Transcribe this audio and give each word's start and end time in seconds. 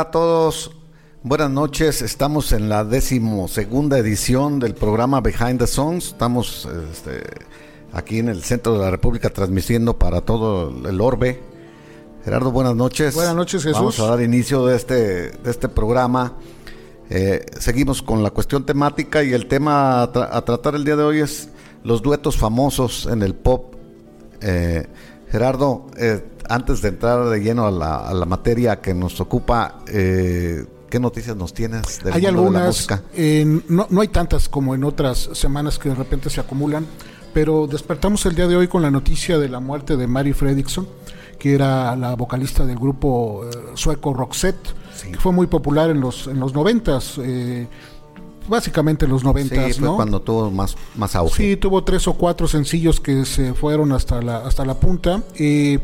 Hola 0.00 0.08
a 0.08 0.12
todos, 0.12 0.70
buenas 1.22 1.50
noches. 1.50 2.00
Estamos 2.00 2.52
en 2.52 2.70
la 2.70 2.84
decimosegunda 2.84 3.98
edición 3.98 4.58
del 4.58 4.74
programa 4.74 5.20
Behind 5.20 5.58
the 5.58 5.66
Songs. 5.66 6.06
Estamos 6.06 6.66
este, 6.90 7.22
aquí 7.92 8.18
en 8.18 8.30
el 8.30 8.42
centro 8.42 8.72
de 8.72 8.78
la 8.78 8.90
República 8.90 9.28
transmitiendo 9.28 9.98
para 9.98 10.22
todo 10.22 10.88
el 10.88 10.98
orbe. 11.02 11.42
Gerardo, 12.24 12.50
buenas 12.50 12.74
noches. 12.74 13.14
Buenas 13.14 13.36
noches, 13.36 13.62
Jesús. 13.62 13.76
Vamos 13.76 14.00
a 14.00 14.06
dar 14.06 14.22
inicio 14.22 14.64
de 14.64 14.76
este, 14.76 14.94
de 15.32 15.50
este 15.50 15.68
programa. 15.68 16.32
Eh, 17.10 17.44
seguimos 17.58 18.00
con 18.00 18.22
la 18.22 18.30
cuestión 18.30 18.64
temática 18.64 19.22
y 19.22 19.34
el 19.34 19.48
tema 19.48 20.00
a, 20.00 20.12
tra 20.12 20.34
a, 20.34 20.42
tratar 20.46 20.76
el 20.76 20.84
día 20.86 20.96
de 20.96 21.02
hoy 21.02 21.20
es 21.20 21.50
los 21.84 22.00
duetos 22.00 22.38
famosos 22.38 23.04
en 23.04 23.20
el 23.20 23.34
pop. 23.34 23.74
Eh, 24.40 24.86
Gerardo, 25.30 25.88
eh, 25.98 26.24
antes 26.50 26.82
de 26.82 26.88
entrar 26.88 27.28
de 27.28 27.40
lleno 27.40 27.66
a 27.66 27.70
la, 27.70 27.96
a 27.96 28.12
la 28.12 28.26
materia 28.26 28.80
que 28.80 28.92
nos 28.92 29.20
ocupa, 29.20 29.78
eh, 29.86 30.64
¿qué 30.90 30.98
noticias 30.98 31.36
nos 31.36 31.54
tienes 31.54 32.02
del 32.02 32.12
hay 32.12 32.22
mundo 32.22 32.40
algunas, 32.40 32.52
de 32.52 32.58
la 32.60 32.66
música? 32.66 33.02
Eh, 33.14 33.62
no, 33.68 33.86
no 33.88 34.00
hay 34.00 34.08
tantas 34.08 34.48
como 34.48 34.74
en 34.74 34.82
otras 34.82 35.30
semanas 35.32 35.78
que 35.78 35.90
de 35.90 35.94
repente 35.94 36.28
se 36.28 36.40
acumulan, 36.40 36.86
pero 37.32 37.68
despertamos 37.68 38.26
el 38.26 38.34
día 38.34 38.48
de 38.48 38.56
hoy 38.56 38.66
con 38.66 38.82
la 38.82 38.90
noticia 38.90 39.38
de 39.38 39.48
la 39.48 39.60
muerte 39.60 39.96
de 39.96 40.08
Mary 40.08 40.32
Fredriksson, 40.32 40.88
que 41.38 41.54
era 41.54 41.94
la 41.94 42.16
vocalista 42.16 42.66
del 42.66 42.76
grupo 42.76 43.44
eh, 43.44 43.56
sueco 43.74 44.12
Roxette, 44.12 44.74
sí. 44.94 45.12
que 45.12 45.18
fue 45.18 45.32
muy 45.32 45.46
popular 45.46 45.88
en 45.90 46.00
los, 46.00 46.26
en 46.26 46.40
los 46.40 46.52
noventas. 46.52 47.14
Eh, 47.18 47.68
básicamente 48.48 49.04
en 49.04 49.12
los 49.12 49.22
90, 49.22 49.72
sí, 49.72 49.80
¿no? 49.80 49.94
cuando 49.94 50.20
tuvo 50.20 50.50
más, 50.50 50.76
más 50.96 51.14
auge. 51.14 51.36
Sí, 51.36 51.56
tuvo 51.56 51.84
tres 51.84 52.08
o 52.08 52.14
cuatro 52.14 52.48
sencillos 52.48 52.98
que 53.00 53.24
se 53.24 53.54
fueron 53.54 53.92
hasta 53.92 54.20
la, 54.20 54.38
hasta 54.38 54.64
la 54.64 54.74
punta. 54.74 55.22
Eh, 55.36 55.78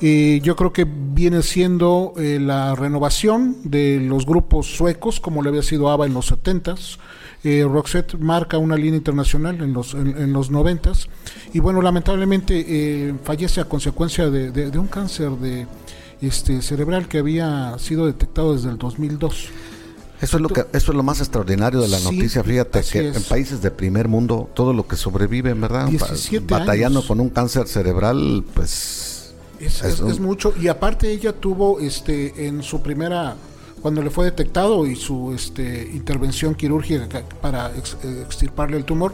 eh, 0.00 0.40
yo 0.42 0.56
creo 0.56 0.72
que 0.72 0.86
viene 0.88 1.42
siendo 1.42 2.14
eh, 2.16 2.38
la 2.40 2.74
renovación 2.74 3.56
de 3.64 4.00
los 4.00 4.26
grupos 4.26 4.76
suecos, 4.76 5.20
como 5.20 5.42
le 5.42 5.48
había 5.48 5.62
sido 5.62 5.90
ABBA 5.90 6.06
en 6.06 6.14
los 6.14 6.32
70s. 6.32 6.98
Eh, 7.44 7.64
Roxette 7.68 8.14
marca 8.18 8.58
una 8.58 8.76
línea 8.76 8.96
internacional 8.96 9.62
en 9.62 9.72
los, 9.72 9.94
en, 9.94 10.08
en 10.18 10.32
los 10.32 10.50
90 10.50 10.92
y 11.52 11.60
bueno, 11.60 11.80
lamentablemente 11.80 12.64
eh, 12.66 13.14
fallece 13.22 13.60
a 13.60 13.64
consecuencia 13.66 14.28
de, 14.28 14.50
de, 14.50 14.72
de 14.72 14.78
un 14.78 14.88
cáncer 14.88 15.30
de, 15.30 15.68
este, 16.20 16.62
cerebral 16.62 17.08
que 17.08 17.18
había 17.18 17.76
sido 17.78 18.06
detectado 18.06 18.54
desde 18.54 18.70
el 18.70 18.78
2002. 18.78 19.48
Eso 20.20 20.36
es 20.36 20.42
lo 20.42 20.48
que 20.48 20.66
eso 20.72 20.90
es 20.90 20.96
lo 20.96 21.04
más 21.04 21.20
extraordinario 21.20 21.80
de 21.80 21.86
la 21.86 21.98
sí, 21.98 22.04
noticia, 22.04 22.42
fíjate 22.42 22.80
que 22.80 23.10
es. 23.10 23.16
en 23.16 23.22
países 23.22 23.62
de 23.62 23.70
primer 23.70 24.08
mundo 24.08 24.50
todo 24.52 24.72
lo 24.72 24.88
que 24.88 24.96
sobrevive, 24.96 25.54
¿verdad? 25.54 25.88
Batallando 26.48 26.98
años. 26.98 27.06
con 27.06 27.20
un 27.20 27.28
cáncer 27.28 27.68
cerebral, 27.68 28.44
pues 28.52 29.17
es, 29.60 29.82
es, 29.82 30.00
es, 30.00 30.20
mucho. 30.20 30.54
Y 30.60 30.68
aparte 30.68 31.10
ella 31.10 31.32
tuvo 31.32 31.80
este 31.80 32.46
en 32.46 32.62
su 32.62 32.82
primera 32.82 33.36
cuando 33.80 34.02
le 34.02 34.10
fue 34.10 34.24
detectado 34.26 34.86
y 34.86 34.96
su 34.96 35.32
este, 35.34 35.90
intervención 35.92 36.54
quirúrgica 36.54 37.22
para 37.40 37.70
ex, 37.76 37.96
extirparle 38.02 38.76
el 38.76 38.84
tumor, 38.84 39.12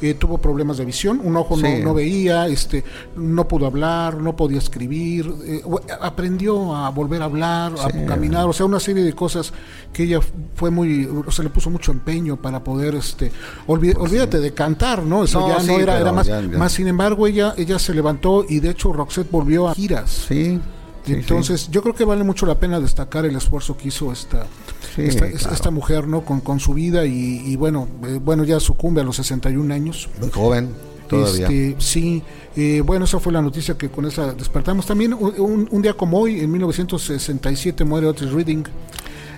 eh, 0.00 0.14
tuvo 0.14 0.38
problemas 0.38 0.76
de 0.76 0.84
visión, 0.84 1.20
un 1.22 1.36
ojo 1.36 1.56
sí. 1.56 1.62
no, 1.62 1.78
no, 1.78 1.94
veía, 1.94 2.46
este, 2.46 2.84
no 3.16 3.46
pudo 3.48 3.66
hablar, 3.66 4.16
no 4.18 4.36
podía 4.36 4.58
escribir, 4.58 5.32
eh, 5.46 5.62
aprendió 6.00 6.74
a 6.74 6.90
volver 6.90 7.22
a 7.22 7.26
hablar, 7.26 7.72
sí. 7.76 7.98
a 7.98 8.06
caminar, 8.06 8.46
o 8.46 8.52
sea, 8.52 8.66
una 8.66 8.80
serie 8.80 9.02
de 9.02 9.12
cosas 9.12 9.52
que 9.92 10.04
ella 10.04 10.20
fue 10.54 10.70
muy, 10.70 11.06
o 11.06 11.30
sea, 11.30 11.44
le 11.44 11.50
puso 11.50 11.70
mucho 11.70 11.92
empeño 11.92 12.36
para 12.36 12.62
poder, 12.62 12.94
este, 12.96 13.30
olvid, 13.66 13.94
pues, 13.94 14.10
olvídate 14.10 14.40
de 14.40 14.52
cantar, 14.52 15.02
¿no? 15.02 15.24
Eso 15.24 15.46
ya 15.48 15.62
no 15.62 15.78
era, 15.78 15.98
era 15.98 16.12
más, 16.12 16.26
ya, 16.26 16.40
ya. 16.40 16.58
más, 16.58 16.72
sin 16.72 16.88
embargo, 16.88 17.26
ella, 17.26 17.54
ella 17.56 17.78
se 17.78 17.94
levantó 17.94 18.44
y 18.48 18.60
de 18.60 18.70
hecho 18.70 18.92
Roxette 18.92 19.30
volvió 19.30 19.68
a 19.68 19.74
giras. 19.74 20.26
Sí. 20.28 20.60
Sí, 21.04 21.12
Entonces, 21.12 21.62
sí. 21.62 21.68
yo 21.70 21.82
creo 21.82 21.94
que 21.94 22.04
vale 22.04 22.24
mucho 22.24 22.46
la 22.46 22.58
pena 22.58 22.80
destacar 22.80 23.26
el 23.26 23.36
esfuerzo 23.36 23.76
que 23.76 23.88
hizo 23.88 24.10
esta, 24.10 24.46
sí, 24.94 25.02
esta, 25.02 25.30
claro. 25.30 25.54
esta, 25.54 25.70
mujer, 25.70 26.08
¿no? 26.08 26.24
Con, 26.24 26.40
con 26.40 26.60
su 26.60 26.72
vida 26.72 27.04
y, 27.04 27.42
y 27.44 27.56
bueno, 27.56 27.88
eh, 28.06 28.18
bueno, 28.22 28.44
ya 28.44 28.58
sucumbe 28.58 29.02
a 29.02 29.04
los 29.04 29.16
61 29.16 29.74
años. 29.74 30.08
Muy 30.18 30.30
joven. 30.30 30.70
Todavía. 31.08 31.46
Este, 31.46 31.76
sí, 31.78 32.22
eh, 32.56 32.82
bueno, 32.84 33.04
esa 33.04 33.20
fue 33.20 33.32
la 33.32 33.42
noticia 33.42 33.76
que 33.76 33.90
con 33.90 34.06
esa 34.06 34.32
despertamos. 34.32 34.86
También 34.86 35.12
un, 35.14 35.82
día 35.82 35.94
como 35.94 36.20
hoy, 36.20 36.40
en 36.40 36.50
1967, 36.50 37.84
muere 37.84 38.06
Otis 38.06 38.32
Reading. 38.32 38.64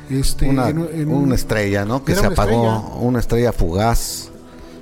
Este, 0.09 0.48
una, 0.48 0.69
en, 0.69 0.88
en 0.93 1.09
una 1.09 1.34
estrella, 1.34 1.84
¿no? 1.84 2.04
Que 2.04 2.15
se 2.15 2.21
una 2.21 2.28
apagó, 2.28 2.53
estrella. 2.53 2.97
una 3.00 3.19
estrella 3.19 3.53
fugaz, 3.53 4.28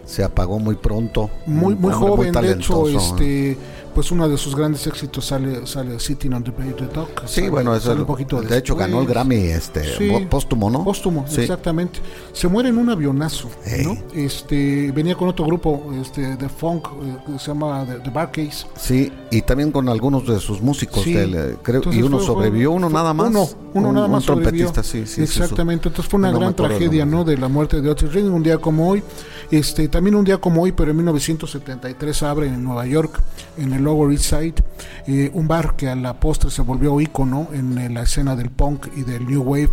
se 0.05 0.23
apagó 0.23 0.59
muy 0.59 0.75
pronto. 0.75 1.31
Muy, 1.47 1.75
muy 1.75 1.93
joven, 1.93 2.33
muy 2.33 2.43
de 2.47 2.53
hecho, 2.53 2.89
este 2.89 3.57
pues 3.95 4.11
uno 4.11 4.29
de 4.29 4.37
sus 4.37 4.55
grandes 4.57 4.87
éxitos 4.87 5.25
sale 5.25 5.67
sale 5.67 5.99
Sitting 6.01 6.33
on 6.35 6.45
the 6.45 6.51
Bay 6.51 6.75
the 6.77 6.87
Dock. 6.87 7.23
Sí, 7.27 7.37
sale, 7.37 7.51
bueno, 7.51 7.75
eso 7.75 7.89
sale 7.89 8.01
un 8.01 8.07
poquito 8.07 8.43
de 8.43 8.59
hecho 8.59 8.75
ganó 8.75 9.01
el 9.01 9.07
Grammy 9.07 9.37
este 9.37 9.97
sí, 9.97 10.11
póstumo, 10.29 10.71
¿no? 10.71 10.85
Póstumo, 10.85 11.25
sí. 11.29 11.43
exactamente. 11.43 12.01
Se 12.33 12.49
muere 12.49 12.71
en 12.71 12.79
un 12.79 12.91
avionazo, 12.91 13.49
hey. 13.65 13.83
¿no? 13.85 13.97
Este 14.15 14.91
venía 14.93 15.15
con 15.15 15.29
otro 15.29 15.47
grupo 15.47 15.93
este 16.01 16.37
de 16.37 16.49
funk 16.49 16.89
eh, 16.89 17.17
que 17.27 17.39
se 17.39 17.47
llama 17.49 17.85
The, 17.87 18.01
the 18.01 18.11
Bar 18.11 18.31
Case. 18.31 18.67
Sí, 18.77 19.13
y 19.31 19.43
también 19.43 19.71
con 19.71 19.89
algunos 19.89 20.27
de 20.27 20.39
sus 20.41 20.61
músicos 20.61 21.03
sí. 21.05 21.13
del, 21.13 21.35
eh, 21.35 21.57
creo 21.63 21.77
Entonces 21.77 22.01
y 22.01 22.03
uno 22.03 22.19
fue, 22.19 22.27
sobrevivió, 22.27 22.73
uno 22.73 22.89
fue, 22.89 22.95
nada 22.95 23.15
más. 23.15 23.29
Uno, 23.29 23.49
uno 23.75 23.89
un, 23.89 23.95
nada 23.95 24.09
más 24.09 24.29
un 24.29 24.41
trompetista, 24.41 24.83
sí, 24.83 25.07
sí, 25.07 25.23
Exactamente. 25.23 25.89
Entonces 25.89 26.11
fue 26.11 26.19
una 26.19 26.33
no 26.33 26.39
gran 26.41 26.55
tragedia, 26.55 27.05
¿no? 27.05 27.25
De 27.25 27.37
la 27.37 27.49
muerte 27.49 27.81
de 27.81 27.91
Otis 27.91 28.13
Redding 28.13 28.33
un 28.33 28.43
día 28.43 28.59
como 28.59 28.89
hoy. 28.89 29.03
Este, 29.51 29.89
también 29.89 30.15
un 30.15 30.25
día 30.25 30.39
como 30.39 30.63
hoy, 30.63 30.73
pero 30.73 30.91
en 30.91 30.97
1973 30.97 32.23
abre 32.23 32.47
en 32.49 32.65
Nueva 32.65 32.87
York, 32.87 33.21
en 33.57 33.73
el 33.73 33.84
Lower 33.85 34.11
East 34.13 34.25
Side, 34.25 34.55
eh, 35.07 35.31
un 35.35 35.47
bar 35.47 35.77
que 35.77 35.89
a 35.89 35.95
la 35.95 36.19
postre 36.19 36.51
se 36.51 36.63
volvió 36.63 37.01
ícono 37.01 37.49
en, 37.53 37.79
en, 37.79 37.95
la 37.95 38.03
escena 38.03 38.35
del 38.35 38.51
punk 38.51 38.89
y 38.97 39.03
del 39.03 39.27
new 39.27 39.43
wave 39.43 39.71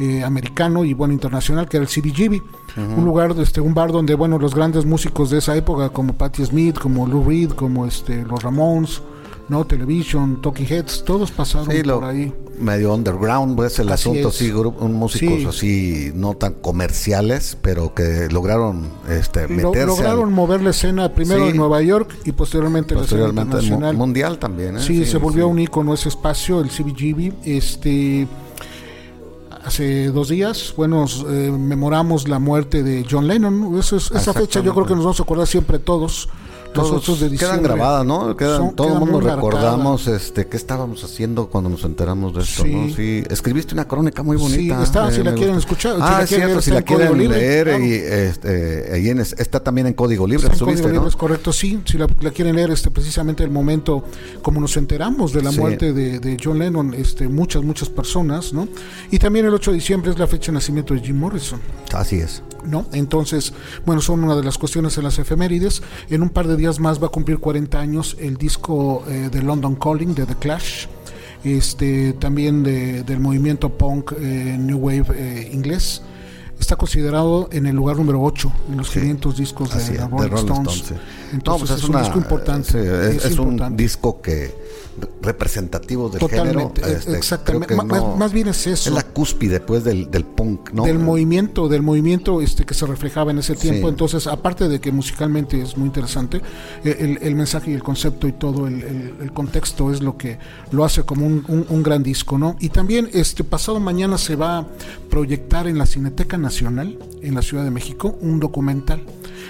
eh, 0.00 0.24
americano 0.24 0.84
y 0.84 0.94
bueno 0.94 1.14
internacional, 1.14 1.68
que 1.68 1.76
era 1.76 1.84
el 1.84 1.90
CBGB, 1.90 2.40
uh 2.40 2.80
-huh. 2.80 2.98
un 2.98 3.04
lugar, 3.04 3.34
este, 3.38 3.60
un 3.60 3.74
bar 3.74 3.92
donde 3.92 4.14
bueno 4.14 4.38
los 4.38 4.54
grandes 4.54 4.84
músicos 4.84 5.30
de 5.30 5.38
esa 5.38 5.54
época, 5.56 5.90
como 5.90 6.14
Patti 6.14 6.44
Smith, 6.44 6.78
como 6.78 7.06
Lou 7.06 7.24
Reed, 7.24 7.50
como 7.50 7.86
este, 7.86 8.24
los 8.24 8.42
Ramones, 8.42 9.02
no 9.50 9.66
Television, 9.66 10.40
Talking 10.40 10.66
Heads, 10.66 11.04
todos 11.04 11.32
pasaron 11.32 11.68
sí, 11.70 11.82
por 11.82 12.04
ahí. 12.04 12.32
Medio 12.58 12.94
underground, 12.94 13.56
pues 13.56 13.78
el 13.80 13.88
así 13.88 14.08
asunto, 14.08 14.28
es. 14.28 14.34
sí, 14.36 14.50
un 14.50 14.94
músicos 14.94 15.40
sí. 15.40 15.46
así 15.46 16.12
no 16.14 16.34
tan 16.34 16.54
comerciales, 16.54 17.58
pero 17.60 17.92
que 17.92 18.28
lograron 18.30 18.88
este, 19.08 19.48
meterse. 19.48 19.86
Lo, 19.86 19.96
lograron 19.96 20.28
al... 20.28 20.30
mover 20.30 20.62
la 20.62 20.70
escena 20.70 21.12
primero 21.12 21.44
sí. 21.44 21.50
en 21.50 21.56
Nueva 21.56 21.82
York 21.82 22.14
y 22.24 22.32
posteriormente, 22.32 22.94
posteriormente 22.94 23.54
la 23.54 23.58
escena 23.58 23.86
internacional. 23.86 23.96
mundial 23.96 24.38
también. 24.38 24.76
¿eh? 24.76 24.80
Sí, 24.80 25.04
se 25.04 25.18
volvió 25.18 25.48
un 25.48 25.58
icono 25.58 25.94
ese 25.94 26.08
espacio, 26.08 26.60
el 26.60 26.68
CBGB. 26.68 27.32
Este 27.44 28.28
hace 29.64 30.06
dos 30.08 30.28
días, 30.28 30.72
bueno, 30.76 31.04
eh, 31.28 31.50
memoramos 31.50 32.28
la 32.28 32.38
muerte 32.38 32.82
de 32.82 33.04
John 33.10 33.26
Lennon. 33.26 33.78
Eso 33.78 33.96
es, 33.96 34.10
esa 34.12 34.32
fecha 34.32 34.60
yo 34.60 34.72
creo 34.74 34.86
que 34.86 34.94
nos 34.94 35.04
vamos 35.04 35.20
a 35.20 35.22
acordar 35.24 35.46
siempre 35.46 35.78
todos 35.78 36.28
todos 36.72 37.20
de 37.20 37.36
quedan 37.36 37.62
grabadas, 37.62 38.04
¿no? 38.06 38.36
Quedan, 38.36 38.58
son, 38.58 38.76
todo 38.76 38.94
el 38.94 38.98
mundo 38.98 39.20
recordamos 39.20 40.06
este 40.06 40.46
qué 40.46 40.56
estábamos 40.56 41.04
haciendo 41.04 41.48
cuando 41.48 41.70
nos 41.70 41.84
enteramos 41.84 42.34
de 42.34 42.42
esto, 42.42 42.62
sí. 42.62 42.74
¿no? 42.74 42.94
Sí, 42.94 43.22
escribiste 43.28 43.74
una 43.74 43.86
crónica 43.86 44.22
muy 44.22 44.36
bonita. 44.36 44.76
Sí, 44.76 44.82
está, 44.82 45.08
eh, 45.08 45.12
si 45.12 45.22
la 45.22 45.34
quieren 45.34 45.56
escuchar, 45.56 45.96
ah, 46.00 46.24
si 46.26 46.34
es 46.34 46.40
cierto, 46.40 46.62
si 46.62 46.70
la 46.70 46.82
quieren 46.82 47.28
leer 47.28 47.66
claro. 47.68 47.84
y 47.84 47.92
este, 47.92 48.90
ahí 48.92 49.08
en, 49.08 49.20
está 49.20 49.60
también 49.60 49.86
en 49.86 49.94
Código 49.94 50.26
Libre, 50.26 50.46
está 50.46 50.58
subiste, 50.58 50.82
Código 50.82 50.88
¿no? 50.88 51.00
Libre, 51.00 51.08
es 51.10 51.16
correcto, 51.16 51.52
sí, 51.52 51.80
si 51.84 51.98
la, 51.98 52.06
la, 52.20 52.30
quieren 52.30 52.56
leer 52.56 52.70
este 52.70 52.90
precisamente 52.90 53.42
el 53.42 53.50
momento 53.50 54.04
como 54.42 54.60
nos 54.60 54.76
enteramos 54.76 55.32
de 55.32 55.42
la 55.42 55.52
sí. 55.52 55.58
muerte 55.58 55.92
de, 55.92 56.20
de, 56.20 56.36
John 56.42 56.58
Lennon, 56.58 56.94
este 56.94 57.28
muchas 57.28 57.62
muchas 57.62 57.88
personas, 57.88 58.52
¿no? 58.52 58.68
Y 59.10 59.18
también 59.18 59.46
el 59.46 59.54
8 59.54 59.70
de 59.70 59.76
diciembre 59.76 60.10
es 60.10 60.18
la 60.18 60.26
fecha 60.26 60.52
de 60.52 60.56
nacimiento 60.56 60.94
de 60.94 61.00
Jim 61.00 61.18
Morrison. 61.18 61.60
Así 61.94 62.16
es. 62.16 62.42
¿No? 62.64 62.86
Entonces, 62.92 63.54
bueno, 63.86 64.02
son 64.02 64.22
una 64.22 64.36
de 64.36 64.44
las 64.44 64.58
cuestiones 64.58 64.96
en 64.98 65.04
las 65.04 65.18
efemérides. 65.18 65.82
En 66.10 66.22
un 66.22 66.28
par 66.28 66.46
de 66.46 66.56
días 66.60 66.78
más 66.78 67.02
va 67.02 67.06
a 67.06 67.10
cumplir 67.10 67.38
40 67.38 67.80
años 67.80 68.16
el 68.20 68.36
disco 68.36 69.02
eh, 69.08 69.30
de 69.32 69.42
London 69.42 69.76
Calling 69.76 70.14
de 70.14 70.26
The 70.26 70.34
Clash, 70.34 70.86
este, 71.42 72.12
también 72.12 72.62
de, 72.62 73.02
del 73.02 73.18
movimiento 73.18 73.70
punk 73.70 74.12
eh, 74.12 74.56
New 74.60 74.76
Wave 74.76 75.06
eh, 75.14 75.50
inglés. 75.54 76.02
está 76.58 76.76
considerado 76.76 77.48
en 77.50 77.64
el 77.64 77.74
lugar 77.74 77.96
número 77.96 78.20
8 78.22 78.52
en 78.72 78.76
los 78.76 78.90
500 78.90 79.36
discos 79.38 79.88
de, 79.88 79.96
la 79.96 80.08
Rolling, 80.08 80.34
Stones. 80.34 80.92
Entonces 81.32 81.68
pues 81.70 81.82
es, 81.82 81.88
un 81.88 81.98
disco 81.98 82.18
importante. 82.18 83.16
es, 83.16 83.38
un 83.38 83.76
disco 83.76 84.20
que 84.20 84.54
representativo 85.22 86.08
del 86.08 86.20
Totalmente, 86.20 86.80
género. 86.80 86.98
Este, 86.98 87.16
exactamente. 87.16 87.74
más, 87.74 88.32
bien 88.32 88.48
es 88.48 88.66
eso. 88.66 88.90
Es 88.90 88.94
la 88.94 89.02
cúspide 89.02 89.60
pues 89.60 89.84
del, 89.84 90.08
punk, 90.24 90.72
¿no? 90.72 90.84
Del 90.84 90.98
movimiento, 90.98 91.68
del 91.68 91.82
movimiento 91.82 92.40
este 92.40 92.64
que 92.64 92.74
se 92.74 92.86
reflejaba 92.86 93.30
en 93.30 93.38
ese 93.38 93.54
tiempo. 93.56 93.88
Entonces, 93.88 94.26
aparte 94.26 94.68
de 94.68 94.80
que 94.80 94.92
musicalmente 94.92 95.60
es 95.60 95.76
muy 95.76 95.86
interesante, 95.86 96.40
eh, 96.84 97.18
el, 97.20 97.34
mensaje 97.34 97.70
y 97.70 97.74
el 97.74 97.82
concepto 97.82 98.26
y 98.28 98.32
todo 98.32 98.66
el, 98.66 99.30
contexto 99.32 99.92
es 99.92 100.02
lo 100.02 100.16
que 100.16 100.38
lo 100.70 100.84
hace 100.84 101.02
como 101.04 101.26
un, 101.26 101.82
gran 101.82 102.02
disco, 102.02 102.38
¿no? 102.38 102.56
Y 102.60 102.68
también 102.68 103.08
este 103.12 103.44
pasado 103.44 103.80
mañana 103.80 104.18
se 104.18 104.36
va 104.36 104.58
a 104.58 104.66
proyectar 105.08 105.66
en 105.66 105.78
la 105.78 105.86
Cineteca 105.86 106.36
Nacional, 106.36 106.98
en 107.22 107.34
la 107.34 107.42
Ciudad 107.42 107.64
de 107.64 107.70
México, 107.70 108.18
un 108.20 108.40
documental. 108.40 109.02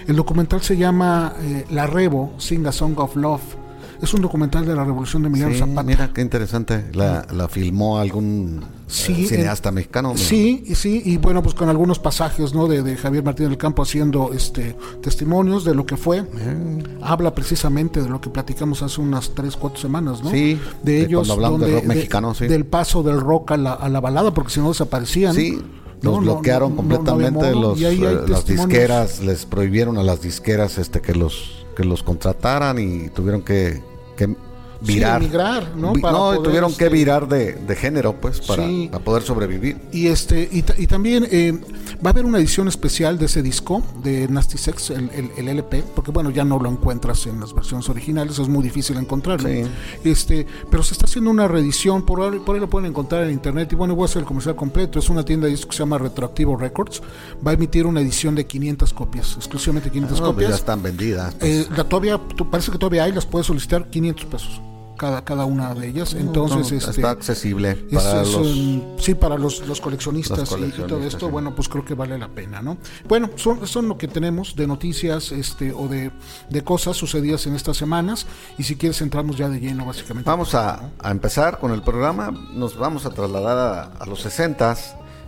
El 0.07 0.17
documental 0.17 0.63
se 0.63 0.77
llama 0.77 1.35
eh, 1.41 1.65
La 1.71 1.87
Rebo, 1.87 2.35
Sing 2.39 2.67
a 2.67 2.73
Song 2.73 2.99
of 2.99 3.17
Love 3.17 3.60
es 4.03 4.15
un 4.15 4.23
documental 4.23 4.65
de 4.65 4.75
la 4.75 4.85
Revolución 4.85 5.23
de 5.23 5.29
Emiliano 5.29 5.55
Zapata. 5.55 5.83
Mira, 5.83 6.11
qué 6.13 6.23
interesante. 6.23 6.87
La, 6.95 7.27
la 7.33 7.49
filmó 7.49 7.99
algún 7.99 8.63
eh, 8.63 9.27
cineasta 9.27 9.71
mexicano. 9.71 10.15
Sí, 10.17 10.65
sí, 10.75 11.03
y 11.05 11.19
bueno, 11.19 11.43
pues 11.43 11.55
con 11.55 11.69
algunos 11.69 11.99
pasajes 11.99 12.55
¿no? 12.55 12.67
de, 12.67 12.97
Javier 12.97 13.23
Martínez 13.23 13.51
del 13.51 13.59
Campo 13.59 13.83
haciendo 13.83 14.33
este 14.33 14.75
testimonios 15.03 15.65
de 15.65 15.75
lo 15.75 15.85
que 15.85 15.97
fue. 15.97 16.25
Habla 17.03 17.35
precisamente 17.35 18.03
de 18.03 18.09
lo 18.09 18.21
que 18.21 18.31
platicamos 18.31 18.83
hace 18.83 19.01
unas 19.01 19.35
tres, 19.35 19.57
cuatro 19.57 19.81
semanas, 19.81 20.23
¿no? 20.23 20.31
Sí, 20.31 20.59
de 20.83 21.03
ellos. 21.03 21.29
Hablando 21.29 21.59
del 21.59 21.75
rock 21.75 21.85
mexicano, 21.85 22.35
sí. 22.35 22.47
Del 22.47 22.65
paso 22.65 23.03
del 23.03 23.21
rock 23.21 23.53
a 23.53 23.57
la, 23.59 23.73
a 23.75 23.89
la 23.89 24.01
balada, 24.01 24.33
porque 24.33 24.51
si 24.51 24.61
no 24.61 24.69
desaparecían. 24.69 25.35
Sí. 25.35 25.61
Los 26.03 26.21
bloquearon 26.21 26.77
completamente 26.77 27.55
los, 27.55 27.79
eh, 27.83 28.23
las 28.27 28.47
disqueras, 28.47 29.21
les 29.21 29.45
prohibieron 29.45 29.99
a 29.99 30.03
las 30.03 30.23
disqueras 30.23 30.79
este 30.79 31.03
que 31.03 31.15
los 31.15 31.67
que 31.77 31.85
los 31.85 32.03
contrataran 32.03 32.79
y 32.79 33.11
tuvieron 33.11 33.43
que 33.43 33.83
que 34.21 34.50
virar. 34.81 35.77
¿no? 35.77 35.93
no, 35.93 36.43
tuvieron 36.43 36.71
que 36.75 36.85
este, 36.85 36.97
virar 36.97 37.29
de, 37.29 37.77
género, 37.77 38.15
pues, 38.21 38.41
para, 38.41 38.65
poder 39.05 39.23
sobrevivir. 39.23 39.77
Y 39.93 40.09
este 40.09 40.49
y, 40.51 40.65
y 40.83 40.87
también 40.87 41.27
eh, 41.31 41.59
va 42.05 42.11
a 42.11 42.13
haber 42.13 42.25
una 42.25 42.39
edición 42.39 42.69
especial 42.69 43.19
de 43.19 43.27
ese 43.27 43.43
disco, 43.43 43.83
de 44.03 44.29
Nasty 44.29 44.59
Sex, 44.59 44.91
el, 44.91 45.11
el, 45.37 45.49
LP, 45.49 45.85
porque 45.95 46.11
bueno, 46.11 46.31
ya 46.31 46.45
no 46.45 46.59
lo 46.59 46.71
encuentras 46.71 47.27
en 47.27 47.41
las 47.41 47.53
versiones 47.53 47.89
originales, 47.89 48.39
es 48.39 48.49
muy 48.49 48.63
difícil 48.63 48.97
encontrarlo. 48.97 49.49
Este, 50.05 50.47
pero 50.71 50.83
se 50.83 50.95
está 50.95 51.07
haciendo 51.07 51.31
una 51.31 51.49
reedición, 51.49 52.05
por 52.05 52.21
ahí, 52.23 52.39
por 52.39 52.55
ahí 52.55 52.61
lo 52.61 52.71
pueden 52.71 52.91
encontrar 52.91 53.25
en 53.25 53.33
internet, 53.33 53.73
y 53.73 53.77
bueno, 53.77 53.95
voy 53.95 54.05
a 54.05 54.07
hacer 54.07 54.21
el 54.21 54.27
comercial 54.27 54.57
completo, 54.57 54.99
es 54.99 55.11
una 55.11 55.25
tienda 55.25 55.47
de 55.47 55.53
discos 55.53 55.71
que 55.71 55.77
se 55.77 55.83
llama 55.83 55.99
Retroactivo 55.99 56.57
Records, 56.57 57.03
va 57.47 57.53
a 57.53 57.55
emitir 57.55 57.87
una 57.87 58.01
edición 58.01 58.35
de 58.35 58.47
500 58.47 58.93
copias, 58.93 59.37
exclusivamente 59.37 59.91
500 59.91 60.19
ah, 60.19 60.21
pues 60.21 60.31
copias. 60.31 60.51
ya 60.51 60.57
están 60.57 60.83
vendidas. 60.83 61.35
Pues. 61.35 61.67
Eh, 61.67 61.69
la 61.77 61.85
todavía, 61.85 62.19
parece 62.51 62.73
que 62.73 62.79
todavía 62.79 63.05
hay, 63.05 63.13
las 63.13 63.27
puedes 63.27 63.47
solicitar 63.47 63.89
500 63.91 64.25
pesos 64.27 64.61
cada, 65.01 65.25
cada 65.25 65.47
una 65.47 65.75
de 65.75 65.89
ellas. 65.89 66.13
Entonces, 66.13 66.73
este, 66.73 66.91
está 66.91 67.09
accesible 67.09 67.75
para 67.91 68.23
los, 68.23 68.83
sí, 68.99 69.15
para 69.15 69.39
los, 69.39 69.67
los 69.67 69.81
coleccionistas, 69.81 70.53
y, 70.53 70.71
todo 70.73 71.03
esto, 71.03 71.31
bueno, 71.31 71.55
pues 71.55 71.71
creo 71.71 71.87
que 71.87 71.95
vale 71.95 72.19
la 72.19 72.29
pena, 72.29 72.61
¿no? 72.61 72.77
Bueno, 73.09 73.31
son, 73.37 73.67
son 73.67 73.89
lo 73.89 73.97
que 73.97 74.09
tenemos 74.09 74.55
de 74.55 74.67
noticias 74.67 75.33
este, 75.33 75.73
o 75.73 75.89
de, 75.89 76.11
de 76.51 76.65
cosas 76.65 76.99
sucedidas 76.99 77.47
en 77.47 77.55
estas 77.55 77.79
semanas. 77.79 78.27
Y 78.59 78.65
si 78.65 78.77
quieres, 78.77 79.01
entramos 79.01 79.39
ya 79.39 79.49
de 79.49 79.59
lleno, 79.59 79.87
básicamente. 79.87 80.29
Vamos 80.29 80.55
a, 80.55 80.91
a 80.99 81.11
empezar 81.11 81.59
con 81.59 81.73
el 81.73 81.81
programa. 81.81 82.31
Nos 82.53 82.77
vamos 82.77 83.07
a 83.07 83.11
trasladar 83.11 83.91
a, 83.99 84.05
los 84.05 84.21
60 84.21 84.73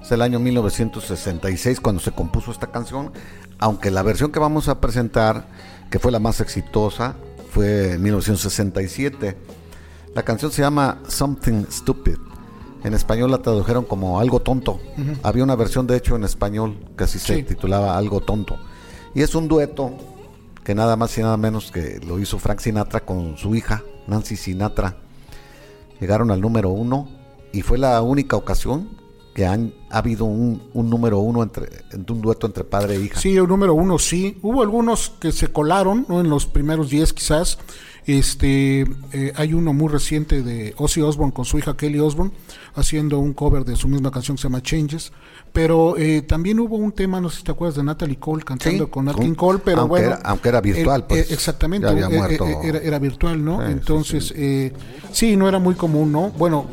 es 0.02 0.12
el 0.12 0.20
año 0.20 0.38
1966 0.38 1.80
cuando 1.80 2.02
se 2.02 2.10
compuso 2.10 2.50
esta 2.50 2.66
canción, 2.66 3.12
aunque 3.58 3.90
la 3.90 4.02
versión 4.02 4.32
que 4.32 4.40
vamos 4.40 4.68
a 4.68 4.80
presentar, 4.80 5.46
que 5.90 5.98
fue 5.98 6.12
la 6.12 6.18
más 6.18 6.40
exitosa, 6.40 7.14
fue 7.52 7.92
en 7.92 8.02
1967. 8.02 9.61
La 10.14 10.22
canción 10.22 10.52
se 10.52 10.60
llama 10.60 11.00
Something 11.08 11.64
Stupid. 11.70 12.16
En 12.84 12.94
español 12.94 13.30
la 13.30 13.38
tradujeron 13.38 13.84
como 13.84 14.20
Algo 14.20 14.40
Tonto. 14.40 14.78
Había 15.22 15.44
una 15.44 15.56
versión, 15.56 15.86
de 15.86 15.96
hecho, 15.96 16.16
en 16.16 16.24
español 16.24 16.76
que 16.98 17.04
así 17.04 17.18
se 17.18 17.42
titulaba 17.44 17.96
Algo 17.96 18.20
Tonto. 18.20 18.58
Y 19.14 19.22
es 19.22 19.34
un 19.34 19.48
dueto 19.48 19.92
que 20.64 20.74
nada 20.74 20.96
más 20.96 21.16
y 21.16 21.22
nada 21.22 21.36
menos 21.36 21.70
que 21.70 22.00
lo 22.06 22.18
hizo 22.18 22.38
Frank 22.38 22.60
Sinatra 22.60 23.00
con 23.00 23.38
su 23.38 23.54
hija, 23.54 23.82
Nancy 24.06 24.36
Sinatra. 24.36 24.96
Llegaron 26.00 26.30
al 26.30 26.40
número 26.40 26.70
uno 26.70 27.08
y 27.52 27.62
fue 27.62 27.78
la 27.78 28.02
única 28.02 28.36
ocasión 28.36 28.90
que 29.34 29.46
han, 29.46 29.72
ha 29.90 29.98
habido 29.98 30.26
un, 30.26 30.60
número 30.74 31.20
uno 31.20 31.42
entre, 31.42 31.68
un 31.94 32.20
dueto 32.20 32.46
entre 32.46 32.64
padre 32.64 32.96
e 32.96 33.00
hija. 33.00 33.18
Sí, 33.18 33.38
un 33.38 33.48
número 33.48 33.72
uno 33.72 33.98
sí. 33.98 34.38
Hubo 34.42 34.62
algunos 34.62 35.10
que 35.20 35.32
se 35.32 35.48
colaron 35.48 36.06
en 36.10 36.28
los 36.28 36.46
primeros 36.46 36.90
diez 36.90 37.12
quizás 37.12 37.58
este, 38.06 38.80
eh, 39.12 39.32
hay 39.36 39.54
uno 39.54 39.72
muy 39.72 39.88
reciente 39.88 40.42
de 40.42 40.74
Ozzy 40.76 41.00
Osbourne 41.00 41.32
con 41.32 41.44
su 41.44 41.58
hija 41.58 41.76
Kelly 41.76 42.00
Osbourne 42.00 42.32
haciendo 42.74 43.18
un 43.18 43.32
cover 43.32 43.64
de 43.64 43.76
su 43.76 43.86
misma 43.86 44.10
canción 44.10 44.36
que 44.36 44.42
se 44.42 44.48
llama 44.48 44.62
Changes. 44.62 45.12
Pero 45.52 45.96
eh, 45.98 46.22
también 46.22 46.58
hubo 46.60 46.76
un 46.76 46.92
tema, 46.92 47.20
no 47.20 47.28
sé 47.28 47.38
si 47.38 47.42
te 47.44 47.52
acuerdas, 47.52 47.76
de 47.76 47.84
Natalie 47.84 48.16
Cole 48.16 48.42
cantando 48.42 48.90
con 48.90 49.04
Nat 49.04 49.16
Cole, 49.36 49.60
pero 49.62 49.82
aunque 49.82 49.90
bueno. 49.90 50.06
Era, 50.06 50.20
aunque 50.24 50.48
era 50.48 50.60
virtual, 50.60 51.06
pues. 51.06 51.30
Eh, 51.30 51.34
exactamente, 51.34 51.86
Era, 51.86 52.98
virtual, 52.98 53.44
¿no? 53.44 53.64
Entonces, 53.64 54.34
sí, 55.12 55.36
no 55.36 55.48
era 55.48 55.58
muy 55.58 55.74
común, 55.74 56.10
¿no? 56.10 56.30
Bueno, 56.30 56.66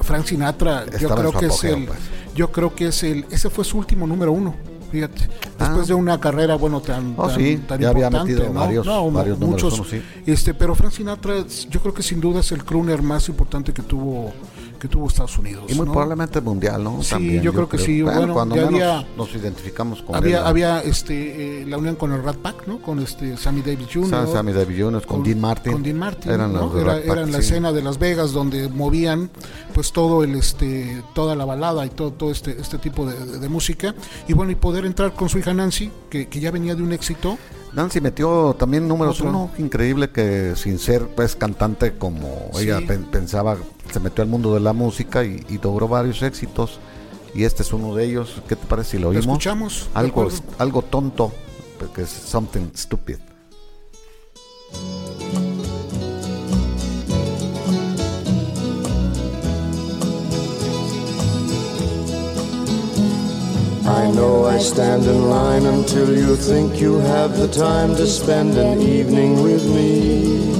Frank 0.00 0.24
Sinatra, 0.24 0.86
yo 0.98 1.14
creo 1.14 1.32
que 1.32 1.46
es 1.46 1.64
el. 1.64 1.86
Pues. 1.86 1.98
Yo 2.34 2.50
creo 2.50 2.74
que 2.74 2.86
es 2.88 3.02
el. 3.02 3.26
Ese 3.30 3.50
fue 3.50 3.64
su 3.64 3.76
último 3.76 4.06
número 4.06 4.32
uno 4.32 4.54
fíjate. 4.90 5.28
Después 5.58 5.88
de 5.88 5.94
una 5.94 6.18
carrera, 6.20 6.56
bueno, 6.56 6.80
tan, 6.80 7.14
oh, 7.16 7.28
tan, 7.28 7.80
ya 7.80 7.90
había 7.90 8.10
metido 8.10 8.52
varios, 8.52 8.86
varios 9.12 9.38
muchos. 9.38 9.82
este, 10.26 10.54
pero 10.54 10.74
Frank 10.74 10.92
Sinatra, 10.92 11.44
yo 11.68 11.80
creo 11.80 11.94
que 11.94 12.02
sin 12.02 12.20
duda 12.20 12.40
es 12.40 12.52
el 12.52 12.64
crooner 12.64 13.02
más 13.02 13.28
importante 13.28 13.72
que 13.72 13.82
tuvo 13.82 14.32
que 14.80 14.88
tuvo 14.88 15.06
Estados 15.06 15.38
Unidos. 15.38 15.64
Y 15.68 15.74
muy 15.74 15.86
probablemente 15.86 16.40
mundial, 16.40 16.82
¿no? 16.82 17.02
Sí, 17.02 17.40
yo, 17.40 17.52
creo 17.52 17.68
que 17.68 17.78
sí. 17.78 18.02
Bueno, 18.02 18.32
cuando 18.32 18.54
había, 18.54 19.06
nos 19.16 19.32
identificamos 19.34 20.02
con 20.02 20.16
había, 20.16 20.46
Había 20.46 20.80
este, 20.80 21.60
eh, 21.62 21.66
la 21.66 21.78
unión 21.78 21.94
con 21.94 22.12
el 22.12 22.22
Rat 22.22 22.36
Pack, 22.36 22.66
¿no? 22.66 22.80
Con 22.80 22.98
este 22.98 23.36
Sammy 23.36 23.62
Davis 23.62 23.88
Jr. 23.92 24.26
Sammy 24.26 24.52
Davis 24.52 24.82
Jr., 24.82 25.06
con, 25.06 25.22
Dean 25.22 25.40
Martin. 25.40 25.72
Con 25.72 25.82
Dean 25.82 25.98
Martin, 25.98 26.32
eran, 26.32 26.54
Era, 26.76 26.98
eran 26.98 27.30
la 27.30 27.38
escena 27.38 27.72
de 27.72 27.82
Las 27.82 27.98
Vegas 27.98 28.32
donde 28.32 28.68
movían 28.68 29.30
pues 29.74 29.92
todo 29.92 30.24
el 30.24 30.34
este 30.34 31.02
toda 31.14 31.36
la 31.36 31.44
balada 31.44 31.84
y 31.86 31.90
todo, 31.90 32.12
todo 32.12 32.30
este, 32.30 32.60
este 32.60 32.78
tipo 32.78 33.06
de, 33.06 33.48
música. 33.48 33.94
Y 34.28 34.32
bueno, 34.32 34.50
y 34.50 34.54
poder 34.54 34.86
entrar 34.86 35.12
con 35.12 35.28
su 35.28 35.38
hija 35.38 35.52
Nancy, 35.52 35.90
que, 36.08 36.28
que 36.28 36.40
ya 36.40 36.50
venía 36.50 36.74
de 36.74 36.82
un 36.82 36.92
éxito. 36.92 37.36
Nancy 37.72 38.00
metió 38.00 38.56
también 38.58 38.88
números 38.88 39.20
uno, 39.20 39.50
increíble 39.58 40.10
que 40.10 40.54
sin 40.56 40.78
ser 40.78 41.06
pues 41.14 41.36
cantante 41.36 41.96
como 41.96 42.50
ella 42.58 42.80
pensaba, 43.10 43.56
se 43.92 44.00
metió 44.00 44.22
al 44.22 44.28
mundo 44.28 44.54
de 44.54 44.60
la 44.60 44.72
música 44.72 45.24
y, 45.24 45.58
logró 45.62 45.88
varios 45.88 46.22
éxitos 46.22 46.78
y 47.34 47.44
este 47.44 47.62
es 47.62 47.72
uno 47.72 47.94
de 47.94 48.04
ellos. 48.04 48.42
¿Qué 48.48 48.56
te 48.56 48.66
parece 48.66 48.92
si 48.92 48.98
lo 48.98 49.08
oímos? 49.08 49.26
escuchamos? 49.26 49.88
Algo, 49.94 50.28
algo 50.58 50.82
tonto, 50.82 51.32
porque 51.78 52.02
es 52.02 52.10
something 52.10 52.70
stupid. 52.74 53.18
I 63.86 64.08
know 64.12 64.46
I 64.46 64.58
stand 64.58 65.04
in 65.04 65.28
line 65.28 65.66
until 65.66 66.16
you 66.16 66.36
think 66.36 66.80
you 66.80 66.98
have 66.98 67.36
the 67.36 67.48
time 67.48 67.96
to 67.96 68.06
spend 68.06 68.56
an 68.56 68.80
evening 68.80 69.42
with 69.42 69.64
me. 69.66 70.59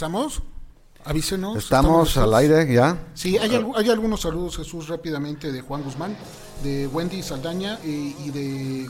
regresamos? 0.00 0.42
Avísenos. 1.04 1.56
Estamos 1.56 2.16
al 2.16 2.34
aire 2.34 2.72
ya. 2.72 2.96
Sí, 3.14 3.38
hay, 3.38 3.50
hay 3.74 3.90
algunos 3.90 4.20
saludos, 4.20 4.56
Jesús, 4.56 4.88
rápidamente 4.88 5.50
de 5.50 5.62
Juan 5.62 5.82
Guzmán, 5.82 6.16
de 6.62 6.86
Wendy 6.86 7.22
Saldaña 7.22 7.78
y 7.84 8.30
de, 8.30 8.88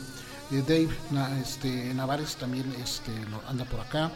de 0.49 0.61
Dave 0.61 0.89
este, 1.41 1.93
Navares 1.93 2.35
también 2.35 2.73
este, 2.83 3.11
anda 3.47 3.65
por 3.65 3.79
acá. 3.79 4.11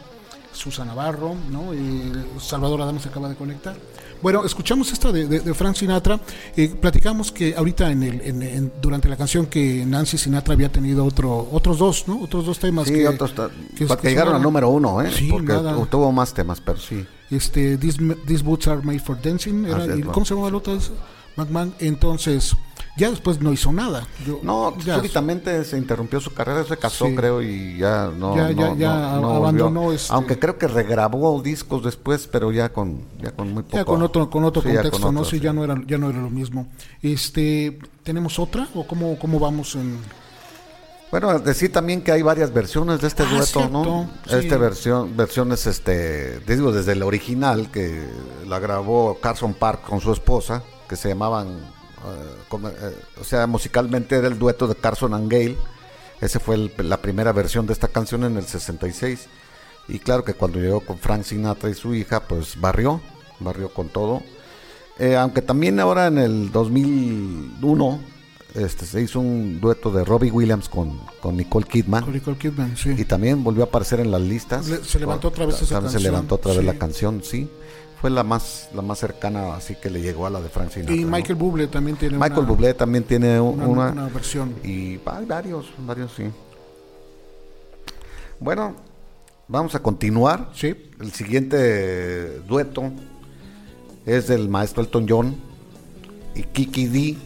Susa 0.56 0.84
Navarro, 0.84 1.34
¿no? 1.50 1.72
Eh, 1.72 2.12
Salvador 2.40 2.82
Adams 2.82 3.02
se 3.02 3.08
acaba 3.08 3.28
de 3.28 3.36
conectar. 3.36 3.76
Bueno, 4.22 4.44
escuchamos 4.44 4.90
esta 4.92 5.12
de, 5.12 5.26
de- 5.28 5.40
de 5.40 5.54
Frank 5.54 5.76
Sinatra. 5.76 6.18
Eh, 6.56 6.68
platicamos 6.80 7.30
que 7.30 7.54
ahorita 7.54 7.90
en 7.92 8.02
el, 8.02 8.20
en- 8.22 8.42
en- 8.42 8.72
durante 8.80 9.08
la 9.10 9.16
canción 9.16 9.46
que 9.46 9.84
Nancy 9.86 10.16
Sinatra 10.16 10.54
había 10.54 10.72
tenido 10.72 11.04
otro, 11.04 11.48
otros 11.52 11.78
dos, 11.78 12.08
¿no? 12.08 12.22
Otros 12.22 12.46
dos 12.46 12.58
temas 12.58 12.88
Sí, 12.88 12.94
que, 12.94 13.06
otros 13.08 13.32
que- 13.76 13.86
que 13.86 14.08
llegaron 14.08 14.34
al 14.34 14.42
número 14.42 14.70
uno, 14.70 15.02
¿eh? 15.02 15.10
Sí, 15.14 15.28
porque 15.30 15.52
nada. 15.52 15.76
tuvo 15.90 16.10
más 16.12 16.32
temas, 16.32 16.60
pero 16.62 16.78
sí. 16.78 17.04
este 17.30 17.76
these, 17.76 17.98
these 18.26 18.42
boots 18.42 18.66
are 18.68 18.80
made 18.82 19.00
for 19.00 19.20
dancing 19.20 19.66
era, 19.66 19.84
y 19.96 20.00
cómo 20.02 20.24
se 20.24 20.30
llamaba 20.34 20.48
el 20.48 20.54
otro 20.54 20.78
McMahon 21.36 21.74
entonces 21.78 22.56
ya 22.96 23.10
después 23.10 23.40
no 23.42 23.52
hizo 23.52 23.72
nada 23.72 24.06
Yo- 24.26 24.40
No, 24.42 24.76
ya, 24.78 24.96
súbitamente 24.98 25.64
se 25.64 25.76
interrumpió 25.76 26.18
su 26.20 26.32
carrera, 26.32 26.64
se 26.64 26.76
casó, 26.78 27.06
Sí. 27.06 27.14
creo, 27.14 27.42
y 27.42 27.76
ya 27.78 28.10
no. 28.16 28.34
Ya- 28.34 28.50
ya- 28.50 28.54
no- 28.70 28.76
ya 28.76 28.88
no- 29.16 29.20
no 29.20 29.30
abandonó 29.34 29.92
este- 29.92 30.12
Aunque 30.14 30.38
creo 30.38 30.56
que 30.58 30.66
regrabó 30.66 31.40
discos 31.42 31.84
después, 31.84 32.26
pero 32.26 32.52
ya 32.52 32.70
con, 32.72 33.02
ya 33.20 33.32
con 33.32 33.52
muy 33.52 33.62
poco. 33.64 33.76
ya 33.76 33.84
con 33.84 34.02
otro 34.02 34.30
con 34.30 34.44
otro 34.44 34.62
Sí, 34.62 34.68
ya 34.68 34.74
contexto 34.76 35.02
con 35.02 35.14
no 35.14 35.20
otro, 35.20 35.30
sí, 35.30 35.36
sí. 35.38 35.42
ya 35.42 35.52
no 35.52 35.62
era 35.64 35.80
ya 35.86 35.98
no 35.98 36.08
era 36.10 36.20
lo 36.20 36.30
mismo 36.30 36.68
este 37.02 37.78
tenemos 38.02 38.38
otra 38.38 38.66
o 38.74 38.86
cómo 38.86 39.18
cómo 39.18 39.38
vamos 39.38 39.74
en 39.74 39.98
Bueno, 41.10 41.38
decir 41.38 41.70
también 41.70 42.02
que 42.02 42.10
hay 42.12 42.20
varias 42.22 42.52
versiones 42.52 43.00
de 43.00 43.06
este 43.06 43.22
Ah, 43.22 43.30
dueto, 43.30 43.68
¿no? 43.70 43.84
cierto, 43.84 44.10
sí. 44.28 44.36
Esta 44.46 44.56
versión, 44.58 45.16
versiones, 45.16 45.66
este, 45.68 46.40
te 46.40 46.56
digo, 46.56 46.72
desde 46.72 46.92
el 46.92 47.02
original 47.04 47.70
que 47.70 48.02
la 48.46 48.58
grabó 48.58 49.16
Carson 49.22 49.54
Park 49.54 49.82
con 49.82 50.00
su 50.00 50.12
esposa, 50.12 50.62
que 50.88 50.96
se 50.96 51.08
llamaban, 51.08 51.48
eh, 51.48 52.34
como, 52.48 52.68
eh, 52.68 52.74
o 53.20 53.24
sea, 53.24 53.46
musicalmente 53.46 54.16
era 54.16 54.28
el 54.28 54.38
dueto 54.38 54.66
de 54.68 54.74
Carson 54.74 55.14
and 55.14 55.30
Gale. 55.30 55.56
Ese 56.20 56.38
fue 56.38 56.54
el- 56.54 56.72
la 56.88 56.96
primera 57.02 57.32
versión 57.32 57.66
de 57.66 57.72
esta 57.72 57.88
canción 57.88 58.24
en 58.24 58.36
el 58.36 58.44
66. 58.46 59.26
Y 59.88 59.98
claro 59.98 60.24
que 60.24 60.34
cuando 60.34 60.58
llegó 60.58 60.80
con 60.80 60.98
Frank 60.98 61.22
Sinatra 61.24 61.70
y 61.70 61.74
su 61.74 61.94
hija, 61.94 62.20
pues 62.20 62.60
barrió, 62.60 63.00
barrió 63.40 63.68
con 63.72 63.88
todo. 63.88 64.22
Eh, 64.98 65.14
aunque 65.16 65.42
también 65.42 65.78
ahora 65.78 66.06
en 66.06 66.18
el 66.18 66.50
2001 66.52 68.00
este, 68.54 68.86
se 68.86 69.02
hizo 69.02 69.20
un 69.20 69.60
dueto 69.60 69.90
de 69.90 70.02
Robbie 70.04 70.30
Williams 70.30 70.68
con, 70.70 70.98
con 71.20 71.36
Nicole 71.36 71.66
Kidman. 71.66 72.02
con 72.04 72.14
Nicole 72.14 72.38
Kidman 72.38 72.74
sí 72.76 72.94
Y 72.96 73.04
también 73.04 73.44
volvió 73.44 73.64
a 73.64 73.66
aparecer 73.66 74.00
en 74.00 74.10
las 74.10 74.22
listas. 74.22 74.66
Le- 74.68 74.82
se 74.82 74.98
levantó 74.98 75.28
otra 75.28 75.44
vez 75.44 75.56
esa 75.60 75.74
También 75.74 75.90
Se 75.90 75.96
canción, 75.96 76.02
levantó 76.12 76.34
otra 76.36 76.52
vez 76.52 76.60
sí. 76.60 76.66
la 76.66 76.74
canción, 76.78 77.22
sí. 77.22 77.50
Fue 78.00 78.10
la 78.10 78.22
más 78.22 78.68
la 78.74 78.82
más 78.82 78.98
cercana, 78.98 79.54
así 79.56 79.74
que 79.74 79.88
le 79.90 80.00
llegó 80.02 80.26
a 80.26 80.30
la 80.30 80.40
de 80.40 80.48
Frank 80.48 80.70
Sinatra. 80.70 80.94
y 80.94 81.04
¿no? 81.04 81.10
Michael 81.10 81.34
Bublé 81.36 81.66
también 81.66 81.96
tiene 81.96 82.16
Michael 82.18 82.40
una, 82.40 82.48
Bublé 82.48 82.74
también 82.74 83.04
tiene 83.04 83.40
un- 83.40 83.54
una, 83.60 83.66
una, 83.68 83.90
una 83.92 84.08
versión 84.08 84.54
y 84.62 85.00
hay 85.06 85.24
varios, 85.26 85.66
varios 85.78 86.12
sí. 86.14 86.24
Bueno, 88.38 88.74
vamos 89.48 89.74
a 89.74 89.82
continuar. 89.82 90.50
sí 90.54 90.74
El 91.00 91.12
siguiente 91.12 92.40
dueto 92.40 92.92
es 94.04 94.28
del 94.28 94.48
maestro 94.48 94.82
Elton 94.82 95.06
John 95.08 95.36
y 96.34 96.42
Kiki 96.42 96.86
D. 96.86 97.16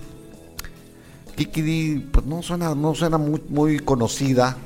Kiki 1.36 1.62
D, 1.62 2.06
pues 2.12 2.26
no 2.26 2.42
suena, 2.42 2.74
no 2.74 2.94
suena 2.94 3.18
muy, 3.18 3.42
muy 3.48 3.78
conocida, 3.80 4.56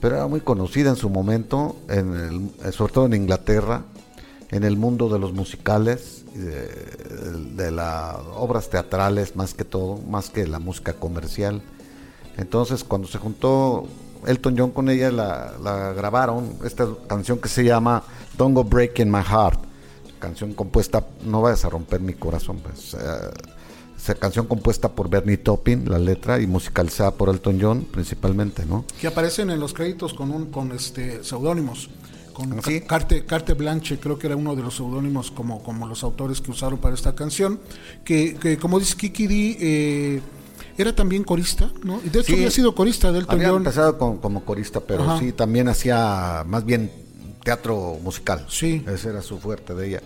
pero 0.00 0.16
era 0.16 0.26
muy 0.26 0.40
conocida 0.40 0.90
en 0.90 0.96
su 0.96 1.08
momento, 1.08 1.76
en 1.88 2.50
el- 2.64 2.72
sobre 2.72 2.92
todo 2.92 3.06
en 3.06 3.14
Inglaterra, 3.14 3.84
en 4.52 4.64
el 4.64 4.76
mundo 4.76 5.08
de 5.08 5.18
los 5.18 5.32
musicales, 5.32 6.24
de, 6.34 7.64
de 7.64 7.70
las 7.70 8.16
obras 8.36 8.68
teatrales 8.68 9.34
más 9.34 9.54
que 9.54 9.64
todo, 9.64 9.96
más 10.08 10.28
que 10.28 10.46
la 10.46 10.58
música 10.58 10.92
comercial. 10.92 11.62
Entonces, 12.36 12.84
cuando 12.84 13.08
se 13.08 13.18
juntó 13.18 13.88
Elton 14.26 14.54
John 14.56 14.70
con 14.70 14.90
ella, 14.90 15.10
la, 15.10 15.54
la 15.62 15.92
grabaron, 15.94 16.58
esta 16.64 16.86
canción 17.08 17.38
que 17.38 17.48
se 17.48 17.64
llama 17.64 18.04
Don't 18.36 18.54
Go 18.54 18.62
Breaking 18.62 19.10
My 19.10 19.22
Heart, 19.22 19.60
canción 20.18 20.52
compuesta, 20.52 21.04
no 21.24 21.40
vayas 21.40 21.64
a 21.64 21.70
romper 21.70 22.00
mi 22.00 22.12
corazón, 22.12 22.58
pues, 22.62 22.92
eh, 22.94 22.98
esa 23.96 24.14
canción 24.16 24.46
compuesta 24.46 24.90
por 24.90 25.08
Bernie 25.08 25.38
Taupin, 25.38 25.88
la 25.88 25.98
letra, 25.98 26.40
y 26.40 26.46
musicalizada 26.46 27.12
por 27.12 27.30
Elton 27.30 27.58
John 27.60 27.86
principalmente, 27.90 28.66
¿no? 28.66 28.84
que 29.00 29.06
aparecen 29.06 29.48
en 29.48 29.60
los 29.60 29.72
créditos 29.72 30.12
con 30.12 30.30
un 30.30 30.46
con 30.46 30.72
este 30.72 31.24
seudónimos 31.24 31.88
con 32.32 32.50
Carte, 32.86 33.24
Carte 33.24 33.54
Blanche 33.54 33.98
creo 33.98 34.18
que 34.18 34.26
era 34.26 34.36
uno 34.36 34.54
de 34.56 34.62
los 34.62 34.76
seudónimos 34.76 35.30
como, 35.30 35.62
como 35.62 35.86
los 35.86 36.02
autores 36.02 36.40
que 36.40 36.50
usaron 36.50 36.78
para 36.78 36.94
esta 36.94 37.14
canción 37.14 37.60
que, 38.04 38.34
que 38.34 38.56
como 38.58 38.78
dice 38.78 38.96
Kiki 38.96 39.26
D 39.26 39.56
eh, 39.60 40.20
era 40.78 40.94
también 40.94 41.22
corista 41.24 41.70
¿no? 41.84 42.00
y 42.04 42.08
de 42.08 42.20
hecho 42.20 42.28
Sí. 42.28 42.34
había 42.34 42.50
sido 42.50 42.74
corista 42.74 43.12
de 43.12 43.18
Elton 43.20 43.34
Había 43.36 43.48
empezado 43.56 43.98
con- 43.98 44.18
como 44.18 44.44
corista, 44.44 44.80
pero 44.80 45.02
Ajá. 45.04 45.18
sí, 45.18 45.32
también 45.32 45.68
hacía 45.68 46.44
más 46.46 46.64
bien 46.64 46.90
teatro 47.44 47.98
musical. 48.02 48.46
Sí. 48.48 48.84
Ese 48.86 49.08
era 49.10 49.20
su 49.20 49.38
fuerte 49.38 49.74
de 49.74 49.88
ella. 49.88 50.02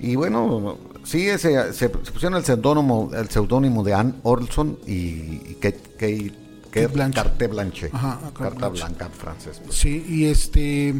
Y 0.00 0.16
bueno, 0.16 0.76
sí, 1.04 1.28
ese, 1.28 1.72
se, 1.72 1.88
se 1.88 1.88
pusieron 1.88 2.34
el 2.36 2.44
seudónimo, 2.44 3.10
el 3.14 3.28
seudónimo 3.28 3.82
de 3.84 3.94
Anne 3.94 4.14
Orlson 4.22 4.78
y, 4.86 4.92
y 4.92 5.56
Kate, 5.60 5.80
Kate, 5.94 6.32
Kate 6.72 6.86
Blanche. 6.88 7.14
Carte 7.22 7.46
Blanche. 7.46 7.90
Ajá, 7.92 8.18
Carta 8.36 8.68
Blanche. 8.68 8.80
blanca 8.84 9.04
en 9.06 9.12
francés. 9.12 9.60
pues. 9.64 9.76
sí 9.78 10.04
y 10.08 10.24
este 10.26 10.94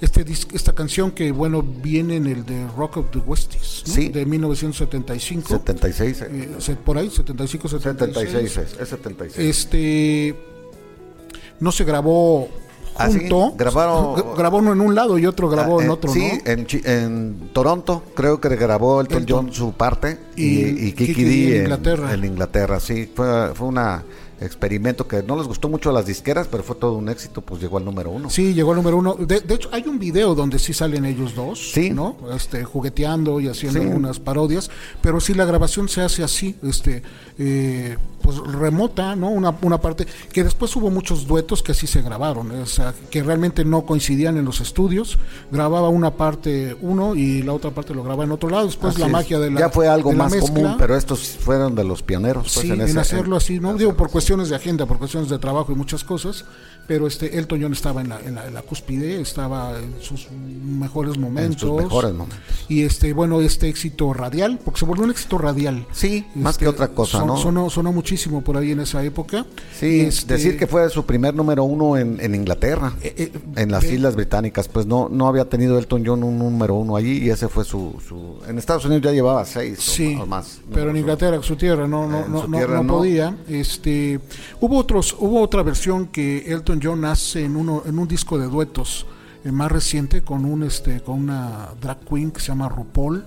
este 0.00 0.24
esta 0.52 0.74
canción 0.74 1.10
que 1.10 1.32
bueno 1.32 1.62
viene 1.62 2.16
en 2.16 2.26
el 2.26 2.44
de 2.44 2.66
Rock 2.76 2.98
of 2.98 3.06
the 3.12 3.18
Westies 3.18 3.82
¿no? 3.86 3.94
Sí. 3.94 4.08
de 4.10 4.26
1975 4.26 5.48
76. 5.48 6.20
eh, 6.22 6.48
eh, 6.68 6.76
por 6.84 6.98
ahí 6.98 7.08
75 7.10 7.68
76, 7.68 8.30
76 8.30 8.56
es, 8.74 8.80
es 8.80 8.88
76. 8.90 9.48
este 9.48 10.36
no 11.60 11.72
se 11.72 11.84
grabó 11.84 12.48
Ah, 12.98 13.10
sí, 13.10 13.18
junto 13.20 13.54
grabaron- 13.58 14.14
Gra- 14.16 14.36
grabó 14.38 14.56
uno 14.56 14.72
en 14.72 14.80
un 14.80 14.94
lado 14.94 15.18
y 15.18 15.26
otro 15.26 15.50
grabó 15.50 15.80
Ah, 15.80 15.82
en 15.82 15.88
eh, 15.90 15.92
otro 15.92 16.10
sí, 16.10 16.26
¿no? 16.46 16.50
en, 16.50 16.66
en 16.84 17.50
Toronto 17.52 18.02
creo 18.14 18.40
que 18.40 18.48
grabó 18.56 19.02
Elton, 19.02 19.18
Elton. 19.18 19.44
John 19.46 19.52
su 19.54 19.72
parte 19.74 20.18
y, 20.34 20.44
Y 20.44 20.88
y 20.88 20.92
Kiki, 20.92 21.06
Kiki 21.14 21.24
D 21.24 21.30
D 21.30 21.46
en 21.48 21.54
en 21.56 21.60
Inglaterra. 21.62 22.14
En 22.14 22.24
Inglaterra, 22.24 22.80
sí. 22.80 23.10
Fue, 23.14 23.54
fue 23.54 23.66
una 23.68 24.02
experimento 24.40 25.06
que 25.08 25.22
no 25.22 25.36
les 25.36 25.46
gustó 25.46 25.68
mucho 25.68 25.90
a 25.90 25.92
las 25.92 26.06
disqueras, 26.06 26.46
pero 26.50 26.62
fue 26.62 26.76
todo 26.76 26.92
un 26.94 27.08
éxito, 27.08 27.40
pues 27.40 27.60
llegó 27.60 27.78
al 27.78 27.84
número 27.84 28.10
uno. 28.10 28.28
Sí, 28.30 28.52
llegó 28.54 28.70
al 28.72 28.76
número 28.76 28.96
uno. 28.98 29.14
De, 29.14 29.40
de 29.40 29.54
hecho, 29.54 29.68
hay 29.72 29.84
un 29.86 29.98
video 29.98 30.34
donde 30.34 30.58
sí 30.58 30.72
salen 30.72 31.04
ellos 31.06 31.34
dos, 31.34 31.72
Sí. 31.72 31.90
¿no? 31.90 32.16
Este, 32.34 32.64
jugueteando 32.64 33.40
y 33.40 33.48
haciendo 33.48 33.80
Sí. 33.80 33.86
algunas 33.86 34.20
parodias, 34.20 34.70
pero 35.00 35.20
sí 35.20 35.34
la 35.34 35.44
grabación 35.44 35.88
se 35.88 36.02
hace 36.02 36.22
así, 36.22 36.56
este, 36.62 37.02
eh, 37.38 37.96
pues 38.26 38.38
remota, 38.38 39.14
¿no? 39.14 39.28
Una, 39.30 39.54
una 39.62 39.80
parte 39.80 40.04
que 40.32 40.42
después 40.42 40.74
hubo 40.74 40.90
muchos 40.90 41.28
duetos 41.28 41.62
que 41.62 41.70
así 41.70 41.86
se 41.86 42.02
grabaron, 42.02 42.50
¿eh? 42.50 42.60
o 42.62 42.66
sea, 42.66 42.92
que 43.08 43.22
realmente 43.22 43.64
no 43.64 43.86
coincidían 43.86 44.36
en 44.36 44.44
los 44.44 44.60
estudios. 44.60 45.16
Grababa 45.52 45.90
una 45.90 46.10
parte 46.16 46.76
uno 46.80 47.14
y 47.14 47.44
la 47.44 47.52
otra 47.52 47.70
parte 47.70 47.94
lo 47.94 48.02
grababa 48.02 48.24
en 48.24 48.32
otro 48.32 48.50
lado. 48.50 48.66
Después 48.66 48.94
Así 48.94 49.00
la 49.00 49.06
es. 49.06 49.12
magia 49.12 49.38
de 49.38 49.50
la 49.52 49.60
Ya 49.60 49.68
fue 49.70 49.86
algo 49.86 50.12
más 50.12 50.34
común, 50.34 50.74
pero 50.76 50.96
estos 50.96 51.20
fueron 51.20 51.76
de 51.76 51.84
los 51.84 52.02
pioneros. 52.02 52.52
Pues, 52.52 52.66
Sí, 52.66 52.72
en, 52.72 52.80
ese- 52.80 52.98
hacerlo 52.98 53.36
en- 53.36 53.42
así, 53.42 53.60
¿no? 53.60 53.74
Digo, 53.74 53.94
por 53.96 54.10
cuestiones 54.10 54.48
de 54.48 54.56
agenda, 54.56 54.86
por 54.86 54.98
cuestiones 54.98 55.30
de 55.30 55.38
trabajo 55.38 55.70
y 55.70 55.76
muchas 55.76 56.02
cosas, 56.02 56.44
pero 56.88 57.06
este 57.06 57.38
Elton 57.38 57.62
John 57.62 57.72
estaba 57.74 58.00
en 58.00 58.08
la, 58.08 58.18
en 58.20 58.34
la, 58.34 58.46
en 58.48 58.54
la 58.54 58.62
cúspide, 58.62 59.20
estaba 59.20 59.78
en 59.78 59.94
sus 60.02 60.28
mejores 60.32 61.16
momentos. 61.16 61.70
mejores 61.80 62.12
momentos. 62.12 62.38
Y 62.68 62.82
este, 62.82 63.12
bueno, 63.12 63.40
este 63.40 63.68
éxito 63.68 64.12
radial, 64.12 64.58
porque 64.64 64.80
se 64.80 64.86
volvió 64.86 65.04
un 65.04 65.10
éxito 65.12 65.38
radial. 65.38 65.86
Sí, 65.92 66.26
más 66.34 66.54
Este, 66.54 66.64
que 66.64 66.68
otra 66.68 66.88
cosa, 66.88 67.18
son- 67.18 67.26
¿no? 67.28 67.36
Sonó, 67.36 67.70
sonó 67.70 67.92
muchísimo 67.92 68.15
por 68.42 68.56
ahí 68.56 68.72
en 68.72 68.80
esa 68.80 69.02
época. 69.04 69.44
Sí, 69.78 69.86
Y, 69.86 70.00
este, 70.00 70.34
decir 70.34 70.58
que 70.58 70.66
fue 70.66 70.88
su 70.90 71.04
primer 71.06 71.34
número 71.34 71.64
uno 71.64 71.96
en, 71.96 72.18
en 72.20 72.34
Inglaterra, 72.34 72.92
Eh, 73.02 73.14
eh, 73.16 73.32
en 73.56 73.70
las 73.70 73.84
eh, 73.84 73.94
Islas 73.94 74.16
Británicas, 74.16 74.68
pues 74.68 74.86
no 74.86 75.08
no 75.08 75.28
había 75.28 75.44
tenido 75.48 75.78
Elton 75.78 76.02
John 76.06 76.22
un 76.24 76.38
número 76.38 76.74
uno 76.74 76.96
allí 76.96 77.18
y 77.24 77.30
ese 77.30 77.48
fue 77.48 77.64
su... 77.64 77.94
su 78.06 78.38
en 78.48 78.58
Estados 78.58 78.84
Unidos 78.84 79.02
ya 79.04 79.12
llevaba 79.12 79.44
seis 79.44 79.78
Sí, 79.80 80.16
o 80.20 80.26
más. 80.26 80.60
pero 80.72 80.90
en. 80.90 80.96
Inglaterra, 80.96 81.42
su 81.42 81.56
tierra, 81.56 81.86
no, 81.86 82.08
no, 82.08 82.26
no- 82.26 82.46
tierra 82.56 82.76
no 82.78 82.82
no. 82.84 82.92
podía. 82.98 83.36
Este, 83.48 84.20
hubo 84.60 84.78
otros, 84.78 85.14
hubo 85.18 85.40
otra 85.40 85.62
versión 85.62 86.06
que 86.06 86.44
Elton 86.52 86.80
John 86.82 87.04
hace 87.04 87.44
en 87.44 87.56
uno, 87.56 87.82
en 87.86 87.98
un 87.98 88.08
disco 88.08 88.38
de 88.38 88.46
duetos 88.46 89.06
eh, 89.44 89.52
más 89.52 89.70
reciente 89.70 90.22
con 90.22 90.44
un, 90.44 90.62
este, 90.62 91.00
con 91.00 91.20
una 91.20 91.68
drag 91.80 91.98
queen 92.08 92.30
que 92.30 92.40
se 92.40 92.48
llama 92.48 92.68
RuPaul. 92.68 93.24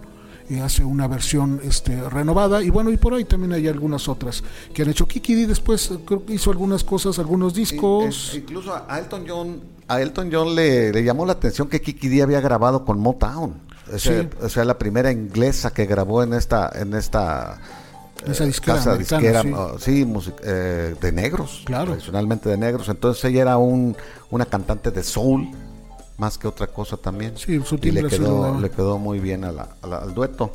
Y 0.49 0.59
hace 0.59 0.83
una 0.83 1.07
versión 1.07 1.61
este, 1.63 2.01
renovada 2.09 2.63
y 2.63 2.71
bueno 2.71 2.89
y 2.89 2.97
por 2.97 3.13
ahí 3.13 3.23
también 3.23 3.53
hay 3.53 3.67
algunas 3.67 4.07
otras 4.09 4.43
que 4.73 4.81
han 4.81 4.89
hecho 4.89 5.07
Kiki 5.07 5.35
D 5.35 5.45
después 5.45 5.91
eh, 5.91 5.99
hizo 6.29 6.49
algunas 6.49 6.83
cosas 6.83 7.19
algunos 7.19 7.53
discos 7.53 8.31
incluso 8.35 8.73
a 8.73 8.97
Elton 8.97 9.25
John, 9.27 9.61
a 9.87 10.01
Elton 10.01 10.29
John 10.33 10.55
le, 10.55 10.91
le 10.91 11.03
llamó 11.03 11.25
la 11.27 11.33
atención 11.33 11.67
que 11.67 11.81
Kiki 11.81 12.07
D 12.09 12.23
había 12.23 12.41
grabado 12.41 12.83
con 12.83 12.99
Motown. 12.99 13.53
Sí. 13.97 14.11
O 14.41 14.49
sea, 14.49 14.65
la 14.65 14.77
primera 14.77 15.11
inglesa 15.11 15.71
que 15.71 15.85
grabó 15.87 16.21
en 16.23 16.33
esta 16.33 16.71
en 16.75 16.93
esta 16.95 17.59
Esa 18.27 18.43
eh, 18.43 18.47
disquera 18.47 18.77
casa 18.77 18.95
disquera, 18.97 19.41
sí. 19.43 19.51
oh, 19.55 19.79
sí, 19.79 20.05
music- 20.05 20.35
eh, 20.43 20.95
de 21.01 21.11
negros, 21.11 21.61
Claro. 21.65 21.91
tradicionalmente 21.91 22.49
de 22.49 22.57
negros. 22.57 22.87
Entonces 22.89 23.23
ella 23.25 23.41
era 23.43 23.57
un, 23.57 23.95
una 24.31 24.45
cantante 24.45 24.91
de 24.91 25.03
soul 25.03 25.47
más 26.19 26.37
que 26.37 26.47
otra 26.47 26.67
cosa 26.67 26.97
también. 26.97 27.37
Sí, 27.37 27.59
su 27.65 27.75
y 27.81 27.91
le 27.91 28.03
quedó, 28.07 28.41
daba. 28.43 28.59
le 28.59 28.69
quedó 28.69 28.97
muy 28.99 29.19
bien 29.19 29.43
a 29.45 29.51
la- 29.51 29.75
a 29.81 29.87
la- 29.87 29.97
al 29.97 30.13
dueto. 30.13 30.51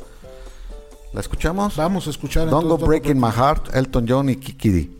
¿La 1.13 1.21
escuchamos? 1.21 1.75
vamos 1.77 2.07
a 2.07 2.09
escuchar 2.09 2.49
Don't 2.49 2.67
Go 2.67 2.77
Breaking 2.77 3.19
My 3.19 3.31
Heart, 3.31 3.73
Elton 3.75 4.05
John 4.07 4.29
y 4.29 4.35
Kiki 4.35 4.91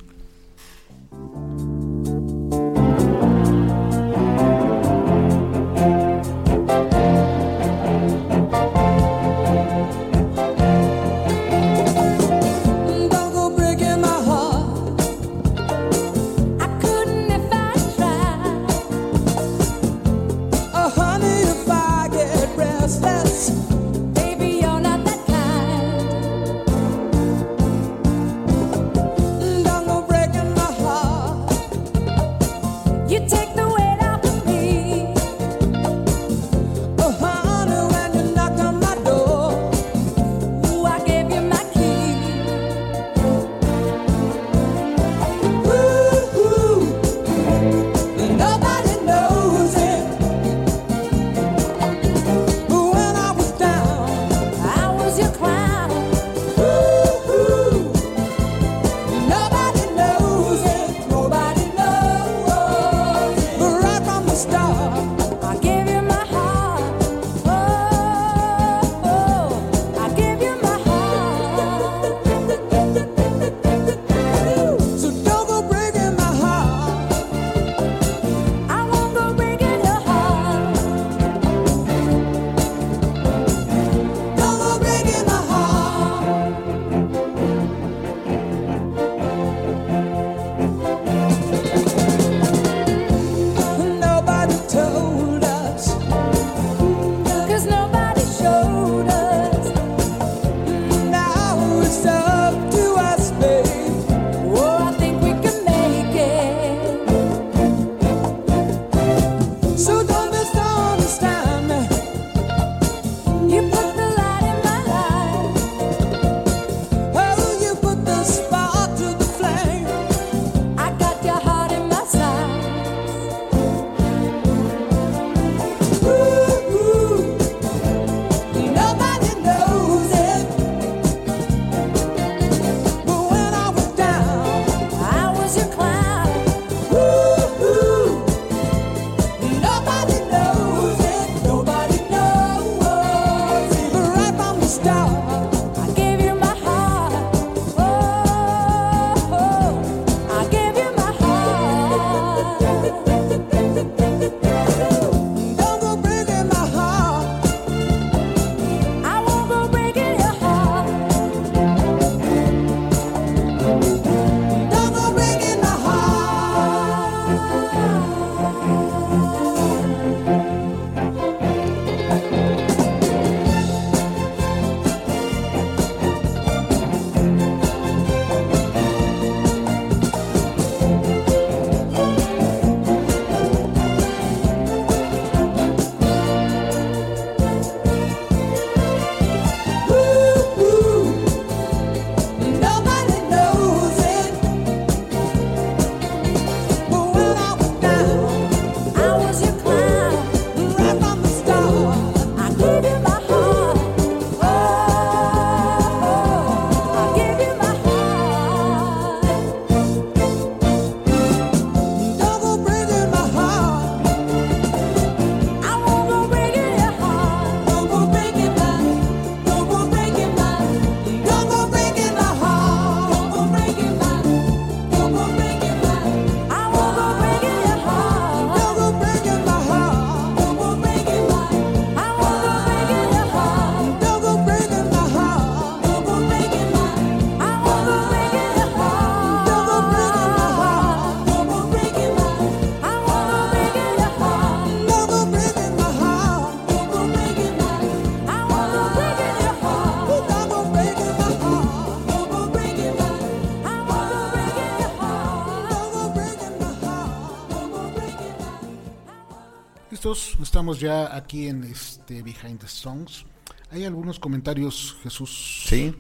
Estamos 260.06 260.80
ya 260.80 261.16
aquí 261.16 261.48
en 261.48 261.64
este 261.64 262.22
Behind 262.22 262.60
the 262.60 262.68
Songs. 262.68 263.26
Hay 263.72 263.86
algunos 263.86 264.20
comentarios, 264.20 264.96
Jesús. 265.02 265.66
Sí. 265.68 265.96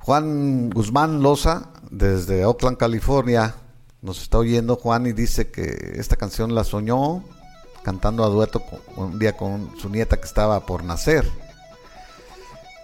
Juan 0.00 0.68
Guzmán 0.68 1.22
Loza, 1.22 1.70
desde 1.92 2.44
Oakland, 2.44 2.76
California, 2.76 3.54
nos 4.00 4.20
está 4.20 4.38
oyendo 4.38 4.74
Juan 4.74 5.06
y 5.06 5.12
dice 5.12 5.52
que 5.52 5.92
esta 5.94 6.16
canción 6.16 6.56
la 6.56 6.64
soñó 6.64 7.22
cantando 7.84 8.24
a 8.24 8.28
dueto 8.28 8.60
un 8.96 9.16
día 9.16 9.36
con 9.36 9.78
su 9.78 9.88
nieta 9.88 10.16
que 10.16 10.26
estaba 10.26 10.66
por 10.66 10.82
nacer. 10.82 11.24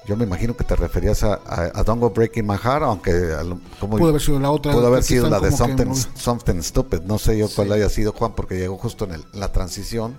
Yo 0.09 0.17
me 0.17 0.25
imagino 0.25 0.57
que 0.57 0.65
te 0.65 0.75
referías 0.75 1.23
a, 1.23 1.35
a, 1.35 1.71
a 1.75 1.85
Don't 1.85 2.01
Go 2.01 2.09
Breaking 2.09 2.47
My 2.47 2.57
Heart, 2.57 2.83
aunque 2.83 3.13
Pudo 4.01 4.09
haber 4.09 4.23
sido 4.23 4.41
la 4.41 4.51
otra, 4.51 4.73
Pudo 4.73 4.87
haber 4.87 5.03
sido 5.03 5.29
la 5.29 5.39
de 5.39 5.51
Something, 6.17 6.63
Stupid. 6.63 7.01
No 7.03 7.19
sé 7.19 7.37
yo 7.37 7.47
cuál 7.55 7.73
haya 7.73 7.91
sido, 7.91 8.13
Juan, 8.13 8.33
porque 8.35 8.57
llegó 8.57 8.79
justo 8.79 9.05
en, 9.05 9.13
el- 9.13 9.25
en 9.35 9.41
la 9.41 9.53
transición 9.53 10.17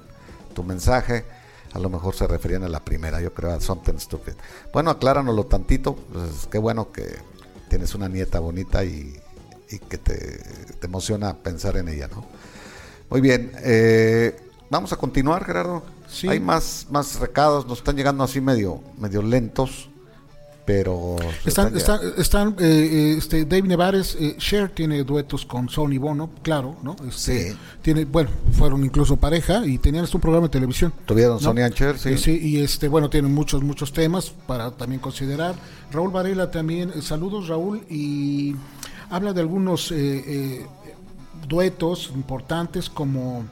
tu 0.54 0.64
mensaje. 0.64 1.26
A 1.74 1.80
lo 1.80 1.90
mejor 1.90 2.16
se 2.16 2.28
referían 2.28 2.64
a 2.64 2.70
la 2.70 2.86
primera, 2.86 3.20
yo 3.20 3.34
creo, 3.34 3.52
a 3.52 3.60
Something 3.60 3.98
Stupid. 3.98 4.34
Bueno, 4.72 4.92
acláranoslo 4.92 5.48
tantito. 5.48 5.96
Pues, 5.96 6.48
qué 6.52 6.60
bueno 6.60 6.92
que 6.92 7.18
tienes 7.68 7.96
una 7.96 8.08
nieta 8.08 8.40
bonita 8.40 8.84
y, 8.84 9.20
y 9.72 9.80
que 9.80 9.98
te, 9.98 10.16
te 10.80 10.86
emociona 10.86 11.36
pensar 11.36 11.78
en 11.78 11.88
ella, 11.88 12.08
¿no? 12.08 12.26
Muy 13.10 13.22
bien. 13.22 13.52
eh, 13.64 14.40
vamos 14.70 14.94
a 14.94 14.98
continuar, 14.98 15.44
Gerardo. 15.46 15.82
Sí. 16.10 16.28
Hay 16.28 16.40
más, 16.40 16.88
más 16.90 17.20
recados, 17.20 17.68
nos 17.68 17.80
están 17.80 17.96
llegando 17.96 18.24
así 18.24 18.42
medio, 18.42 18.82
medio 18.98 19.22
lentos, 19.22 19.90
pero... 20.66 21.16
Están, 21.46 21.76
están, 21.76 22.00
están, 22.18 22.56
eh, 22.60 22.90
eh, 22.92 23.16
este, 23.18 23.46
Dave 23.46 23.64
Nevares, 23.64 24.16
eh, 24.20 24.36
Cher 24.38 24.70
tiene 24.70 25.04
duetos 25.04 25.46
con 25.46 25.68
Sony 25.68 25.98
Bono, 26.00 26.30
claro, 26.44 26.78
¿no? 26.84 26.96
Este, 27.08 27.52
Sí. 27.52 27.58
Tiene, 27.82 28.06
bueno, 28.06 28.30
fueron 28.52 28.84
incluso 28.84 29.18
pareja 29.18 29.66
y 29.66 29.80
tenían 29.80 30.04
hasta 30.04 30.18
un 30.18 30.22
programa 30.22 30.48
de 30.48 30.52
televisión. 30.52 30.94
Tuvieron 31.06 31.38
¿no? 31.38 31.40
Sonny 31.40 31.62
and 31.62 31.74
Cher, 31.74 31.98
sí. 31.98 32.10
Eh, 32.10 32.18
sí, 32.18 32.40
y 32.40 32.60
este, 32.60 32.88
bueno, 32.88 33.10
tienen 33.10 33.34
muchos, 33.34 33.64
muchos 33.64 33.94
temas 33.94 34.32
para 34.46 34.70
también 34.72 35.02
considerar. 35.02 35.56
Raúl 35.92 36.12
Varela 36.12 36.52
también, 36.52 36.92
eh, 36.96 37.02
saludos 37.02 37.48
Raúl, 37.48 37.84
y 37.90 38.56
habla 39.10 39.34
de 39.34 39.42
algunos 39.42 39.92
duetos 41.48 42.12
importantes 42.14 42.92
como 42.92 43.46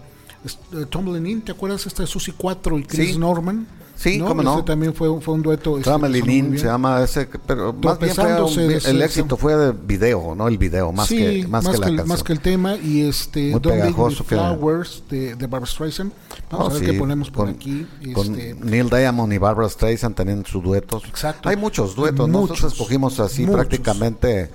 Tumbling 0.89 1.25
In, 1.27 1.41
¿te 1.41 1.51
acuerdas 1.51 1.85
esta 1.85 2.03
de 2.03 2.07
Susie 2.07 2.33
4 2.37 2.79
y 2.79 2.83
Chris 2.83 3.13
Sí. 3.13 3.17
Norman? 3.17 3.67
Sí, 3.99 4.19
cómo 4.19 4.43
no. 4.43 4.53
Ese 4.57 4.63
también 4.63 4.93
fue, 4.93 5.09
un- 5.09 5.23
fue 5.23 5.33
un 5.33 5.41
dueto. 5.41 5.79
este, 5.79 5.89
que 5.89 6.17
In 6.19 6.25
bien. 6.51 6.59
se 6.59 6.65
llama 6.67 7.01
ese, 7.01 7.27
que- 7.27 7.39
pero 7.39 7.73
más 7.73 7.97
bien 7.97 8.13
fue 8.13 8.43
un- 8.43 8.59
el 8.59 8.71
ese- 8.73 9.03
éxito 9.03 9.37
fue 9.37 9.55
de 9.55 9.71
video, 9.71 10.35
¿no? 10.35 10.47
El 10.47 10.59
video, 10.59 10.91
más 10.91 11.07
sí, 11.07 11.17
que 11.17 11.47
más, 11.47 11.65
que 11.65 11.71
la 11.71 11.75
el, 11.77 11.81
canción. 11.95 12.07
más 12.07 12.21
que 12.23 12.31
el 12.33 12.39
tema 12.39 12.75
y 12.75 13.01
este 13.07 13.41
Muy 13.49 13.59
Don't 13.59 13.75
pegajoso 13.75 14.23
que- 14.23 14.35
Flowers 14.35 15.01
de, 15.09 15.33
de 15.35 15.47
Barbara 15.47 15.65
Streisand. 15.65 16.11
Vamos 16.51 16.67
Oh, 16.67 16.69
a 16.69 16.73
ver 16.75 16.79
sí, 16.85 16.91
qué 16.91 16.99
ponemos 16.99 17.31
por 17.31 17.45
con, 17.47 17.55
aquí. 17.55 17.87
con 18.13 18.27
este, 18.39 18.53
Neil 18.63 18.87
Diamond 18.87 19.33
y 19.33 19.37
Barbara 19.39 19.67
Streisand 19.67 20.15
tenían 20.15 20.45
sus 20.45 20.63
duetos. 20.63 21.03
Exacto. 21.07 21.49
Hay 21.49 21.55
muchos 21.55 21.95
duetos, 21.95 22.27
¿no? 22.29 22.41
Nosotros 22.41 22.61
Muchos, 22.61 22.73
escogimos 22.73 23.19
así 23.19 23.41
muchos. 23.47 23.55
prácticamente. 23.55 24.51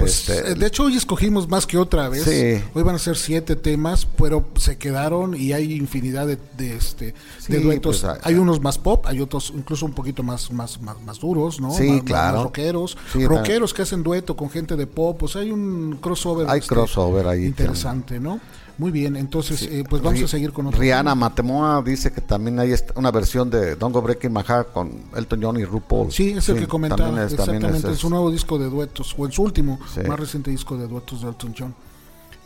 Pues, 0.00 0.28
este, 0.28 0.52
eh, 0.52 0.54
de 0.54 0.66
hecho, 0.66 0.84
hoy 0.84 0.96
escogimos 0.96 1.48
más 1.48 1.66
que 1.66 1.78
otra 1.78 2.08
vez. 2.08 2.24
Sí. 2.24 2.62
Hoy 2.74 2.82
van 2.82 2.96
a 2.96 2.98
ser 2.98 3.16
siete 3.16 3.56
temas, 3.56 4.06
pero 4.06 4.44
se 4.56 4.76
quedaron 4.76 5.34
y 5.34 5.52
hay 5.52 5.72
infinidad 5.72 6.26
de, 6.26 6.38
de, 6.56 6.76
este, 6.76 7.14
Sí, 7.38 7.52
de 7.52 7.60
duetos. 7.60 8.00
pues, 8.02 8.18
hay 8.22 8.34
ah, 8.34 8.40
unos 8.40 8.60
más 8.60 8.78
pop, 8.78 9.04
hay 9.06 9.20
otros 9.20 9.52
incluso 9.54 9.86
un 9.86 9.92
poquito 9.92 10.22
más 10.22 10.50
más 10.52 10.80
más, 10.80 11.00
más 11.02 11.18
duros, 11.20 11.60
¿no? 11.60 11.72
Sí, 11.72 11.88
Más- 11.88 12.02
claro. 12.02 12.36
Más 12.38 12.44
rockeros. 12.44 12.96
Sí, 13.12 13.26
rockeros 13.26 13.72
que 13.74 13.82
hacen 13.82 14.02
dueto 14.02 14.36
con 14.36 14.50
gente 14.50 14.76
de 14.76 14.86
pop. 14.86 15.16
Pues 15.18 15.36
hay 15.36 15.50
un 15.50 15.98
crossover. 16.00 16.48
Hay 16.48 16.60
crossover 16.60 17.26
ahí, 17.26 17.44
Interesante, 17.44 18.18
¿no? 18.20 18.40
Muy 18.76 18.90
bien, 18.90 19.14
entonces, 19.16 19.62
eh, 19.62 19.84
pues 19.88 20.02
vamos 20.02 20.22
a 20.22 20.28
seguir 20.28 20.52
con 20.52 20.66
otro. 20.66 20.80
Rihanna. 20.80 21.14
Matemoa 21.14 21.80
dice 21.82 22.10
que 22.12 22.20
también 22.20 22.58
hay 22.58 22.74
una 22.96 23.10
versión 23.12 23.48
de 23.48 23.76
Don't 23.76 23.94
Go 23.94 24.02
Breaking 24.02 24.32
My 24.32 24.42
Heart 24.42 24.72
con 24.72 24.90
Elton 25.14 25.40
John 25.42 25.56
y 25.60 25.64
RuPaul. 25.64 26.10
Sí, 26.10 26.30
es 26.30 26.48
el 26.48 26.58
que 26.58 26.66
comentaba 26.66 27.04
también 27.04 27.26
es- 27.26 27.36
también 27.36 27.56
exactamente 27.58 27.92
es- 27.92 27.98
su 27.98 28.10
nuevo 28.10 28.30
disco 28.32 28.58
de 28.58 28.68
duetos, 28.68 29.14
o 29.16 29.26
en 29.26 29.32
su 29.32 29.42
último, 29.42 29.78
Sí. 29.94 30.00
más 30.00 30.18
reciente 30.18 30.50
disco 30.50 30.76
de 30.76 30.88
duetos 30.88 31.22
de 31.22 31.28
Elton 31.28 31.54
John. 31.56 31.74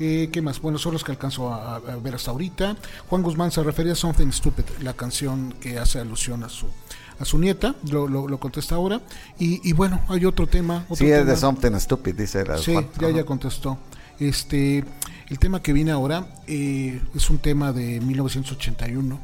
Eh, 0.01 0.29
¿Qué 0.31 0.41
más? 0.43 0.61
Bueno, 0.61 0.79
son 0.79 0.93
los 0.93 1.03
que 1.03 1.11
alcanzo 1.13 1.53
a, 1.53 1.77
a 1.77 1.81
ver 1.97 2.15
hasta 2.15 2.31
ahorita. 2.31 2.77
Juan 3.09 3.23
Guzmán 3.23 3.51
se 3.51 3.63
refería 3.65 3.95
a 3.95 3.97
Something 3.97 4.31
Stupid, 4.31 4.65
la 4.83 4.93
canción 4.93 5.55
que 5.61 5.79
hace 5.79 5.99
alusión 5.99 6.45
a 6.45 6.49
su 6.49 6.67
a 7.21 7.25
su 7.25 7.37
nieta, 7.37 7.75
lo, 7.91 8.07
lo, 8.07 8.29
lo 8.29 8.39
contesta 8.39 8.77
ahora. 8.77 9.01
Y, 9.41 9.69
y 9.69 9.73
bueno, 9.73 10.01
hay 10.07 10.25
otro 10.25 10.47
tema. 10.47 10.85
Otro 10.89 11.05
Sí, 11.05 11.11
es 11.11 11.27
de. 11.27 11.37
Something 11.37 11.73
Stupid, 11.81 12.15
dice 12.15 12.45
la 12.45 12.59
Sí, 12.59 12.75
Juan. 12.75 12.87
ya, 13.01 13.09
Ajá. 13.09 13.17
ya 13.17 13.25
contestó. 13.25 13.77
Este, 14.21 14.85
el 15.29 15.39
tema 15.39 15.63
que 15.63 15.73
viene 15.73 15.91
ahora 15.91 16.27
eh, 16.47 17.01
es 17.15 17.31
un 17.31 17.39
tema 17.39 17.73
de 17.73 18.01
1981, 18.01 19.19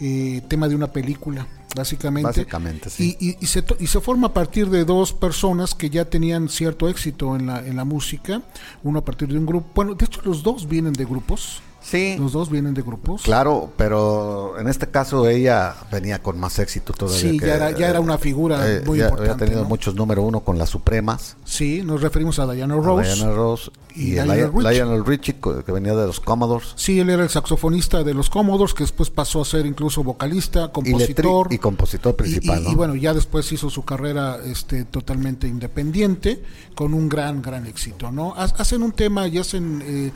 eh, 0.00 0.42
tema 0.48 0.68
de 0.68 0.74
una 0.74 0.88
película, 0.92 1.46
básicamente. 1.74 2.28
Básicamente, 2.28 2.90
sí. 2.90 3.16
Y, 3.18 3.30
y- 3.30 3.36
y 3.40 3.46
se, 3.46 3.64
y 3.80 3.86
se 3.86 4.00
forma 4.00 4.28
a 4.28 4.32
partir 4.34 4.68
de 4.70 4.84
dos 4.84 5.12
personas 5.12 5.74
que 5.74 5.90
ya 5.90 6.04
tenían 6.04 6.48
cierto 6.48 6.88
éxito 6.88 7.34
en 7.36 7.46
la, 7.46 7.66
en 7.66 7.76
la 7.76 7.84
música, 7.84 8.42
uno 8.82 8.98
a 9.00 9.04
partir 9.04 9.28
de 9.28 9.38
un 9.38 9.46
grupo, 9.46 9.68
bueno, 9.74 9.94
de 9.94 10.04
hecho 10.04 10.20
los 10.24 10.42
dos 10.42 10.68
vienen 10.68 10.92
de 10.92 11.04
grupos, 11.04 11.60
Sí, 11.88 12.16
los 12.18 12.32
dos 12.32 12.50
vienen 12.50 12.74
de 12.74 12.82
grupos. 12.82 13.22
claro, 13.22 13.70
pero 13.76 14.58
en 14.58 14.66
este 14.66 14.88
caso 14.88 15.28
ella 15.28 15.74
venía 15.92 16.20
con 16.20 16.36
más 16.40 16.58
éxito 16.58 16.92
todavía. 16.92 17.20
Sí, 17.20 17.38
que- 17.38 17.46
ya 17.46 17.54
era, 17.54 17.70
ya 17.70 17.88
era 17.90 18.00
una 18.00 18.18
figura 18.18 18.68
eh, 18.68 18.82
muy 18.84 18.98
ya 18.98 19.04
importante. 19.04 19.32
Había 19.32 19.44
tenido 19.46 19.62
¿no? 19.62 19.68
muchos 19.68 19.94
número 19.94 20.22
uno 20.22 20.40
con 20.40 20.58
las 20.58 20.70
Supremas. 20.70 21.36
Sí, 21.44 21.82
nos 21.84 22.00
referimos 22.02 22.40
a 22.40 22.52
Diana 22.52 22.74
a 22.74 22.78
Rose. 22.78 23.14
Diana 23.14 23.32
Ross 23.32 23.70
y, 23.94 24.14
y 24.14 24.18
el 24.18 24.26
Lionel 24.26 24.50
Lion- 24.50 24.52
Richie. 24.56 24.70
Lionel 24.74 25.04
Richie, 25.06 25.34
que 25.64 25.70
venía 25.72 25.94
de 25.94 26.06
los 26.08 26.18
Commodores. 26.18 26.72
Sí, 26.74 26.98
él 26.98 27.08
era 27.08 27.22
el 27.22 27.30
saxofonista 27.30 28.02
de 28.02 28.14
los 28.14 28.30
Commodores, 28.30 28.74
que 28.74 28.82
después 28.82 29.08
pasó 29.10 29.42
a 29.42 29.44
ser 29.44 29.64
incluso 29.64 30.02
vocalista, 30.02 30.64
Y, 30.64 30.72
compositor. 30.72 31.52
y 31.52 31.58
compositor 31.58 32.16
principal, 32.16 32.58
y- 32.58 32.62
y- 32.62 32.64
¿no? 32.64 32.70
y 32.72 32.74
bueno, 32.74 32.94
ya 32.96 33.14
después 33.14 33.52
hizo 33.52 33.70
su 33.70 33.84
carrera 33.84 34.38
este, 34.44 34.84
totalmente 34.86 35.46
independiente, 35.46 36.42
con 36.74 36.94
un 36.94 37.08
gran, 37.08 37.40
gran 37.42 37.64
éxito, 37.66 38.10
¿no? 38.10 38.34
Ha- 38.36 38.42
Hacen 38.58 38.82
un 38.82 38.90
tema 38.90 39.28
y 39.28 39.38
hacen... 39.38 39.82
Eh, 39.86 40.10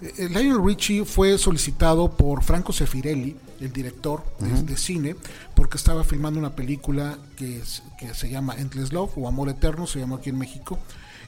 Lionel 0.00 0.62
Richie 0.64 1.04
fue 1.04 1.38
solicitado 1.38 2.10
por 2.10 2.42
Franco 2.42 2.72
Sefirelli, 2.72 3.36
el 3.60 3.72
director 3.72 4.22
de, 4.38 4.62
de 4.62 4.76
cine, 4.76 5.16
porque 5.54 5.78
estaba 5.78 6.04
filmando 6.04 6.38
una 6.38 6.54
película 6.54 7.18
que, 7.36 7.58
es- 7.58 7.82
que 7.98 8.12
se 8.14 8.28
llama 8.28 8.54
Endless 8.56 8.92
Love 8.92 9.12
o 9.16 9.28
Amor 9.28 9.48
Eterno, 9.48 9.86
se 9.86 9.98
llamó 9.98 10.16
aquí 10.16 10.30
en 10.30 10.38
México, 10.38 10.78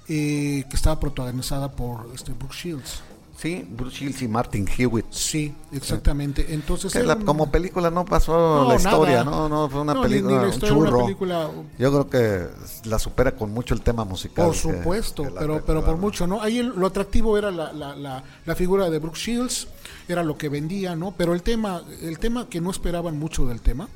eh, 0.08 0.64
que 0.68 0.76
estaba 0.76 1.00
protagonizada 1.00 1.72
por 1.72 2.10
este, 2.14 2.32
Brooke 2.32 2.54
Shields. 2.54 3.02
Sí, 3.40 3.64
Bruce 3.70 3.98
Shields 3.98 4.20
y 4.22 4.26
Martin 4.26 4.66
Hewitt. 4.76 5.06
Sí, 5.10 5.54
exactamente. 5.70 6.52
Entonces 6.52 6.92
la- 7.06 7.14
un- 7.14 7.24
como 7.24 7.48
película 7.52 7.88
no 7.88 8.04
pasó 8.04 8.32
No, 8.64 8.68
la 8.68 8.74
historia, 8.74 9.22
nada. 9.22 9.30
no, 9.30 9.48
no, 9.48 9.68
fue 9.68 9.80
una 9.82 9.94
No, 9.94 10.02
película, 10.02 10.36
la 10.38 10.42
un 10.42 10.48
historia, 10.48 10.74
una 10.74 10.86
churro. 10.90 11.04
película- 11.04 11.50
Yo 11.78 11.90
creo 11.92 12.10
que 12.10 12.48
la 12.88 12.98
supera 12.98 13.36
con 13.36 13.52
mucho 13.52 13.74
el 13.74 13.82
tema 13.82 14.04
musical. 14.04 14.46
Por 14.46 14.56
supuesto, 14.56 15.22
que 15.22 15.30
pero, 15.38 15.54
que 15.58 15.62
pero 15.62 15.80
la- 15.80 15.86
por 15.86 15.98
mucho, 15.98 16.26
¿no? 16.26 16.42
Ahí 16.42 16.58
el- 16.58 16.70
lo 16.76 16.88
atractivo 16.88 17.38
era 17.38 17.52
la, 17.52 17.72
la, 17.72 17.94
la, 17.94 18.24
la 18.44 18.54
figura 18.56 18.90
de 18.90 18.98
Brooke 18.98 19.16
Shields, 19.18 19.68
era 20.08 20.24
lo 20.24 20.36
que 20.36 20.48
vendía, 20.48 20.96
¿no? 20.96 21.14
Pero 21.16 21.32
el 21.32 21.42
tema, 21.44 21.82
el 22.02 22.18
tema 22.18 22.48
que 22.48 22.60
no 22.60 22.72
esperaban 22.72 23.20
mucho 23.20 23.46
del 23.46 23.60
tema, 23.60 23.88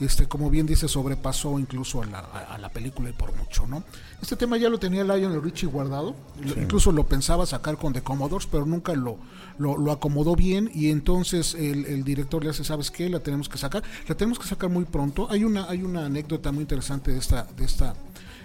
este, 0.00 0.26
como 0.26 0.50
bien 0.50 0.66
dice, 0.66 0.88
sobrepasó 0.88 1.58
incluso 1.58 2.02
a 2.02 2.06
la, 2.06 2.18
a- 2.20 2.58
la 2.58 2.68
película 2.70 3.10
y 3.10 3.12
por 3.12 3.34
mucho, 3.36 3.66
¿no? 3.66 3.84
Este 4.22 4.34
tema 4.36 4.56
ya 4.56 4.68
lo 4.68 4.78
tenía 4.78 5.04
Lionel 5.04 5.42
Richie 5.42 5.66
guardado, 5.66 6.14
incluso 6.56 6.90
lo 6.92 7.06
pensaba 7.06 7.44
sacar 7.46 7.76
con 7.76 7.92
The 7.92 8.02
Commodores, 8.02 8.46
pero 8.50 8.64
nunca 8.66 8.94
lo, 8.94 9.18
lo, 9.58 9.76
lo 9.78 9.92
acomodó 9.92 10.36
bien 10.36 10.70
y 10.74 10.90
entonces 10.90 11.54
el, 11.54 11.84
el 11.86 12.04
director 12.04 12.42
le 12.44 12.50
hace, 12.50 12.64
¿sabes 12.64 12.90
qué? 12.90 13.08
La 13.08 13.20
tenemos 13.20 13.48
que 13.48 13.58
sacar, 13.58 13.82
la 14.08 14.14
tenemos 14.16 14.38
que 14.38 14.46
sacar 14.48 14.70
muy 14.70 14.84
pronto. 14.84 15.26
Hay 15.30 15.44
una, 15.44 15.68
hay 15.68 15.82
una 15.82 16.06
anécdota 16.06 16.50
muy 16.52 16.62
interesante 16.62 17.12
de 17.12 17.18
esta, 17.18 17.44
de 17.56 17.64
esta 17.64 17.94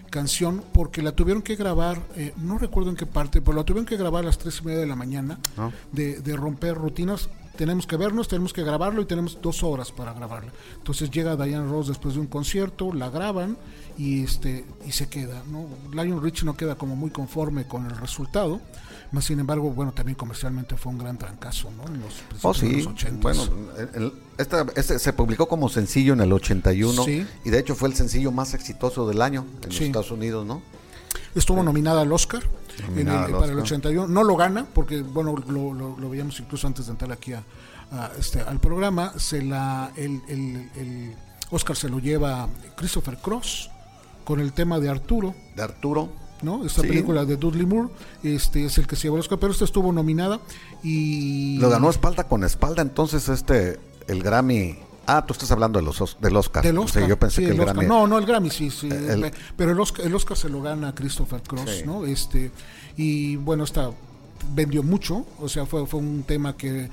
canción 0.09 0.63
porque 0.73 1.01
la 1.01 1.11
tuvieron 1.13 1.41
que 1.41 1.55
grabar, 1.55 2.01
eh, 2.15 2.33
no 2.37 2.57
recuerdo 2.57 2.89
en 2.89 2.95
qué 2.95 3.05
parte, 3.05 3.41
pero 3.41 3.57
la 3.57 3.63
tuvieron 3.63 3.85
que 3.85 3.97
grabar 3.97 4.23
a 4.23 4.27
las 4.27 4.37
tres 4.37 4.59
y 4.61 4.65
media 4.65 4.79
de 4.79 4.87
la 4.87 4.95
mañana 4.95 5.39
Ah. 5.57 5.71
de, 5.91 6.21
de 6.21 6.35
romper 6.35 6.75
rutinas. 6.75 7.29
Tenemos 7.57 7.87
que 7.87 7.97
vernos, 7.97 8.27
tenemos 8.27 8.53
que 8.53 8.63
grabarlo 8.63 9.01
y 9.01 9.05
tenemos 9.05 9.39
dos 9.41 9.63
horas 9.63 9.91
para 9.91 10.13
grabarla. 10.13 10.51
Entonces 10.77 11.09
llega 11.11 11.35
Diane 11.35 11.67
Ross 11.69 11.87
después 11.87 12.15
de 12.15 12.21
un 12.21 12.27
concierto, 12.27 12.93
la 12.93 13.09
graban 13.09 13.57
y 13.97 14.23
este 14.23 14.65
y 14.85 14.91
se 14.91 15.07
queda. 15.07 15.43
¿no? 15.49 15.65
Lion 15.93 16.21
Rich 16.21 16.43
no 16.43 16.55
queda 16.57 16.75
como 16.75 16.95
muy 16.95 17.09
conforme 17.11 17.65
con 17.67 17.85
el 17.85 17.97
resultado, 17.97 18.59
más 19.11 19.25
sin 19.25 19.39
embargo, 19.39 19.69
bueno, 19.71 19.93
también 19.93 20.15
comercialmente 20.15 20.75
fue 20.75 20.91
un 20.91 20.97
gran 20.97 21.17
trancazo, 21.17 21.69
¿no? 21.71 21.85
En 21.93 22.01
los 22.01 22.13
Oh, 22.43 22.53
de 22.53 22.59
sí. 22.59 22.81
los 22.81 22.87
80s. 22.87 23.21
Bueno, 23.21 23.43
el- 23.77 24.03
el- 24.03 24.13
esta, 24.37 24.65
este 24.75 24.99
se 24.99 25.13
publicó 25.13 25.47
como 25.47 25.69
sencillo 25.69 26.13
en 26.13 26.21
el 26.21 26.33
81 26.33 27.03
Sí. 27.03 27.25
y 27.45 27.49
de 27.49 27.59
hecho 27.59 27.75
fue 27.75 27.87
el 27.89 27.95
sencillo 27.95 28.31
más 28.31 28.53
exitoso 28.53 29.07
del 29.07 29.21
año 29.21 29.45
en 29.63 29.69
los. 29.69 29.79
Estados 29.81 30.11
Unidos, 30.11 30.45
¿no? 30.45 30.61
Estuvo 31.35 31.61
nominada 31.63 32.01
al 32.01 32.11
Oscar, 32.13 32.41
en 32.95 33.07
el- 33.07 33.09
al 33.09 33.31
para 33.31 33.45
el 33.45 33.59
Oscar. 33.59 33.63
81. 33.79 34.07
No 34.07 34.23
lo 34.23 34.35
gana, 34.35 34.65
porque 34.73 35.01
bueno, 35.01 35.35
lo, 35.47 35.73
lo- 35.73 35.97
lo 35.97 36.09
veíamos 36.09 36.39
incluso 36.39 36.65
antes 36.67 36.85
de 36.87 36.93
entrar 36.93 37.11
aquí 37.11 37.33
a, 37.33 37.43
a, 37.91 38.11
este, 38.17 38.39
al 38.41 38.59
programa. 38.59 39.13
Se 39.17 39.41
la, 39.41 39.91
el, 39.95 40.21
el- 40.27 40.69
el 40.75 41.15
Oscar 41.51 41.75
se 41.75 41.89
lo 41.89 41.99
lleva 41.99 42.47
Christopher 42.75 43.17
Cross 43.17 43.69
con 44.23 44.39
el 44.39 44.53
tema 44.53 44.79
de 44.79 44.89
Arturo. 44.89 45.35
De 45.55 45.61
Arturo. 45.63 46.09
¿no? 46.41 46.65
Esta 46.65 46.81
Sí. 46.81 46.87
película 46.89 47.23
de 47.25 47.37
Dudley 47.37 47.65
Moore, 47.65 47.89
este 48.21 48.65
es 48.65 48.77
el 48.77 48.85
que 48.87 48.95
se 48.97 49.03
llevó 49.03 49.15
el 49.15 49.21
Oscar, 49.21 49.39
pero 49.39 49.51
esta 49.53 49.63
estuvo 49.65 49.91
nominada 49.93 50.39
y 50.83 51.57
Lo 51.59 51.69
ganó 51.69 51.89
espalda 51.89 52.25
con 52.25 52.43
espalda, 52.43 52.81
entonces 52.81 53.29
este, 53.29 53.79
el 54.07 54.21
Grammy. 54.21 54.77
Ah, 55.07 55.25
tú 55.25 55.33
estás 55.33 55.51
hablando 55.51 55.79
de 55.79 55.85
los, 55.85 55.99
Os- 56.01 56.17
del 56.19 56.35
Oscar. 56.35 56.63
del 56.63 56.77
O 56.77 56.83
Oscar. 56.83 57.01
sea, 57.01 57.09
yo 57.09 57.19
pensé 57.19 57.41
sí, 57.41 57.45
que 57.47 57.51
el. 57.53 57.57
Grammy. 57.57 57.85
No, 57.85 58.07
no, 58.07 58.17
el 58.17 58.25
Grammy 58.25 58.49
sí, 58.49 58.69
sí. 58.71 58.87
El- 58.89 59.31
pero 59.55 59.71
el 59.71 59.79
Oscar, 59.79 60.05
el 60.05 60.15
Oscar 60.15 60.37
se 60.37 60.49
lo 60.49 60.61
gana 60.61 60.93
Christopher 60.95 61.41
Cross, 61.43 61.69
Sí. 61.79 61.83
¿no? 61.85 62.05
Este, 62.05 62.51
y 62.97 63.35
bueno, 63.35 63.63
esta 63.63 63.91
vendió 64.53 64.83
mucho, 64.83 65.25
o 65.39 65.47
sea, 65.49 65.65
fue, 65.65 65.85
fue 65.87 65.99
un 65.99 66.23
tema 66.23 66.55
que, 66.57 66.89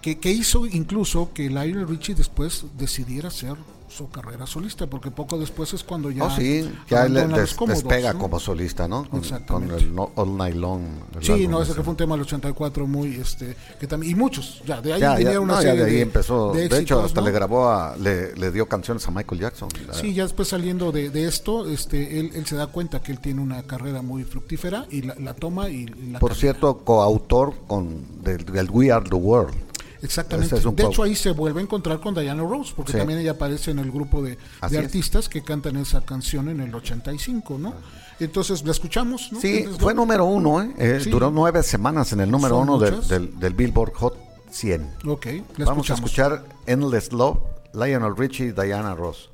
que, 0.00 0.18
que 0.18 0.30
hizo 0.30 0.66
incluso 0.66 1.30
que 1.34 1.48
Lionel 1.48 1.86
Richie 1.88 2.14
después 2.14 2.64
decidiera 2.78 3.28
hacer 3.28 3.54
su 3.96 4.10
carrera 4.10 4.46
solista, 4.46 4.86
porque 4.86 5.10
poco 5.10 5.38
después 5.38 5.72
es 5.72 5.82
cuando 5.82 6.10
ya... 6.10 6.24
Oh, 6.24 6.30
sí, 6.30 6.70
ya 6.88 7.08
le 7.08 7.26
des- 7.28 7.54
cómodos, 7.54 7.82
despega 7.82 8.12
¿no? 8.12 8.18
como 8.18 8.38
solista, 8.38 8.86
¿no? 8.86 9.08
Con, 9.46 9.70
el 9.70 9.94
no- 9.94 10.10
All 10.16 10.36
Night 10.36 10.54
Long. 10.56 10.82
Sí, 11.22 11.48
no, 11.48 11.62
ese 11.62 11.74
que 11.74 11.82
fue 11.82 11.92
un 11.92 11.96
tema 11.96 12.14
del 12.14 12.22
84 12.22 12.86
muy, 12.86 13.16
este, 13.16 13.56
que 13.80 13.86
también, 13.86 14.12
y 14.12 14.14
muchos, 14.14 14.60
ya, 14.66 14.80
de 14.82 14.92
ahí 14.92 15.00
Ya, 15.00 15.12
ya, 15.12 15.18
vinieron 15.18 15.44
una 15.44 15.54
no, 15.56 15.62
ya 15.62 15.74
de 15.74 15.84
ahí 15.84 15.92
de, 15.94 16.00
empezó. 16.02 16.52
De, 16.52 16.66
hecho, 16.78 17.00
hasta 17.02 17.20
le 17.20 17.30
grabó, 17.30 17.68
a, 17.68 17.96
le, 17.96 18.34
le 18.36 18.50
dio 18.50 18.66
canciones 18.68 19.06
a 19.08 19.10
Michael 19.10 19.40
Jackson. 19.40 19.68
Sí, 19.92 20.12
ya 20.14 20.24
después 20.24 20.48
saliendo 20.48 20.92
de, 20.92 21.10
de 21.10 21.26
esto, 21.26 21.66
este, 21.68 22.20
él, 22.20 22.32
él 22.34 22.44
se 22.46 22.56
da 22.56 22.66
cuenta 22.66 23.00
que 23.02 23.12
él 23.12 23.18
tiene 23.20 23.40
una 23.40 23.62
carrera 23.62 24.02
muy 24.02 24.24
fructífera 24.24 24.86
y 24.90 25.02
la, 25.02 25.14
la 25.18 25.34
toma 25.34 25.70
y, 25.70 25.82
y 25.84 26.10
la 26.10 26.18
Por 26.18 26.30
camina. 26.30 26.40
cierto, 26.40 26.78
coautor 26.78 27.54
con 27.66 28.22
del, 28.22 28.44
del 28.44 28.70
We 28.70 28.92
Are 28.92 29.08
the 29.08 29.16
World. 29.16 29.54
Exactamente. 30.02 30.54
ese 30.54 30.60
es 30.60 30.66
un 30.66 30.76
de 30.76 30.84
hecho, 30.84 31.02
ahí 31.02 31.14
se 31.14 31.30
vuelve 31.32 31.60
a 31.60 31.62
encontrar 31.64 32.00
con 32.00 32.14
Diana 32.14 32.42
Rose, 32.42 32.72
porque 32.76 32.92
Sí. 32.92 32.98
también 32.98 33.18
ella 33.20 33.32
aparece 33.32 33.70
en 33.70 33.78
el 33.78 33.90
grupo 33.90 34.22
de, 34.22 34.30
de 34.30 34.38
es. 34.66 34.76
artistas 34.76 35.28
que 35.28 35.42
cantan 35.42 35.76
esa 35.76 36.00
canción 36.02 36.48
en 36.48 36.60
el 36.60 36.74
85, 36.74 37.58
¿no? 37.58 37.74
Entonces 38.20 38.64
la 38.64 38.70
escuchamos, 38.72 39.30
¿no? 39.32 39.40
Sí, 39.40 39.58
Entonces, 39.58 39.82
fue 39.82 39.94
número 39.94 40.24
uno, 40.24 40.62
¿eh? 40.62 40.74
Eh, 40.78 41.00
Sí. 41.02 41.10
Duró 41.10 41.30
nueve 41.30 41.62
semanas 41.62 42.12
en 42.12 42.20
el 42.20 42.30
número 42.30 42.56
Son 42.56 42.68
uno 42.68 42.78
del, 42.78 43.06
del, 43.08 43.38
del 43.38 43.54
Billboard 43.54 43.92
Hot 43.94 44.16
100. 44.50 44.96
Ok, 45.06 45.26
la 45.56 45.66
Vamos 45.66 45.90
a 45.90 45.94
escuchar 45.94 46.44
Endless 46.66 47.12
Love, 47.12 47.38
Lionel 47.74 48.16
Richie, 48.16 48.52
Diana 48.52 48.94
Ross. 48.94 49.30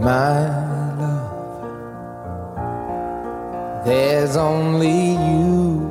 my 0.00 0.46
love. 1.00 1.34
There's 3.84 4.36
only 4.36 5.12
you 5.14 5.90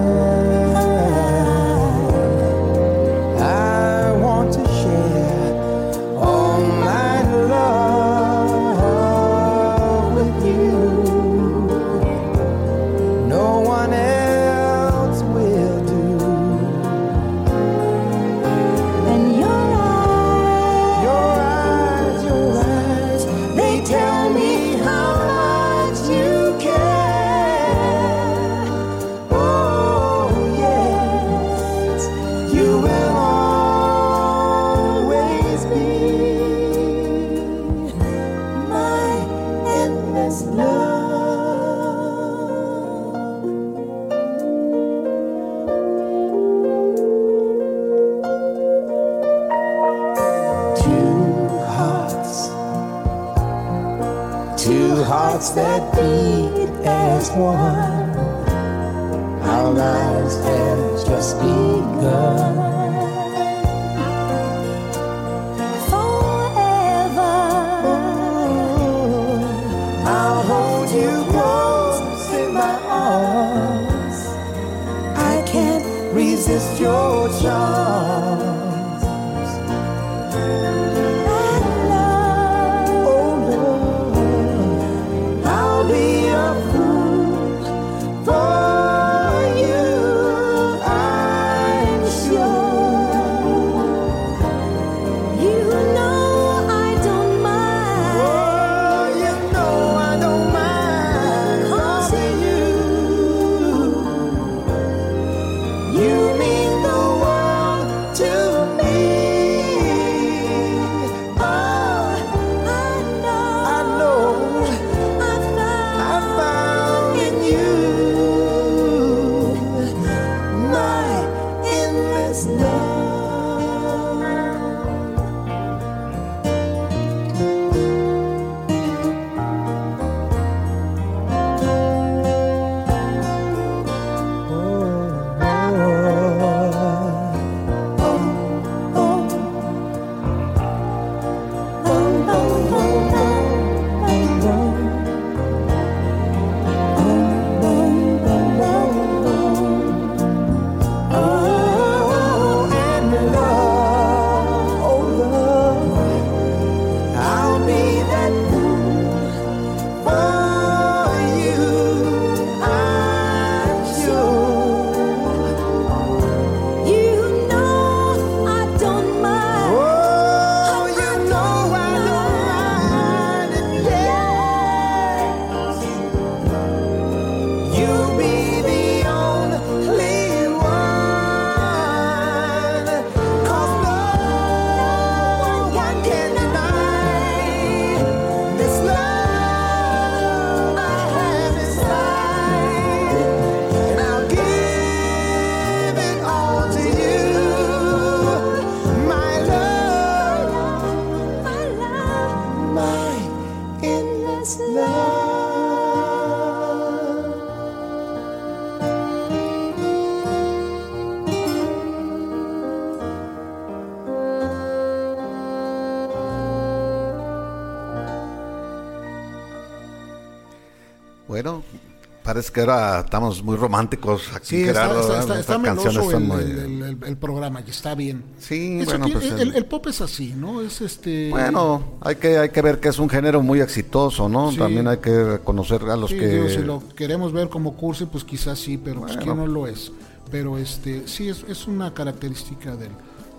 parece 222.33 222.51
que 222.51 222.59
ahora 222.61 223.01
estamos 223.03 223.43
muy 223.43 223.57
románticos 223.57 224.23
aquí, 224.33 224.47
Sí, 224.47 224.63
Gerardo, 224.63 225.01
está, 225.01 225.55
el, 225.55 226.19
muy- 226.21 226.41
el- 226.41 226.59
el- 226.59 226.81
el- 226.83 226.97
el 227.03 227.17
programa 227.17 227.61
y 227.65 227.69
está 227.69 227.93
bien. 227.95 228.23
Sí, 228.39 228.79
Eso 228.79 228.91
bueno, 228.91 229.05
tiene- 229.05 229.19
pues 229.19 229.55
el, 229.55 229.65
pop 229.65 229.87
es 229.87 230.01
así, 230.01 230.33
¿no? 230.37 230.61
Es 230.61 230.81
este. 230.81 231.29
Bueno, 231.29 231.83
hay 232.01 232.15
que 232.15 232.37
hay 232.37 232.49
que 232.49 232.61
ver 232.61 232.79
que 232.79 232.89
es 232.89 232.99
un 232.99 233.09
género 233.09 233.41
muy 233.41 233.59
exitoso, 233.61 234.29
¿no? 234.29 234.51
Sí. 234.51 234.57
También 234.57 234.87
hay 234.87 234.97
que 234.97 235.23
reconocer 235.23 235.81
a 235.83 235.95
los 235.95 236.09
Sí, 236.09 236.17
que 236.17 236.27
digo, 236.27 236.49
si 236.49 236.59
lo 236.59 236.81
queremos 236.95 237.33
ver 237.33 237.49
como 237.49 237.75
curso, 237.75 238.07
pues 238.07 238.23
quizás 238.23 238.59
sí, 238.59 238.77
pero 238.77 239.01
pues 239.01 239.15
Bueno. 239.17 239.23
quién 239.23 239.37
no 239.37 239.47
lo 239.47 239.67
es. 239.67 239.91
Pero 240.31 240.57
este 240.57 241.07
sí 241.07 241.27
es, 241.27 241.43
es 241.49 241.67
una 241.67 241.93
característica 241.93 242.75
del, 242.77 242.91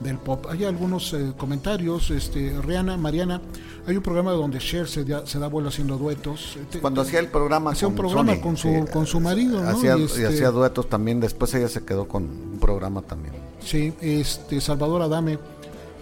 del 0.03 0.19
pop. 0.19 0.47
Hay 0.51 0.65
algunos 0.65 1.13
eh, 1.13 1.33
comentarios, 1.37 2.11
este 2.11 2.55
Rihanna, 2.63 2.97
Mariana, 2.97 3.41
hay 3.87 3.97
un 3.97 4.03
programa 4.03 4.33
donde 4.33 4.59
Cher 4.59 4.89
se 4.89 5.05
da, 5.05 5.27
se 5.27 5.39
da 5.39 5.49
vuelo 5.49 5.69
haciendo 5.69 5.99
duetos. 5.99 6.57
Eh, 6.73 6.79
cuando 6.81 7.01
hacía 7.03 7.21
el 7.21 7.29
programa 7.29 7.71
hacía 7.71 7.89
un 7.89 7.95
programa 7.95 8.35
Sony, 8.35 8.41
con 8.41 8.57
su 8.57 8.69
sí, 8.69 8.93
con 8.93 9.07
su 9.07 9.21
marido, 9.21 9.61
¿no? 9.61 9.69
hacía, 9.69 9.97
Y, 9.97 10.03
y 10.03 10.05
este, 10.05 10.27
hacía 10.27 10.51
duetos 10.51 10.89
también, 10.89 11.21
después 11.21 11.53
ella 11.55 11.69
se 11.69 11.85
quedó 11.85 12.07
con 12.07 12.25
un 12.25 12.59
programa 12.61 13.03
también. 13.03 13.35
Sí, 13.61 13.93
este 14.01 14.61
Salvador 14.61 15.03
Adame. 15.03 15.39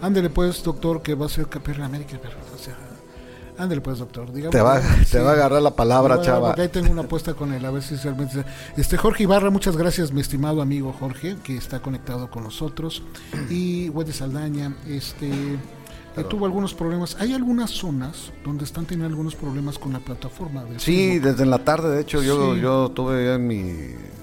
Ándele 0.02 0.30
pues, 0.30 0.62
doctor, 0.62 1.02
que 1.02 1.14
va 1.14 1.26
a 1.26 1.28
ser 1.28 1.46
campeón 1.46 1.78
de 1.78 1.84
América, 1.84 2.18
pero, 2.22 2.36
o 2.54 2.58
sea, 2.58 2.74
ándele 3.58 3.80
pues, 3.80 3.98
doctor. 3.98 4.32
digamos, 4.32 4.52
Te 4.52 4.60
va, 4.60 4.80
sí. 4.80 5.04
te 5.12 5.20
va 5.20 5.30
a 5.30 5.32
agarrar 5.34 5.62
la 5.62 5.74
palabra, 5.74 6.20
chava. 6.20 6.54
ahí 6.56 6.68
tengo 6.68 6.90
una 6.90 7.02
apuesta 7.02 7.34
con 7.34 7.52
él, 7.52 7.64
a 7.64 7.70
ver 7.70 7.82
si 7.82 7.96
realmente. 7.96 8.44
Este 8.76 8.96
Jorge 8.96 9.24
Ibarra, 9.24 9.50
muchas 9.50 9.76
gracias, 9.76 10.12
mi 10.12 10.20
estimado 10.20 10.62
amigo 10.62 10.94
Jorge, 10.98 11.36
que 11.42 11.56
está 11.56 11.80
conectado 11.80 12.30
con 12.30 12.44
nosotros. 12.44 13.02
Y 13.48 13.88
Wendy 13.90 14.12
Saldaña, 14.12 14.74
este. 14.88 15.58
Tuvo 16.29 16.44
algunos 16.46 16.75
problemas. 16.75 17.16
Hay 17.20 17.33
algunas 17.33 17.70
zonas 17.70 18.31
donde 18.44 18.64
están 18.64 18.85
teniendo 18.85 19.07
algunos 19.09 19.35
problemas 19.35 19.79
con 19.79 19.92
la 19.92 20.01
plataforma. 20.01 20.64
de 20.64 20.79
Sí, 20.81 21.09
Facebook. 21.20 21.23
desde 21.31 21.46
la 21.46 21.59
tarde, 21.64 21.94
de 21.94 22.03
hecho, 22.03 22.23
yo, 22.23 22.55
Sí. 22.55 22.61
yo 22.61 22.90
tuve 22.90 23.35
en 23.35 23.46
mi 23.46 23.73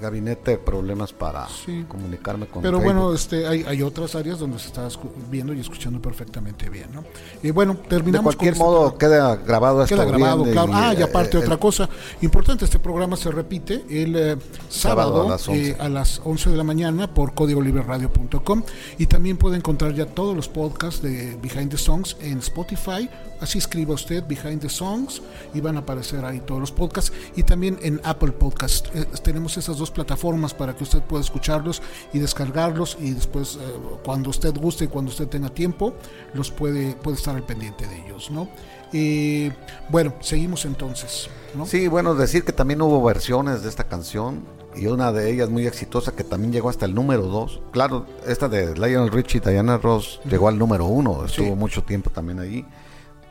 gabinete 0.02 0.58
problemas 0.58 1.12
para 1.13 1.47
Sí. 1.47 1.86
comunicarme 1.88 2.45
con 2.47 2.62
Pero 2.62 2.78
Facebook. 2.80 2.93
bueno, 2.95 3.13
este, 3.15 3.47
hay, 3.47 3.63
hay 3.67 3.82
otras 3.82 4.13
áreas 4.15 4.38
donde 4.39 4.60
se 4.60 4.67
está 4.67 4.88
viendo 5.32 5.54
y 5.54 5.60
escuchando 5.60 6.02
perfectamente 6.02 6.69
bien, 6.69 6.89
¿no? 6.93 7.04
Y 7.41 7.52
bueno, 7.52 7.76
terminamos 7.88 8.34
de 8.34 8.38
cualquier 8.38 8.54
con 8.54 8.62
este 8.62 8.63
modo 8.63 8.97
programa. 8.97 8.97
queda 9.00 9.36
grabado 9.38 9.86
Queda 9.86 10.06
grabado, 10.06 10.43
bien, 10.43 10.54
claro. 10.54 10.71
ah, 10.73 10.93
y 10.93 11.02
eh, 11.02 11.04
aparte 11.04 11.38
eh, 11.38 11.41
otra 11.41 11.58
cosa 11.58 11.89
importante, 12.21 12.65
este 12.65 12.80
programa 12.80 13.15
se 13.17 13.32
repite 13.32 13.86
el 13.89 14.15
eh, 14.15 14.38
sábado, 14.69 15.12
Sábado 15.12 15.26
a 15.26 15.30
las 15.30 15.47
11. 15.47 15.69
eh, 15.69 15.76
a 15.80 15.89
las 15.89 16.21
11 16.23 16.50
de 16.52 16.58
la 16.58 16.63
mañana 16.63 17.12
por 17.13 17.34
códigoliberradio.com 17.34 18.63
y 18.97 19.06
también 19.08 19.38
puede 19.38 19.58
encontrar 19.58 19.93
ya 19.93 20.06
todos 20.06 20.36
los 20.36 20.47
podcasts 20.47 21.02
de 21.02 21.38
Behind 21.41 21.71
the 21.71 21.76
Songs 21.77 22.17
en 22.21 22.39
Spotify. 22.39 23.09
Así 23.39 23.59
escriba 23.59 23.93
usted 23.93 24.23
Behind 24.27 24.61
the 24.61 24.69
Songs 24.69 25.21
y 25.53 25.61
van 25.61 25.75
a 25.77 25.81
aparecer 25.81 26.25
ahí 26.25 26.39
todos 26.39 26.59
los 26.59 26.71
podcasts 26.71 27.13
y 27.35 27.43
también 27.43 27.77
en 27.81 28.01
Apple 28.03 28.31
Podcast. 28.31 28.87
Eh, 28.95 29.05
tenemos 29.21 29.57
esas 29.57 29.77
dos 29.77 29.91
plataformas 29.91 30.53
para 30.53 30.75
que 30.75 30.83
usted 30.83 31.01
pueda 31.01 31.21
escucharlos 31.21 31.81
y 32.13 32.19
descargarlos 32.19 32.97
y 32.99 33.11
después 33.11 33.55
eh, 33.55 33.59
cuando 34.03 34.31
usted 34.31 34.55
guste 34.55 34.85
y 34.85 34.87
cuando 34.87 35.11
usted 35.11 35.27
tenga 35.27 35.49
tiempo 35.49 35.93
los 36.33 36.49
puede, 36.51 36.95
puede 36.95 37.17
estar 37.17 37.35
al 37.35 37.43
pendiente 37.43 37.85
de 37.87 38.05
ellos, 38.05 38.31
¿no? 38.31 38.49
Eh, 38.93 39.51
bueno, 39.89 40.15
seguimos 40.21 40.65
entonces. 40.65 41.29
Sí, 41.65 41.87
bueno, 41.87 42.15
decir 42.15 42.43
que 42.43 42.53
también 42.53 42.81
hubo 42.81 43.03
versiones 43.03 43.63
de 43.63 43.69
esta 43.69 43.85
canción 43.85 44.43
y 44.79 44.87
una 44.87 45.11
de 45.11 45.31
ellas 45.31 45.49
muy 45.49 45.65
exitosa 45.67 46.11
que 46.13 46.23
también 46.23 46.51
llegó 46.53 46.69
hasta 46.69 46.85
el 46.85 46.93
número 46.95 47.23
2. 47.23 47.61
Claro, 47.71 48.05
esta 48.25 48.47
de 48.47 48.73
Lionel 48.75 49.11
Richie 49.11 49.37
y 49.43 49.49
Diana 49.49 49.77
Ross 49.77 50.19
llegó 50.29 50.47
al 50.47 50.57
número 50.57 50.85
1, 50.85 51.25
estuvo 51.25 51.47
Sí. 51.47 51.51
mucho 51.55 51.83
tiempo 51.83 52.09
también 52.09 52.39
ahí. 52.39 52.65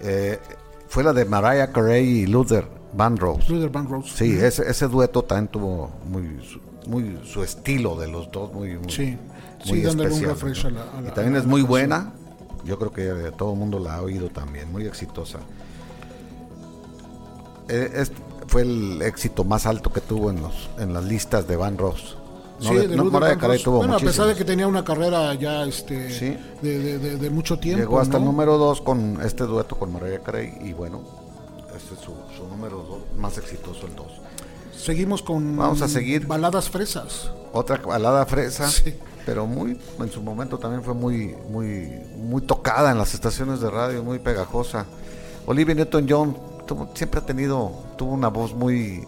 Eh, 0.01 0.39
fue 0.89 1.03
la 1.05 1.13
de 1.13 1.25
Mariah 1.25 1.73
Carey 1.73 2.05
y 2.07 2.27
Luther 2.27 2.67
Vandross. 2.93 3.49
Luther 3.49 3.71
Vandross. 3.71 4.13
Sí, 4.15 4.33
ese, 4.39 4.69
ese 4.71 4.87
dueto 4.89 5.23
también 5.23 5.49
tuvo 5.49 5.91
muy 6.09 6.41
su, 6.45 6.61
muy 6.89 7.19
su 7.25 7.43
estilo 7.43 7.97
de 7.97 8.09
los 8.09 8.31
dos, 8.31 8.53
muy, 8.53 8.77
muy, 8.79 8.91
Sí, 8.93 9.17
muy 9.67 9.81
sí, 9.83 9.87
especial, 9.87 10.77
a 10.77 10.85
la- 10.85 10.99
a 10.99 11.01
la- 11.03 11.09
y 11.09 11.13
también 11.13 11.37
es 11.37 11.45
muy 11.47 11.63
buena. 11.63 12.13
Yo 12.65 12.79
creo 12.79 12.93
que 12.93 13.33
todo 13.37 13.53
el 13.53 13.59
mundo 13.59 13.79
la 13.79 13.97
ha 13.97 14.03
oído 14.03 14.29
también, 14.29 14.71
muy 14.73 14.87
exitosa. 14.87 15.39
Eh, 17.69 18.05
fue 18.49 18.63
el 18.63 19.03
éxito 19.03 19.45
más 19.45 19.67
alto 19.67 19.93
que 19.93 20.01
tuvo 20.01 20.31
en 20.31 20.41
los 20.43 20.53
en 20.79 20.93
las 20.95 21.05
listas 21.05 21.47
de 21.49 21.57
Van 21.57 21.77
Ross. 21.79 22.17
No, 22.61 22.69
Sí, 22.71 22.75
de- 22.75 22.89
de 22.89 22.97
no, 22.97 23.05
Mariah. 23.05 23.37
Carey 23.37 23.63
tuvo 23.63 23.79
bueno, 23.79 23.97
a 23.97 24.01
pesar 24.01 24.27
de 24.29 24.35
que 24.35 24.45
tenía 24.45 24.67
una 24.67 24.83
carrera 24.83 25.35
ya 25.35 25.65
este 25.65 26.11
Sí. 26.11 26.37
de, 26.63 26.99
de- 27.19 27.31
mucho 27.31 27.59
tiempo. 27.59 27.81
Llegó 27.81 28.01
hasta 28.01 28.17
el 28.17 28.25
número 28.25 28.57
2 28.57 28.81
con 28.81 29.21
este 29.23 29.45
dueto 29.45 29.77
con 29.77 29.93
Mariah 29.93 30.21
Carey 30.23 30.55
y 30.63 30.73
bueno, 30.73 31.03
este 31.77 31.95
es 31.95 32.01
su, 32.01 32.13
su 32.35 32.49
número 32.49 32.79
dos, 32.79 33.01
más 33.19 33.37
exitoso 33.37 33.87
el 33.87 33.95
2. 33.95 34.07
Seguimos 34.75 35.23
con 35.23 35.57
Vamos 35.57 35.83
a 35.83 35.89
seguir. 35.89 36.27
baladas 36.27 36.71
fresas. 36.71 37.31
Otra 37.53 37.77
balada 37.79 38.25
fresa, 38.25 38.67
Sí. 38.71 38.95
pero 39.27 39.47
muy 39.47 39.79
en 40.01 40.11
su 40.11 40.23
momento 40.23 40.59
también 40.59 40.83
fue 40.83 40.95
muy 40.95 41.35
muy 41.51 41.91
muy 42.17 42.41
tocada 42.43 42.91
en 42.91 42.97
las 42.99 43.13
estaciones 43.13 43.61
de 43.61 43.71
radio, 43.71 44.03
muy 44.03 44.19
pegajosa. 44.19 44.87
Olivia 45.47 45.75
Newton-John 45.75 46.37
tuvo- 46.67 46.89
siempre 46.95 47.21
ha 47.21 47.27
tenido 47.27 47.71
tuvo 47.97 48.13
una 48.13 48.29
voz 48.29 48.55
muy 48.55 49.07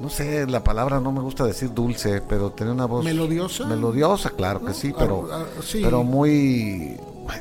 no 0.00 0.08
sé, 0.10 0.46
la 0.46 0.62
palabra 0.62 1.00
no 1.00 1.10
me 1.10 1.20
gusta 1.20 1.44
decir 1.44 1.74
dulce, 1.74 2.20
pero 2.28 2.50
tenía 2.52 2.72
una 2.72 2.86
voz 2.86 3.04
¿Melodiosa? 3.04 3.66
Melodiosa, 3.66 4.30
claro 4.30 4.64
que 4.64 4.72
sí, 4.72 4.92
Ah, 4.94 4.96
pero 4.98 5.28
ah, 5.32 5.44
sí. 5.60 5.80
pero 5.82 6.04
muy 6.04 6.96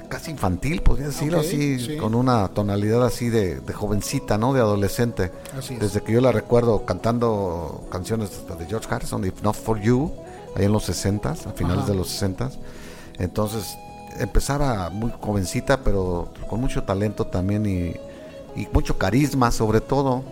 casi 0.09 0.31
infantil, 0.31 0.81
podría 0.81 1.07
decirlo 1.07 1.39
así, 1.39 1.79
sí. 1.79 1.97
con 1.97 2.15
una 2.15 2.47
tonalidad 2.49 3.05
así 3.05 3.29
de, 3.29 3.59
de 3.61 3.73
jovencita, 3.73 4.37
¿no? 4.39 4.53
De 4.53 4.59
adolescente. 4.59 5.31
Así. 5.57 5.75
Desde 5.75 6.01
que 6.01 6.11
yo 6.11 6.19
la 6.19 6.31
recuerdo 6.31 6.83
cantando 6.83 7.85
canciones 7.91 8.31
de 8.59 8.65
George 8.65 8.87
Harrison, 8.89 9.23
If 9.23 9.41
Not 9.43 9.55
For 9.55 9.79
You, 9.79 10.11
ahí 10.55 10.65
en 10.65 10.71
los 10.71 10.83
60 10.85 11.29
a 11.29 11.35
finales 11.35 11.83
Ajá. 11.83 11.91
de 11.91 11.95
los 11.95 12.09
60 12.09 12.49
Entonces 13.19 13.77
empezaba 14.19 14.89
muy 14.89 15.13
jovencita, 15.21 15.77
pero 15.83 16.29
con 16.49 16.59
mucho 16.59 16.83
talento 16.83 17.27
también 17.27 17.65
y, 17.67 17.93
y 18.57 18.67
mucho 18.73 18.97
carisma 18.97 19.51
sobre 19.51 19.79
todo. 19.81 20.23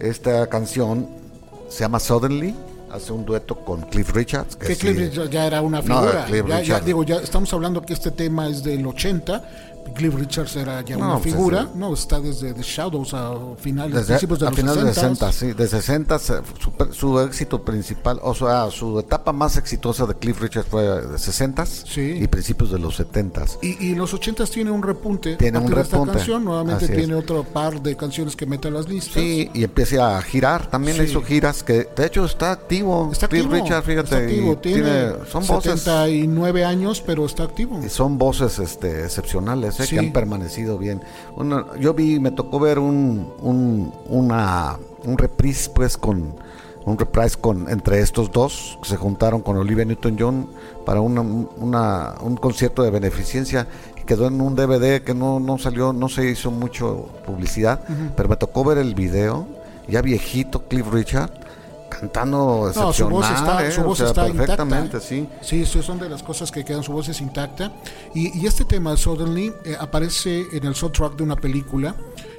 Esta 0.00 0.48
canción 0.48 1.08
se 1.68 1.80
llama 1.80 2.00
Suddenly, 2.00 2.54
hace 2.90 3.12
un 3.12 3.24
dueto 3.24 3.56
con 3.64 3.82
Cliff 3.82 4.12
Richards. 4.12 4.56
Que 4.56 4.74
sí- 4.74 4.80
Cliff 4.80 5.30
ya 5.30 5.46
era 5.46 5.62
una 5.62 5.82
figura. 5.82 6.26
Ya, 6.64 6.80
digo, 6.86 7.04
ya 7.04 7.16
estamos 7.16 7.52
hablando 7.52 7.82
que 7.82 7.92
este 7.92 8.10
tema 8.10 8.48
es 8.48 8.62
del 8.64 8.86
80. 8.86 9.42
Cliff 9.94 10.14
Richards 10.14 10.56
era 10.56 10.80
ya 10.82 10.96
No, 10.96 11.04
una 11.06 11.18
pues, 11.18 11.24
figura. 11.34 11.68
no, 11.74 11.94
está 11.94 12.18
desde 12.20 12.52
The 12.54 12.62
Shadows 12.62 13.14
a 13.14 13.32
finales, 13.58 13.94
Desde, 13.94 14.06
principios 14.14 14.40
de 14.40 14.46
a 14.46 14.50
los 14.50 14.58
finales 14.58 14.84
de 14.84 14.94
60. 14.94 15.32
60, 15.32 15.32
sí, 15.32 15.52
de 15.52 15.68
60 15.68 16.18
se- 16.18 16.34
su, 16.58 16.72
su 16.92 17.20
éxito 17.20 17.62
principal, 17.64 18.18
o 18.22 18.34
sea, 18.34 18.70
su 18.70 18.98
etapa 18.98 19.32
más 19.32 19.56
exitosa 19.56 20.06
de 20.06 20.14
Cliff 20.14 20.40
Richards 20.40 20.68
fue 20.68 20.82
de 20.82 21.18
60 21.18 21.66
Sí. 21.66 22.18
y 22.20 22.26
principios 22.26 22.70
de 22.72 22.78
los 22.78 22.96
70 22.96 23.44
Y, 23.62 23.86
y 23.86 23.94
los 23.94 24.12
80 24.14 24.44
tiene 24.46 24.70
un 24.70 24.82
repunte. 24.82 25.36
Tiene 25.36 25.58
un 25.58 25.66
de 25.72 25.80
esta 25.80 25.96
repunte. 25.96 26.14
canción, 26.18 26.44
nuevamente 26.44 26.84
Así 26.86 26.92
es. 26.92 26.98
tiene 26.98 27.14
otro 27.14 27.44
par 27.44 27.80
de 27.82 27.96
canciones 27.96 28.34
que 28.36 28.46
mete 28.46 28.68
a 28.68 28.70
las 28.70 28.88
listas. 28.88 29.14
Sí, 29.14 29.50
y 29.54 29.64
empieza 29.64 30.16
a 30.18 30.22
girar, 30.22 30.68
también 30.70 30.96
Sí. 30.96 31.04
hizo 31.04 31.22
giras 31.22 31.62
que 31.62 31.88
de 31.96 32.06
hecho 32.06 32.24
está 32.24 32.52
activo. 32.52 33.10
Está 33.12 33.28
Cliff 33.28 33.44
activo. 33.44 33.62
Richards, 33.64 33.86
fíjate, 33.86 34.04
está 34.04 34.16
activo. 34.18 34.56
Tiene, 34.58 34.82
tiene- 34.82 35.12
son 35.30 35.46
voces 35.46 35.80
79 35.82 36.64
años, 36.64 37.00
pero 37.04 37.24
está 37.26 37.44
activo. 37.44 37.80
y 37.84 37.88
son 37.88 38.18
voces 38.18 38.58
este 38.58 39.04
excepcionales 39.04 39.73
eh, 39.80 39.84
Sí. 39.86 39.94
que 39.94 39.98
han 40.00 40.12
permanecido 40.12 40.78
bien. 40.78 41.00
Una- 41.36 41.66
yo 41.78 41.94
vi, 41.94 42.20
me 42.20 42.30
tocó 42.30 42.58
ver 42.60 42.78
un 42.78 43.32
un 43.42 43.92
una 44.08 44.78
un 45.04 45.18
reprise 45.18 45.70
pues 45.74 45.96
con 45.96 46.34
un 46.86 46.98
reprise 46.98 47.36
con 47.40 47.68
entre 47.70 48.00
estos 48.00 48.30
dos 48.30 48.78
que 48.82 48.88
se 48.90 48.96
juntaron 48.96 49.40
con 49.40 49.56
Olivia 49.56 49.84
Newton-John 49.84 50.48
para 50.84 51.00
una, 51.00 51.20
una- 51.22 52.14
un 52.22 52.36
concierto 52.36 52.82
de 52.82 52.90
beneficencia 52.90 53.66
y 53.98 54.02
quedó 54.04 54.26
en 54.26 54.40
un 54.40 54.54
DVD 54.54 55.02
que 55.02 55.14
no, 55.14 55.40
no 55.40 55.56
salió, 55.58 55.92
no 55.94 56.08
se 56.10 56.28
hizo 56.30 56.50
mucho 56.50 57.08
publicidad, 57.26 57.80
pero 58.16 58.28
me 58.28 58.36
tocó 58.36 58.64
ver 58.64 58.78
el 58.78 58.94
video 58.94 59.46
ya 59.88 60.00
viejito 60.02 60.62
Cliff 60.68 60.86
Richard 60.92 61.30
cantando 61.98 62.72
No, 62.74 62.92
su 62.92 63.08
voz 63.08 63.30
está, 63.30 63.66
eh, 63.66 63.70
su 63.72 63.80
o 63.80 63.84
voz 63.84 63.98
sea, 63.98 64.08
está 64.08 64.24
perfectamente, 64.26 64.96
intacta. 64.96 65.00
sí. 65.00 65.28
Sí, 65.40 65.64
son 65.66 65.98
de 65.98 66.08
las 66.08 66.22
cosas 66.22 66.50
que 66.50 66.64
quedan, 66.64 66.82
su 66.82 66.92
voz 66.92 67.08
es 67.08 67.20
intacta. 67.20 67.72
Y, 68.14 68.38
y 68.38 68.46
este 68.46 68.64
tema, 68.64 68.96
Suddenly, 68.96 69.52
eh, 69.64 69.76
aparece 69.78 70.44
en 70.52 70.64
el 70.64 70.74
soundtrack 70.74 71.16
de 71.16 71.22
una 71.22 71.36
película 71.36 71.94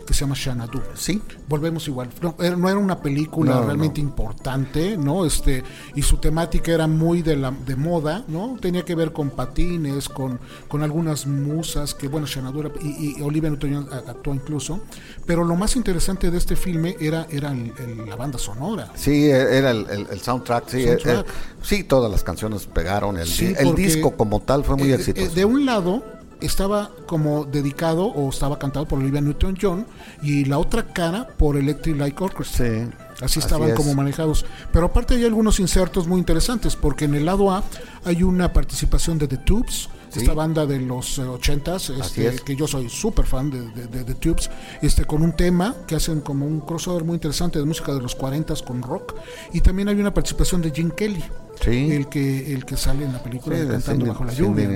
que 0.05 0.13
se 0.13 0.21
llama 0.21 0.35
Xanadu. 0.35 0.81
Sí. 0.93 1.21
Volvemos 1.47 1.87
igual. 1.87 2.09
No 2.21 2.35
era, 2.39 2.55
no 2.55 2.69
era 2.69 2.77
una 2.79 3.01
película 3.01 3.55
No, 3.55 3.65
realmente 3.65 3.99
importante, 4.01 4.97
¿no? 4.97 5.25
Este, 5.25 5.63
y 5.95 6.01
su 6.01 6.17
temática 6.17 6.71
era 6.71 6.87
muy 6.87 7.21
de 7.21 7.35
la 7.35 7.51
de 7.51 7.75
moda, 7.75 8.23
¿no? 8.27 8.57
Tenía 8.61 8.83
que 8.85 8.93
ver 8.95 9.11
con 9.13 9.31
patines, 9.31 10.07
con, 10.09 10.39
con 10.67 10.83
algunas 10.83 11.25
musas, 11.25 11.93
que 11.93 12.07
bueno, 12.07 12.27
Xanadu 12.27 12.59
era- 12.61 12.71
y, 12.81 13.15
y 13.17 13.21
Olivia 13.21 13.49
Newton-John 13.49 13.87
a- 13.91 14.11
actuó 14.11 14.33
incluso. 14.33 14.81
Pero 15.25 15.43
lo 15.43 15.55
más 15.55 15.75
interesante 15.75 16.29
de 16.29 16.37
este 16.37 16.55
filme 16.55 16.95
era, 16.99 17.25
era 17.29 17.51
el- 17.51 17.73
el- 17.79 18.07
la 18.09 18.15
banda 18.15 18.37
sonora. 18.37 18.91
Sí, 18.95 19.25
e- 19.25 19.57
era 19.57 19.71
el, 19.71 19.87
el- 20.11 20.19
soundtrack, 20.19 20.69
sí, 20.69 20.83
Soundtrack. 20.83 21.25
eh, 21.27 21.29
eh, 21.29 21.55
sí, 21.63 21.83
todas 21.83 22.11
las 22.11 22.23
canciones 22.23 22.65
pegaron, 22.67 23.17
el, 23.17 23.27
Sí, 23.27 23.53
el 23.57 23.73
disco 23.75 24.11
como 24.15 24.39
tal 24.41 24.63
fue 24.63 24.75
muy 24.77 24.89
eh, 24.89 24.91
eh, 24.91 24.95
exitoso. 24.95 25.33
de 25.33 25.45
un 25.45 25.65
lado 25.65 26.03
estaba 26.45 26.91
como 27.05 27.45
dedicado 27.45 28.05
o 28.05 28.29
estaba 28.29 28.59
cantado 28.59 28.87
por 28.87 28.99
Olivia 28.99 29.21
Newton-John 29.21 29.85
y 30.21 30.45
la 30.45 30.57
otra 30.57 30.83
cara 30.93 31.27
por 31.27 31.57
Electric 31.57 31.97
Light 31.97 32.19
Orchestra. 32.19 32.67
Sí. 32.67 32.89
Así 33.21 33.39
estaban 33.39 33.69
es. 33.69 33.75
como 33.75 33.93
manejados. 33.93 34.45
Pero 34.71 34.87
aparte 34.87 35.15
hay 35.15 35.23
algunos 35.23 35.59
insertos 35.59 36.07
muy 36.07 36.19
interesantes, 36.19 36.75
porque 36.75 37.05
en 37.05 37.15
el 37.15 37.25
lado 37.25 37.51
A 37.51 37.63
hay 38.03 38.23
una 38.23 38.51
participación 38.51 39.17
de 39.17 39.27
The 39.27 39.37
Tubes, 39.37 39.89
Sí. 40.15 40.25
esta 40.25 40.33
banda 40.33 40.65
de 40.65 40.79
los 40.79 41.17
eh, 41.19 41.21
80s, 41.23 41.99
este, 42.01 42.27
es. 42.27 42.41
que 42.41 42.55
yo 42.55 42.67
soy 42.67 42.89
súper 42.89 43.25
fan 43.25 43.49
de, 43.49 43.61
de, 44.03 44.15
Tubes, 44.15 44.49
este, 44.81 45.05
con 45.05 45.21
un 45.21 45.33
tema 45.33 45.75
que 45.87 45.95
hacen 45.95 46.21
como 46.21 46.45
un 46.45 46.61
crossover 46.61 47.03
muy 47.03 47.15
interesante 47.15 47.59
de 47.59 47.65
música 47.65 47.93
de 47.93 48.01
los 48.01 48.17
40s 48.17 48.63
con 48.63 48.81
rock. 48.81 49.15
Y 49.53 49.61
también 49.61 49.87
hay 49.89 49.95
una 49.99 50.13
participación 50.13 50.61
de 50.61 50.71
Jim 50.71 50.91
Kelly, 50.91 51.23
Sí. 51.61 51.89
el, 51.93 52.09
que, 52.09 52.53
el 52.53 52.65
que 52.65 52.75
sale 52.75 53.05
en 53.05 53.13
la 53.13 53.23
película 53.23 53.55
Sí, 53.57 53.65
Cantando 53.65 54.05
bajo 54.07 54.25
la 54.25 54.33
lluvia. 54.33 54.69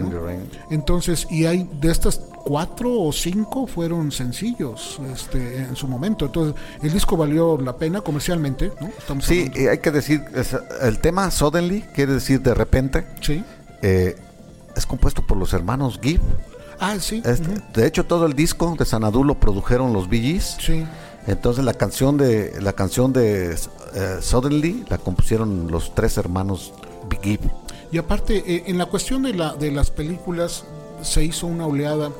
Entonces, 0.69 1.27
y 1.29 1.45
hay 1.45 1.69
de 1.81 1.91
estas 1.91 2.17
cuatro 2.45 2.91
o 3.01 3.11
cinco 3.11 3.67
fueron 3.67 4.11
sencillos 4.11 4.99
este, 5.13 5.57
en 5.57 5.75
su 5.75 5.87
momento. 5.87 6.25
Entonces, 6.25 6.55
el 6.81 6.91
disco 6.93 7.17
valió 7.17 7.57
la 7.57 7.75
pena 7.75 8.01
comercialmente, 8.01 8.71
¿no? 8.79 8.87
Estamos 8.87 9.25
Sí, 9.25 9.39
hablando- 9.41 9.59
y 9.61 9.67
hay 9.67 9.77
que 9.79 9.91
decir, 9.91 10.23
el 10.81 10.99
tema 10.99 11.29
Suddenly 11.31 11.81
quiere 11.93 12.13
decir 12.13 12.41
de 12.41 12.53
repente, 12.53 13.05
sí. 13.21 13.43
eh, 13.81 14.15
es 14.79 14.85
compuesto 14.87 15.21
por 15.21 15.37
los 15.37 15.53
hermanos 15.53 15.99
Gibb. 16.01 16.21
Ah, 16.79 16.95
sí. 16.99 17.21
Este, 17.25 17.61
De 17.73 17.85
hecho, 17.85 18.05
todo 18.05 18.25
el 18.25 18.33
disco 18.33 18.75
de 18.79 18.85
Sanadú 18.85 19.23
lo 19.23 19.39
produjeron 19.39 19.93
los 19.93 20.09
Bee 20.09 20.21
Gees. 20.21 20.57
Sí. 20.59 20.85
Entonces 21.27 21.63
la 21.65 21.73
canción 21.73 22.17
de 22.17 22.59
la 22.61 22.73
canción 22.73 23.13
de 23.13 23.53
eh, 23.53 24.17
Suddenly 24.21 24.85
la 24.89 24.97
compusieron 24.97 25.69
los 25.69 25.93
tres 25.93 26.17
hermanos 26.17 26.73
Gibb. 27.21 27.41
Y 27.91 27.97
aparte, 27.97 28.43
eh, 28.47 28.63
en 28.67 28.77
la 28.77 28.85
cuestión 28.85 29.23
de, 29.23 29.33
la, 29.33 29.53
de 29.55 29.71
las 29.71 29.91
películas, 29.91 30.63
se 31.01 31.23
hizo 31.23 31.47
una 31.47 31.65
oleada 31.67 32.11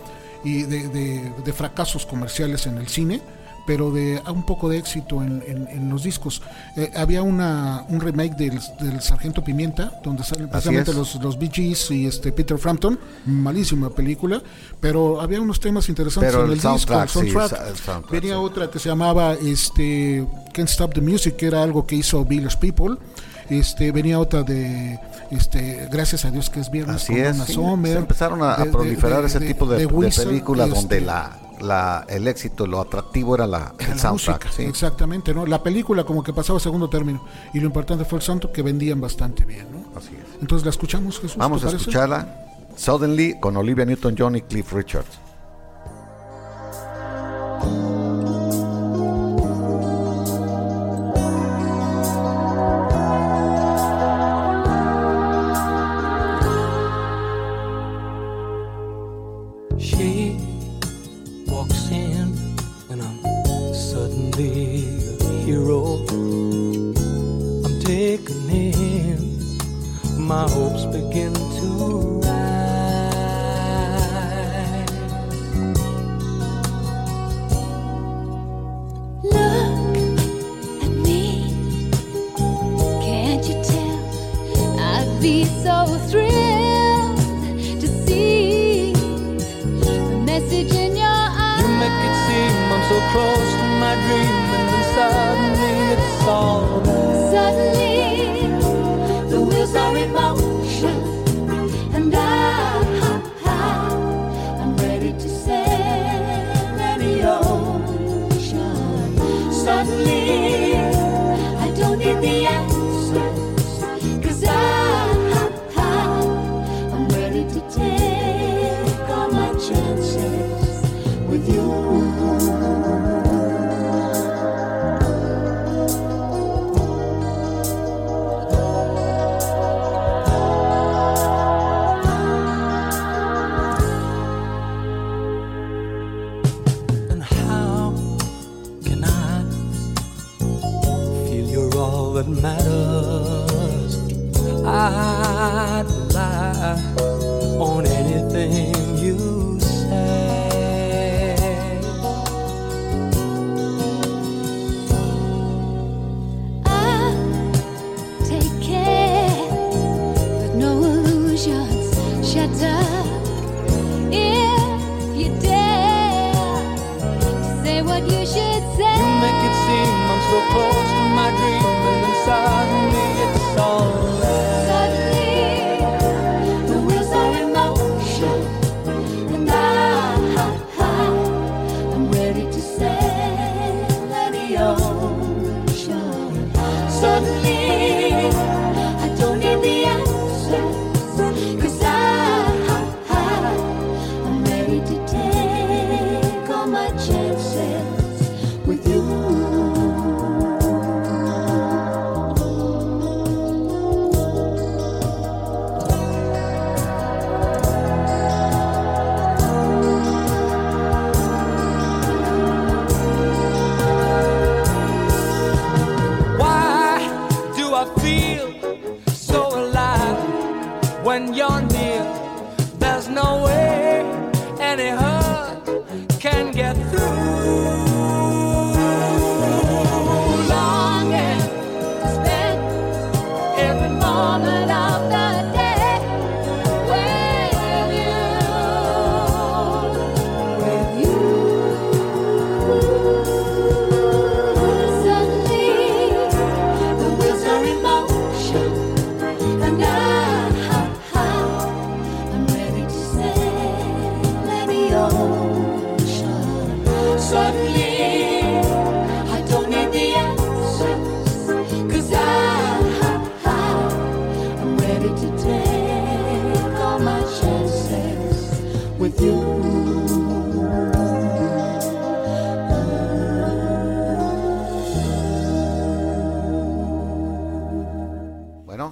y 0.44 0.64
de, 0.64 0.88
de- 0.90 1.34
de 1.44 1.54
fracasos 1.54 2.06
comerciales 2.06 2.66
en 2.66 2.78
el 2.78 2.88
cine, 2.88 3.22
pero 3.70 3.92
de 3.92 4.20
un 4.34 4.42
poco 4.48 4.68
de 4.68 4.80
éxito 4.80 5.22
en, 5.22 5.44
en- 5.46 5.68
en 5.68 5.90
los 5.92 6.02
discos. 6.02 6.42
Eh, 6.76 6.92
había 6.96 7.22
una, 7.22 7.86
un 7.88 8.02
remake 8.02 8.36
del, 8.36 8.60
del 8.80 9.00
Sargento 9.00 9.44
Pimienta, 9.44 10.02
donde 10.04 10.24
salen 10.24 10.50
precisamente 10.50 10.92
los, 10.92 11.14
los 11.22 11.38
Bee 11.38 11.52
Gees 11.54 11.92
y 11.92 12.08
este 12.08 12.32
Peter 12.32 12.58
Frampton, 12.58 12.98
malísima 13.28 13.92
película, 13.92 14.42
pero 14.80 15.22
había 15.22 15.40
unos 15.40 15.60
temas 15.60 15.88
interesantes 15.88 16.32
Pero 16.32 16.46
en 16.46 16.52
el 16.52 16.54
el, 16.54 16.58
disco, 16.62 16.74
el 17.00 17.08
soundtrack. 17.10 17.68
el 17.68 17.76
soundtrack, 17.78 18.10
Venía 18.10 18.34
sí. 18.34 18.40
otra 18.42 18.72
que 18.72 18.80
se 18.80 18.90
llamaba 18.90 19.34
este 19.36 20.26
Can't 20.52 20.70
Stop 20.70 20.96
the 20.96 21.02
Music, 21.02 21.36
que 21.36 21.46
era 21.46 21.62
algo 21.62 21.86
que 21.86 21.96
hizo 21.96 22.26
Village 22.26 22.58
People. 22.58 22.98
Este, 23.52 23.92
venía 23.92 24.20
otra 24.20 24.44
de 24.44 25.00
este, 25.32 25.88
gracias 25.92 26.24
a 26.26 26.30
Dios 26.32 26.52
que 26.52 26.60
es 26.60 26.70
viernes 26.70 26.98
Así 26.98 27.14
con 27.14 27.22
es. 27.22 27.38
Sí, 27.48 27.54
se 27.54 27.98
empezaron 27.98 28.44
a, 28.44 28.58
de- 28.58 28.66
proliferar 28.72 29.22
de- 29.22 29.28
ese 29.28 29.40
tipo 29.40 29.66
de, 29.68 29.88
películas 29.88 30.68
este, 30.70 30.80
donde 30.80 31.02
la, 31.02 31.39
la, 31.62 32.06
el 32.10 32.28
éxito, 32.28 32.66
lo 32.68 32.80
atractivo 32.82 33.36
era 33.36 33.48
la, 33.48 33.74
era 33.80 33.92
el 33.92 33.98
la 33.98 34.02
soundtrack. 34.02 34.46
música, 34.46 34.64
sí. 34.64 34.64
exactamente, 34.70 35.34
¿no? 35.34 35.46
La 35.46 35.62
película 35.64 36.04
como 36.04 36.24
que 36.24 36.34
pasaba 36.34 36.58
a 36.58 36.60
segundo 36.60 36.90
término 36.90 37.24
y 37.54 37.60
lo 37.60 37.66
importante 37.68 38.06
fue 38.06 38.20
el 38.20 38.24
santo 38.24 38.52
que 38.52 38.62
vendían 38.62 39.00
bastante 39.02 39.46
bien, 39.46 39.68
¿no? 39.72 39.98
Así 39.98 40.16
es. 40.16 40.42
Entonces 40.42 40.66
la 40.66 40.72
escuchamos, 40.72 41.20
Jesús. 41.20 41.38
Vamos 41.38 41.62
¿te 41.62 41.68
a 41.68 41.70
parece? 41.70 41.82
escucharla. 41.90 42.46
Suddenly 42.76 43.40
con 43.40 43.58
Olivia 43.58 43.86
Newton-John 43.86 44.36
y 44.38 44.42
Cliff 44.44 44.72
Richards. 44.74 45.20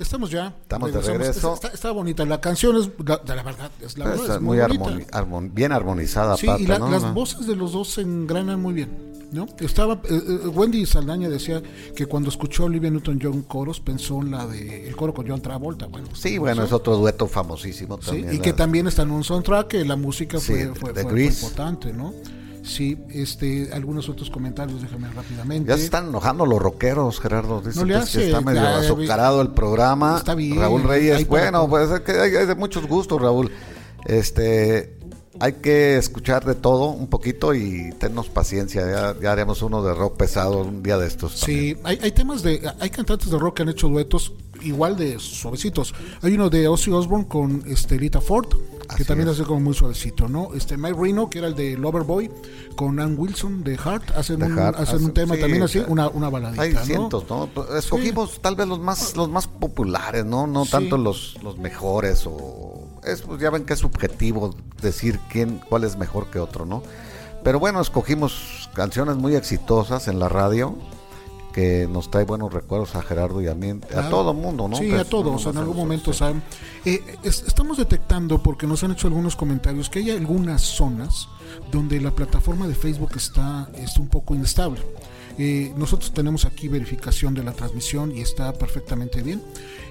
Estamos 0.08 0.32
ya. 0.32 0.54
Estamos 0.62 0.92
de 0.94 1.02
regreso. 1.02 1.54
Está, 1.54 1.68
está 1.70 1.92
bonita. 1.92 2.26
La 2.26 2.42
canción 2.42 2.76
es, 2.78 2.90
la, 3.06 3.18
de 3.18 3.36
la 3.36 3.44
verdad, 3.44 3.72
es 3.82 3.98
la 3.98 4.06
verdad, 4.06 4.36
es 4.38 4.42
muy 4.42 4.58
armoni- 4.58 5.06
armon- 5.12 5.52
bien 5.54 5.72
armonizada 5.72 6.36
Sí, 6.38 6.48
y 6.60 6.66
la- 6.68 6.80
¿no? 6.80 6.90
las 6.90 7.04
No. 7.04 7.14
voces 7.14 7.46
de 7.48 7.56
los 7.56 7.72
dos 7.74 7.90
se 7.90 8.02
engranan 8.02 8.62
muy 8.62 8.74
bien. 8.74 9.08
¿no? 9.30 9.46
Estaba 9.60 9.96
eh, 9.96 10.22
eh, 10.26 10.48
Wendy 10.48 10.86
Saldaña 10.86 11.28
decía 11.28 11.62
que 11.94 12.06
cuando 12.06 12.30
escuchó 12.30 12.64
Olivia 12.64 12.90
Newton-John 12.90 13.42
coros 13.42 13.82
pensó 13.82 14.22
en 14.22 14.32
la 14.32 14.48
de 14.48 14.88
el 14.88 14.96
coro 14.96 15.14
con 15.14 15.28
John 15.28 15.42
Travolta. 15.42 15.88
Bueno, 15.88 16.08
Sí, 16.14 16.36
no 16.36 16.42
bueno, 16.44 16.64
es 16.64 16.72
otro 16.72 16.96
dueto 16.96 17.28
famosísimo 17.28 17.98
Sí, 18.02 18.06
también. 18.06 18.34
y 18.36 18.40
que 18.40 18.54
también 18.54 18.88
está 18.88 19.02
en 19.02 19.12
un 19.12 19.26
soundtrack 19.26 19.68
que 19.68 19.84
la 19.84 19.98
música 19.98 20.40
Sí, 20.40 20.54
fue, 20.80 20.94
fue, 20.94 21.26
importante, 21.26 21.92
¿no? 21.92 22.14
Sí, 22.68 22.98
este, 23.10 23.70
algunos 23.74 24.10
otros 24.10 24.30
comentarios, 24.30 24.82
déjame 24.82 25.10
rápidamente. 25.10 25.70
Ya 25.70 25.78
se 25.78 25.86
están 25.86 26.10
enojando 26.10 26.46
los 26.46 26.62
rockeros, 26.62 27.20
Gerardo. 27.20 27.62
Dicen 27.62 27.82
No 27.82 27.86
le 27.88 27.94
pues, 27.96 28.04
hace, 28.04 28.20
que 28.20 28.26
está 28.28 28.42
medio 28.42 28.68
azucarado 28.68 29.42
el 29.42 29.50
programa. 29.50 30.18
Está 30.18 30.36
bien, 30.36 30.60
Raúl 30.60 30.84
Reyes, 30.84 31.28
bueno, 31.28 31.68
pues 31.70 31.90
es 31.90 32.02
que 32.02 32.12
hay, 32.12 32.36
hay 32.36 32.46
de 32.46 32.56
muchos 32.56 32.86
gustos, 32.86 33.22
Raúl. 33.22 33.52
Este, 34.06 34.98
hay 35.40 35.54
que 35.54 35.98
escuchar 35.98 36.46
de 36.46 36.56
todo 36.56 36.90
un 36.90 37.08
poquito 37.08 37.54
y 37.54 37.92
tennos 38.00 38.30
paciencia. 38.30 38.86
Ya, 38.90 39.16
ya 39.20 39.32
haremos 39.32 39.62
uno 39.62 39.84
de 39.84 39.94
rock 39.94 40.18
pesado 40.18 40.62
un 40.62 40.84
día 40.84 40.98
de 40.98 41.08
estos. 41.08 41.34
Sí, 41.34 41.78
hay, 41.84 42.00
hay 42.02 42.12
temas 42.12 42.44
de, 42.44 42.62
hay 42.80 42.90
cantantes 42.90 43.30
de 43.30 43.38
rock 43.38 43.58
que 43.58 43.62
han 43.64 43.70
hecho 43.70 43.88
duetos 43.88 44.34
igual 44.62 44.98
de 44.98 45.20
suavecitos. 45.20 45.94
Hay 46.22 46.34
uno 46.34 46.50
de 46.50 46.68
Ozzy 46.68 46.92
Osbourne 46.92 47.28
con 47.28 47.64
este, 47.68 48.00
Lita 48.00 48.22
Ford, 48.22 48.48
que 48.96 49.04
también 49.04 49.28
es. 49.30 49.36
hace 49.36 49.44
como 49.44 49.60
muy 49.60 49.74
suavecito, 49.74 50.28
¿no? 50.28 50.54
Este 50.54 50.78
Mike 50.78 50.98
Reno, 51.00 51.30
que 51.30 51.40
era 51.40 51.48
el 51.48 51.56
de 51.56 51.78
Loverboy, 51.78 52.32
con 52.76 53.00
Ann 53.00 53.16
Wilson 53.18 53.64
de 53.64 53.78
Heart, 53.78 54.12
hacen, 54.16 54.42
un, 54.44 54.56
Heart, 54.58 54.80
hacen 54.80 55.04
un 55.04 55.14
tema 55.14 55.36
sí, 55.36 55.42
también 55.42 55.64
así, 55.64 55.80
sí. 55.80 55.86
una, 55.88 56.08
una 56.10 56.30
baladita, 56.30 56.62
Hay 56.62 56.74
¿no? 56.74 56.84
cientos, 56.86 57.26
¿no? 57.30 57.50
Pues, 57.54 57.70
Escogimos 57.72 58.40
tal 58.42 58.56
vez 58.56 58.68
los 58.68 58.80
más 58.80 59.16
los 59.18 59.30
más 59.30 59.48
populares, 59.48 60.26
¿no? 60.26 60.48
No 60.48 60.66
Sí. 60.66 60.72
tanto 60.72 60.98
los, 60.98 61.38
los 61.44 61.58
mejores 61.58 62.24
o 62.26 62.88
es 63.04 63.22
pues 63.22 63.40
ya 63.42 63.50
ven 63.50 63.64
que 63.66 63.74
es 63.74 63.80
subjetivo 63.80 64.56
decir 64.82 65.20
quién 65.30 65.60
cuál 65.70 65.84
es 65.84 65.98
mejor 65.98 66.28
que 66.30 66.40
otro, 66.40 66.66
¿no? 66.66 66.84
Pero 67.44 67.60
bueno, 67.60 67.80
escogimos 67.82 68.70
canciones 68.74 69.16
muy 69.16 69.36
exitosas 69.36 70.08
en 70.08 70.20
la 70.20 70.28
radio 70.30 70.76
que 71.58 71.88
nos 71.90 72.12
trae 72.12 72.24
buenos 72.24 72.54
recuerdos 72.54 72.94
a 72.96 73.02
Gerardo 73.02 73.42
y 73.42 73.48
a 73.48 73.56
mí, 73.56 73.72
a 73.72 73.80
Claro. 73.80 74.10
todo 74.10 74.30
el 74.32 74.38
mundo, 74.38 74.68
¿no? 74.68 74.76
Sí, 74.78 74.92
a 74.92 75.02
es- 75.02 75.10
todos, 75.10 75.44
no, 75.44 75.50
en 75.52 75.58
algún 75.58 75.76
momento, 75.76 76.14
sí. 76.14 76.20
saben. 76.20 76.44
Eh, 76.86 77.02
es- 77.24 77.46
estamos 77.48 77.80
detectando, 77.80 78.44
porque 78.44 78.68
nos 78.68 78.84
han 78.84 78.92
hecho 78.92 79.08
algunos 79.08 79.36
comentarios, 79.36 79.90
que 79.90 79.98
hay 79.98 80.12
algunas 80.12 80.62
zonas 80.62 81.28
donde 81.72 82.00
la 82.00 82.12
plataforma 82.12 82.68
de 82.68 82.76
Facebook 82.76 83.10
está, 83.16 83.72
está 83.76 84.00
un 84.00 84.08
poco 84.08 84.36
inestable. 84.36 84.82
Eh, 85.40 85.74
nosotros 85.76 86.12
tenemos 86.14 86.46
aquí 86.46 86.68
verificación 86.68 87.34
de 87.34 87.44
la 87.44 87.54
transmisión 87.54 88.16
y 88.16 88.22
está 88.22 88.54
perfectamente 88.54 89.24
bien. 89.24 89.42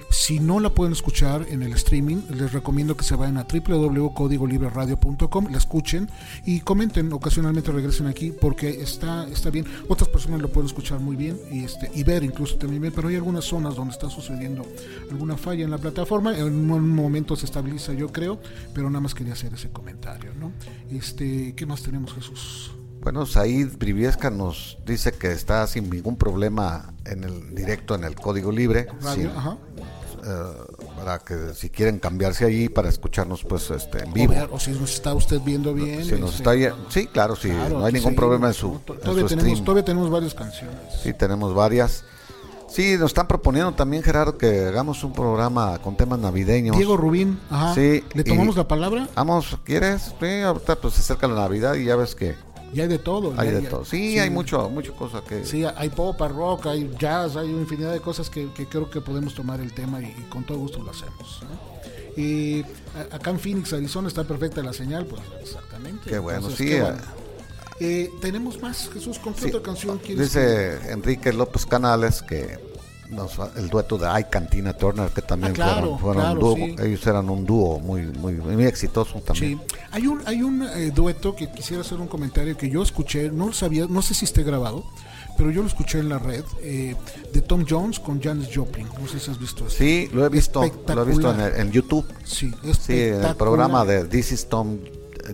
Si 0.09 0.39
no 0.39 0.59
la 0.59 0.69
pueden 0.73 0.93
escuchar 0.93 1.45
en 1.49 1.63
el 1.63 1.73
streaming, 1.73 2.17
les 2.29 2.53
recomiendo 2.53 2.95
que 2.95 3.03
se 3.03 3.15
vayan 3.15 3.37
a 3.37 3.43
www.codigolibreradio.com, 3.45 5.47
la 5.51 5.57
escuchen 5.57 6.09
y 6.45 6.61
comenten, 6.61 7.11
ocasionalmente 7.13 7.71
regresen 7.71 8.07
aquí 8.07 8.31
porque 8.31 8.81
está, 8.81 9.27
está 9.27 9.49
bien. 9.49 9.65
Otras 9.89 10.09
personas 10.09 10.41
lo 10.41 10.49
pueden 10.49 10.67
escuchar 10.67 10.99
muy 10.99 11.15
bien 11.15 11.37
y, 11.51 11.63
este, 11.65 11.91
y 11.93 12.03
ver 12.03 12.23
incluso 12.23 12.57
también 12.57 12.81
bien, 12.81 12.93
pero 12.95 13.09
hay 13.09 13.15
algunas 13.15 13.45
zonas 13.45 13.75
donde 13.75 13.93
está 13.93 14.09
sucediendo 14.09 14.65
alguna 15.11 15.37
falla 15.37 15.65
en 15.65 15.71
la 15.71 15.77
plataforma. 15.77 16.37
En 16.37 16.71
un 16.71 16.95
momento 16.95 17.35
se 17.35 17.45
estabiliza, 17.45 17.93
yo 17.93 18.11
creo, 18.11 18.39
pero 18.73 18.89
nada 18.89 19.01
más 19.01 19.13
quería 19.13 19.33
hacer 19.33 19.53
ese 19.53 19.69
comentario. 19.69 20.31
¿no? 20.39 20.51
Este, 20.89 21.53
¿Qué 21.55 21.65
más 21.65 21.81
tenemos, 21.83 22.13
Jesús? 22.13 22.71
Bueno, 23.01 23.25
Said 23.25 23.77
Briviesca 23.77 24.29
nos 24.29 24.77
dice 24.85 25.11
que 25.13 25.31
está 25.31 25.65
sin 25.67 25.89
ningún 25.89 26.17
problema 26.17 26.93
en 27.05 27.23
el 27.23 27.55
directo 27.55 27.95
en 27.95 28.03
el 28.03 28.15
código 28.15 28.51
libre. 28.51 28.87
Radio, 29.01 29.29
sin- 29.29 29.37
ajá. 29.37 29.57
Eh, 30.27 30.83
para 30.97 31.19
que 31.19 31.53
si 31.53 31.69
quieren 31.69 31.99
cambiarse 31.99 32.43
allí 32.45 32.67
para 32.69 32.89
escucharnos 32.89 33.43
pues 33.43 33.69
este 33.71 34.03
en 34.03 34.09
O, 34.09 34.13
vivo. 34.13 34.33
ver, 34.33 34.49
o 34.51 34.59
si 34.59 34.71
nos 34.71 34.93
está 34.93 35.13
usted 35.13 35.39
viendo 35.41 35.73
bien. 35.73 36.03
Si 36.03 36.11
nos 36.19 36.35
este, 36.39 36.51
está 36.65 36.75
sí, 36.89 37.07
claro, 37.07 37.35
sí, 37.35 37.49
claro, 37.49 37.79
no 37.79 37.85
hay 37.85 37.93
ningún 37.93 38.11
seguimos, 38.11 38.15
problema 38.15 38.47
en 38.47 38.53
su, 38.53 38.67
¿no? 38.67 38.73
en 38.75 38.99
Todavía 38.99 39.23
su 39.23 39.27
tenemos, 39.29 39.51
stream. 39.51 39.65
todavía 39.65 39.85
tenemos 39.85 40.09
varias 40.09 40.33
canciones. 40.33 40.75
Sí, 41.01 41.13
tenemos 41.13 41.53
varias. 41.55 42.03
Sí, 42.69 42.97
nos 42.97 43.11
están 43.11 43.27
proponiendo 43.27 43.71
también 43.73 44.03
Gerardo 44.03 44.37
que 44.37 44.65
hagamos 44.65 45.01
un 45.05 45.13
programa 45.13 45.79
con 45.79 45.95
temas 45.95 46.19
navideños. 46.19 46.75
Diego 46.75 46.97
Rubín, 46.97 47.39
ajá. 47.49 47.73
Sí, 47.73 48.03
¿Le 48.13 48.23
tomamos 48.25 48.57
la 48.57 48.67
palabra? 48.67 49.07
Vamos, 49.15 49.57
¿quieres? 49.63 50.13
Sí, 50.19 50.41
ahorita 50.41 50.75
pues 50.75 50.95
se 50.95 50.99
acerca 51.01 51.27
la 51.29 51.35
Navidad 51.35 51.75
y 51.75 51.85
ya 51.85 51.95
ves 51.95 52.13
que 52.13 52.35
Ya 52.73 52.83
hay 52.83 52.89
de 52.89 52.99
todo. 52.99 53.33
hay 53.37 53.51
ya- 53.51 53.59
de 53.61 53.67
todo. 53.67 53.85
Sí, 53.85 54.19
hay 54.19 54.29
mucho, 54.29 54.69
mucho 54.69 54.93
cosa 54.93 55.21
que 55.27 55.45
Sí, 55.45 55.63
hay 55.63 55.89
pop, 55.89 56.21
hay 56.21 56.29
rock, 56.29 56.67
hay 56.67 56.91
jazz, 56.99 57.35
hay 57.35 57.49
una 57.49 57.61
infinidad 57.61 57.93
de 57.93 58.01
cosas 58.01 58.29
que, 58.29 58.51
que 58.53 58.67
creo 58.67 58.89
que 58.89 58.99
podemos 59.01 59.33
tomar 59.33 59.59
el 59.61 59.73
tema 59.73 60.01
y, 60.01 60.05
y 60.05 60.25
con 60.29 60.43
todo 60.43 60.57
gusto 60.59 60.83
lo 60.83 60.91
hacemos. 60.91 61.39
¿no? 61.43 62.21
Y 62.21 62.63
a- 63.11 63.15
acá 63.15 63.29
en 63.31 63.39
Phoenix, 63.39 63.71
Arizona, 63.73 64.07
está 64.07 64.23
perfecta 64.23 64.61
la 64.63 64.73
señal, 64.73 65.05
pues 65.05 65.21
exactamente. 65.41 66.09
Qué 66.09 66.19
bueno, 66.19 66.39
Entonces, 66.39 66.59
sí, 66.59 66.65
qué 66.65 66.77
eh. 66.77 66.81
bueno. 66.81 66.97
Eh, 67.79 68.11
tenemos 68.21 68.59
más, 68.61 68.89
Jesús, 68.91 69.19
¿con 69.19 69.33
qué 69.35 69.41
Sí, 69.41 69.47
otra 69.49 69.61
canción 69.61 69.99
quieres? 69.99 70.31
que- 70.33 70.39
Dice 70.39 70.91
Enrique 70.91 71.31
López 71.31 71.65
Canales 71.65 72.21
que 72.23 72.57
el 73.55 73.69
dueto 73.69 73.97
de 73.97 74.07
Ay 74.07 74.25
Cantina 74.29 74.73
Turner 74.73 75.09
que 75.09 75.21
también 75.21 75.51
Ah, 75.53 75.55
claro, 75.55 75.97
fueron, 75.97 75.99
fueron 75.99 76.21
claro, 76.23 76.39
dúo, 76.39 76.55
sí. 76.55 76.75
ellos 76.79 77.07
eran 77.07 77.29
un 77.29 77.45
dúo 77.45 77.79
muy 77.79 78.01
muy 78.07 78.33
muy 78.33 78.65
exitoso 78.65 79.19
también. 79.21 79.57
Sí, 79.59 79.75
hay 79.91 80.07
un, 80.07 80.21
hay 80.25 80.41
un 80.43 80.63
eh, 80.63 80.91
dueto 80.93 81.35
que 81.35 81.49
quisiera 81.51 81.81
hacer 81.81 81.99
un 81.99 82.07
comentario 82.07 82.55
que 82.57 82.69
yo 82.69 82.81
escuché, 82.83 83.31
no 83.31 83.47
lo 83.47 83.53
sabía, 83.53 83.85
no 83.89 84.01
sé 84.01 84.13
si 84.13 84.25
esté 84.25 84.43
grabado, 84.43 84.83
pero 85.37 85.51
yo 85.51 85.61
lo 85.61 85.67
escuché 85.67 85.99
en 85.99 86.09
la 86.09 86.19
red, 86.19 86.43
eh, 86.61 86.95
de 87.33 87.41
Tom 87.41 87.63
Jones 87.69 87.99
con 87.99 88.21
Janis 88.21 88.49
Joplin. 88.53 88.87
No 88.99 89.07
sé 89.07 89.19
si 89.19 89.29
has 89.31 89.39
visto 89.39 89.67
eso. 89.67 89.77
Sí, 89.77 90.09
lo 90.13 90.25
he 90.25 90.29
visto, 90.29 90.59
lo 90.61 90.65
he 90.65 91.05
visto 91.05 91.31
en, 91.31 91.39
Espectacular. 91.39 91.53
el- 91.53 91.61
en 91.67 91.71
YouTube. 91.71 92.05
Sí, 92.23 92.51
Sí, 92.79 92.93
en 92.93 93.23
el 93.23 93.35
programa 93.35 93.85
de 93.85 94.05
This 94.05 94.31
is 94.31 94.47
Tom 94.49 94.77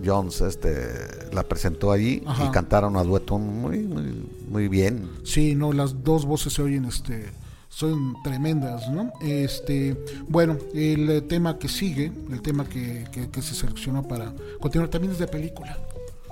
Jones, 0.04 0.40
este 0.40 1.32
la 1.32 1.42
presentó 1.44 1.92
allí 1.92 2.22
Ajá. 2.26 2.46
y 2.46 2.50
cantaron 2.50 2.96
a 2.96 3.02
dueto 3.04 3.38
muy 3.38 3.78
muy 3.80 4.28
muy 4.48 4.68
bien. 4.68 5.08
Sí, 5.24 5.54
no, 5.54 5.72
las 5.72 6.02
dos 6.04 6.24
voces 6.26 6.52
se 6.52 6.62
oyen, 6.62 6.84
este, 6.84 7.30
son 7.74 8.14
tremendas, 8.22 8.88
¿no? 8.88 9.12
Este, 9.20 9.96
bueno, 10.28 10.56
el 10.74 11.10
eh, 11.10 11.20
tema 11.22 11.58
que 11.58 11.68
sigue, 11.68 12.12
el 12.30 12.40
tema 12.40 12.64
que, 12.68 13.04
que- 13.10 13.28
que 13.30 13.42
se 13.42 13.54
seleccionó 13.54 14.06
para 14.06 14.32
continuar, 14.60 14.88
también 14.90 15.12
es 15.12 15.18
de 15.18 15.26
película. 15.26 15.76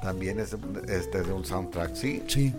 También 0.00 0.38
es 0.40 0.56
este 0.88 1.22
de 1.22 1.32
un 1.32 1.44
soundtrack, 1.44 1.94
sí. 1.94 2.22
Sí, 2.28 2.52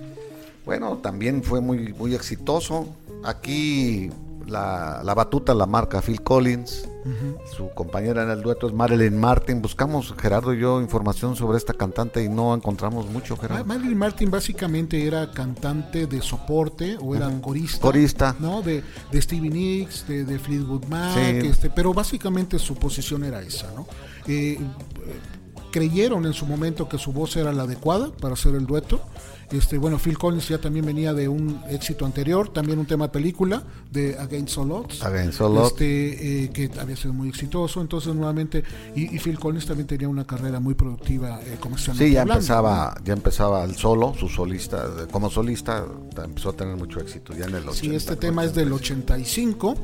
Bueno, 0.65 0.97
también 0.97 1.43
fue 1.43 1.59
muy 1.61 1.93
muy 1.93 2.13
exitoso. 2.15 2.87
Aquí 3.23 4.09
la, 4.47 5.01
la 5.03 5.13
batuta 5.13 5.53
la 5.53 5.65
marca 5.65 6.01
Phil 6.01 6.21
Collins. 6.21 6.87
Su 7.57 7.69
compañera 7.75 8.23
en 8.23 8.29
el 8.29 8.41
dueto 8.41 8.65
es 8.67 8.73
Marilyn 8.73 9.19
Martin. 9.19 9.61
Buscamos, 9.61 10.13
Gerardo 10.17 10.53
y 10.53 10.59
yo, 10.59 10.79
información 10.79 11.35
sobre 11.35 11.57
esta 11.57 11.73
cantante 11.73 12.23
y 12.23 12.29
no 12.29 12.55
encontramos 12.55 13.09
mucho, 13.09 13.35
Gerardo. 13.35 13.65
Marilyn 13.65 13.97
Martin 13.97 14.31
básicamente 14.31 15.05
era 15.05 15.29
cantante 15.31 16.07
de 16.07 16.21
soporte 16.21 16.97
o 17.01 17.13
era 17.13 17.29
corista. 17.41 17.81
Corista. 17.81 18.35
¿no? 18.39 18.61
De, 18.61 18.83
de 19.11 19.21
Stevie 19.21 19.49
Nicks, 19.49 20.07
de, 20.07 20.23
de 20.23 20.39
Fleetwood 20.39 20.85
Mac, 20.85 21.13
Sí. 21.13 21.47
este, 21.47 21.69
pero 21.69 21.93
básicamente 21.93 22.57
su 22.57 22.75
posición 22.75 23.25
era 23.25 23.41
esa, 23.41 23.69
¿no? 23.75 23.85
Eh, 24.25 24.53
eh, 24.53 24.59
creyeron 25.71 26.25
en 26.25 26.33
su 26.33 26.45
momento 26.45 26.87
que 26.87 26.97
su 26.97 27.11
voz 27.11 27.35
era 27.35 27.51
la 27.51 27.63
adecuada 27.63 28.11
para 28.11 28.35
hacer 28.35 28.55
el 28.55 28.65
dueto. 28.65 29.01
Este, 29.51 29.77
bueno, 29.77 29.97
Phil 29.99 30.17
Collins 30.17 30.47
ya 30.47 30.57
también 30.57 30.85
venía 30.85 31.13
de 31.13 31.27
un 31.27 31.61
éxito 31.69 32.05
anterior, 32.05 32.49
también 32.49 32.79
un 32.79 32.85
tema 32.85 33.07
de 33.07 33.13
película 33.13 33.63
de 33.91 34.17
Against 34.17 34.57
All 34.57 34.71
Odds. 34.71 35.03
Against 35.03 35.41
All 35.41 35.57
Odds. 35.57 35.71
Este, 35.73 36.43
eh, 36.43 36.49
que 36.49 36.71
había 36.79 36.95
sido 36.95 37.13
muy 37.13 37.29
exitoso, 37.29 37.81
entonces 37.81 38.13
nuevamente, 38.15 38.63
y, 38.95 39.15
y 39.15 39.19
Phil 39.19 39.39
Collins 39.39 39.65
también 39.65 39.87
tenía 39.87 40.07
una 40.07 40.25
carrera 40.25 40.59
muy 40.59 40.73
productiva 40.73 41.39
eh, 41.41 41.57
comercialmente 41.59 42.07
Sí, 42.07 42.13
ya 42.13 42.21
hablando, 42.21 42.41
empezaba, 42.41 42.95
ya 43.03 43.13
empezaba 43.13 43.63
el 43.63 43.75
solo, 43.75 44.13
su 44.17 44.29
solista, 44.29 44.87
como 45.11 45.29
solista, 45.29 45.85
empezó 46.23 46.49
a 46.49 46.53
tener 46.53 46.75
mucho 46.75 46.99
éxito 46.99 47.33
ya 47.33 47.45
en 47.45 47.55
el 47.55 47.67
80. 47.67 47.73
Sí, 47.73 47.95
este 47.95 48.15
tema 48.15 48.43
es 48.43 48.53
del 48.53 48.71
85. 48.71 49.75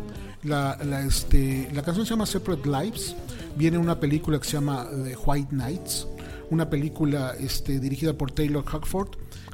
La, 0.44 0.78
la, 0.84 1.02
este, 1.02 1.70
la 1.74 1.84
canción 1.84 2.06
se 2.06 2.12
llama 2.12 2.26
Separate 2.26 2.68
Lives. 2.68 3.16
Viene 3.56 3.78
una 3.78 4.00
película 4.00 4.40
que 4.40 4.46
se 4.46 4.54
llama 4.54 4.88
The 5.04 5.18
White 5.18 5.54
Nights, 5.54 6.08
una 6.50 6.70
película 6.70 7.36
este, 7.40 7.80
dirigida 7.80 8.14
por 8.14 8.32
Taylor 8.32 8.64
Hackford. 8.64 9.10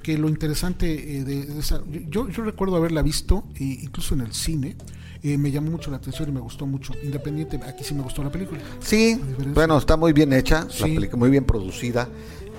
Que 0.06 0.20
lo 0.20 0.30
interesante 0.30 0.86
eh, 1.18 1.24
de, 1.24 1.46
de 1.48 1.60
esa, 1.60 1.82
yo, 2.12 2.30
yo 2.30 2.44
recuerdo 2.44 2.76
haberla 2.76 3.02
visto, 3.02 3.44
e 3.56 3.64
incluso 3.82 4.14
en 4.14 4.22
el 4.22 4.34
cine. 4.34 4.76
eh, 5.24 5.36
me 5.40 5.50
llamó 5.50 5.72
mucho 5.72 5.90
la 5.90 5.98
atención 5.98 6.30
y 6.30 6.32
me 6.32 6.40
gustó 6.40 6.68
mucho. 6.68 6.94
Independiente, 7.04 7.60
aquí 7.66 7.84
sí 7.84 7.96
me 7.96 8.04
gustó 8.04 8.24
la 8.24 8.32
película. 8.32 8.62
Sí, 8.80 9.20
bueno, 9.56 9.80
está 9.80 9.98
muy 9.98 10.14
bien 10.14 10.32
hecha, 10.34 10.68
la 10.80 10.86
película 10.86 11.18
muy 11.18 11.32
bien 11.32 11.44
producida. 11.44 12.08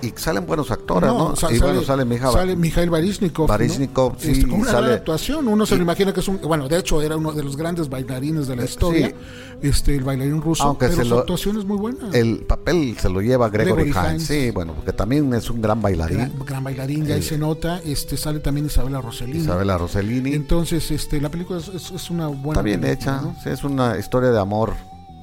Y 0.01 0.13
salen 0.15 0.45
buenos 0.45 0.69
actores, 0.71 1.09
¿no? 1.09 1.35
sa- 1.35 1.51
y 1.51 1.59
bueno, 1.59 1.81
sale 1.83 2.05
mi 2.05 2.15
hija 2.15 2.31
sale 2.31 2.55
Mikhail 2.55 2.89
Baryshnikov. 2.89 3.47
Baryshnikov, 3.47 4.13
¿no? 4.13 4.19
sí, 4.19 4.31
Este, 4.31 4.47
con 4.47 4.61
una 4.61 4.71
sale- 4.71 4.87
gran 4.87 4.97
actuación. 4.99 5.47
Uno 5.47 5.65
se 5.65 5.75
lo 5.75 5.81
y- 5.81 5.83
imagina 5.83 6.13
que 6.13 6.19
es 6.19 6.27
un. 6.27 6.39
Bueno, 6.41 6.67
de 6.67 6.77
hecho, 6.77 7.01
era 7.01 7.17
uno 7.17 7.31
de 7.31 7.43
los 7.43 7.57
grandes 7.57 7.89
bailarines 7.89 8.47
de 8.47 8.55
la 8.55 8.61
Eh, 8.63 8.65
historia. 8.65 9.07
sí. 9.09 9.15
Este, 9.61 9.95
el 9.95 10.03
bailarín 10.03 10.39
ruso. 10.41 10.63
Aunque 10.63 10.87
pero 10.87 11.03
su 11.03 11.09
lo- 11.09 11.19
actuación 11.19 11.57
es 11.57 11.65
muy 11.65 11.77
buena. 11.77 12.09
El 12.13 12.39
papel 12.47 12.95
se 12.99 13.09
lo 13.09 13.21
lleva 13.21 13.49
Gregory, 13.49 13.85
Gregory 13.85 14.09
Hines. 14.13 14.23
Sí, 14.27 14.51
bueno, 14.51 14.73
porque 14.73 14.93
también 14.93 15.33
es 15.33 15.49
un 15.49 15.61
gran 15.61 15.81
bailarín. 15.81 16.17
gran, 16.17 16.31
gran 16.45 16.63
bailarín, 16.63 17.05
ya 17.05 17.15
ahí 17.15 17.21
Eh, 17.21 17.23
se 17.23 17.37
nota. 17.39 17.81
Este, 17.83 18.17
sale 18.17 18.39
también 18.39 18.67
Isabela 18.67 19.01
Rossellini. 19.01 19.39
Isabella 19.39 19.77
Rossellini. 19.79 20.33
Entonces, 20.33 20.91
este, 20.91 21.19
la 21.19 21.29
película 21.29 21.59
es, 21.59 21.69
es- 21.69 21.89
es 21.91 22.09
una 22.11 22.27
buena. 22.27 22.51
Está 22.51 22.61
bien 22.61 22.81
película, 22.81 23.11
hecha, 23.15 23.21
¿no? 23.21 23.35
sí, 23.43 23.49
es 23.49 23.63
una 23.63 23.97
historia 23.97 24.29
de 24.29 24.39
amor 24.39 24.73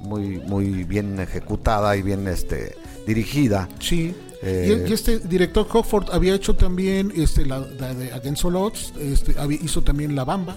muy 0.02 0.38
muy 0.46 0.84
bien 0.84 1.18
ejecutada 1.20 1.96
y 1.96 2.02
bien 2.02 2.26
este 2.28 2.76
dirigida. 3.06 3.68
Sí. 3.80 4.14
Eh, 4.44 4.84
y, 4.88 4.92
este 4.92 5.18
director 5.20 5.66
Hockford 5.68 6.10
había 6.12 6.34
hecho 6.34 6.54
también 6.54 7.12
este, 7.16 7.46
la, 7.46 7.60
la 7.60 7.94
de 7.94 8.12
Against 8.12 8.44
All 8.44 8.56
Odds, 8.56 8.92
este, 9.00 9.38
había- 9.38 9.58
hizo 9.62 9.82
también 9.82 10.14
La 10.14 10.24
Bamba, 10.24 10.56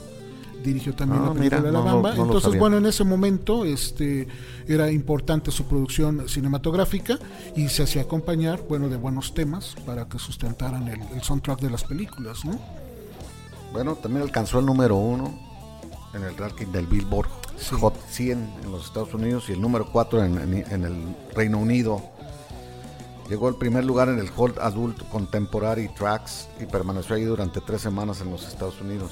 dirigió 0.63 0.93
también 0.93 1.21
Ah, 1.23 1.27
la 1.27 1.33
película 1.33 1.61
mira, 1.61 1.71
La 1.71 1.79
Bamba. 1.79 2.13
no 2.15 2.25
Entonces, 2.25 2.59
bueno, 2.59 2.77
en 2.77 2.85
ese 2.85 3.03
momento 3.05 3.63
este, 3.63 4.27
era 4.67 4.91
importante 4.91 5.51
su 5.51 5.63
producción 5.65 6.27
cinematográfica 6.27 7.17
y 7.55 7.69
se 7.69 7.83
hacía 7.83 8.01
acompañar, 8.01 8.59
bueno, 8.67 8.89
de 8.89 8.97
buenos 8.97 9.33
temas 9.33 9.75
para 9.85 10.05
que 10.09 10.19
sustentaran 10.19 10.87
el, 10.89 10.99
el 11.15 11.21
soundtrack 11.23 11.61
de 11.61 11.69
las 11.69 11.83
películas, 11.85 12.43
¿no? 12.43 12.59
Bueno, 13.71 13.95
también 13.95 14.23
alcanzó 14.23 14.59
el 14.59 14.65
número 14.65 14.95
uno 14.97 15.39
en 16.13 16.23
el 16.23 16.35
ranking 16.35 16.67
del 16.67 16.87
Billboard 16.87 17.29
Sí. 17.57 17.75
Hot 17.79 17.95
100 18.09 18.37
en 18.63 18.71
los 18.71 18.85
Estados 18.85 19.13
Unidos 19.13 19.45
y 19.49 19.53
el 19.53 19.61
número 19.61 19.87
4 19.91 20.23
en, 20.23 20.37
en- 20.37 20.65
en 20.71 20.83
el 20.83 20.95
Reino 21.33 21.57
Unido. 21.57 22.01
Llegó 23.29 23.47
al 23.47 23.55
primer 23.55 23.83
lugar 23.83 24.07
en 24.09 24.19
el 24.19 24.29
Hot 24.29 24.57
Adult 24.59 24.97
Contemporary 25.09 25.89
Tracks 25.89 26.47
y 26.61 26.65
permaneció 26.65 27.15
ahí 27.15 27.23
durante 27.23 27.59
tres 27.61 27.81
semanas 27.81 28.21
en 28.21 28.29
los 28.31 28.47
Estados 28.47 28.79
Unidos. 28.81 29.11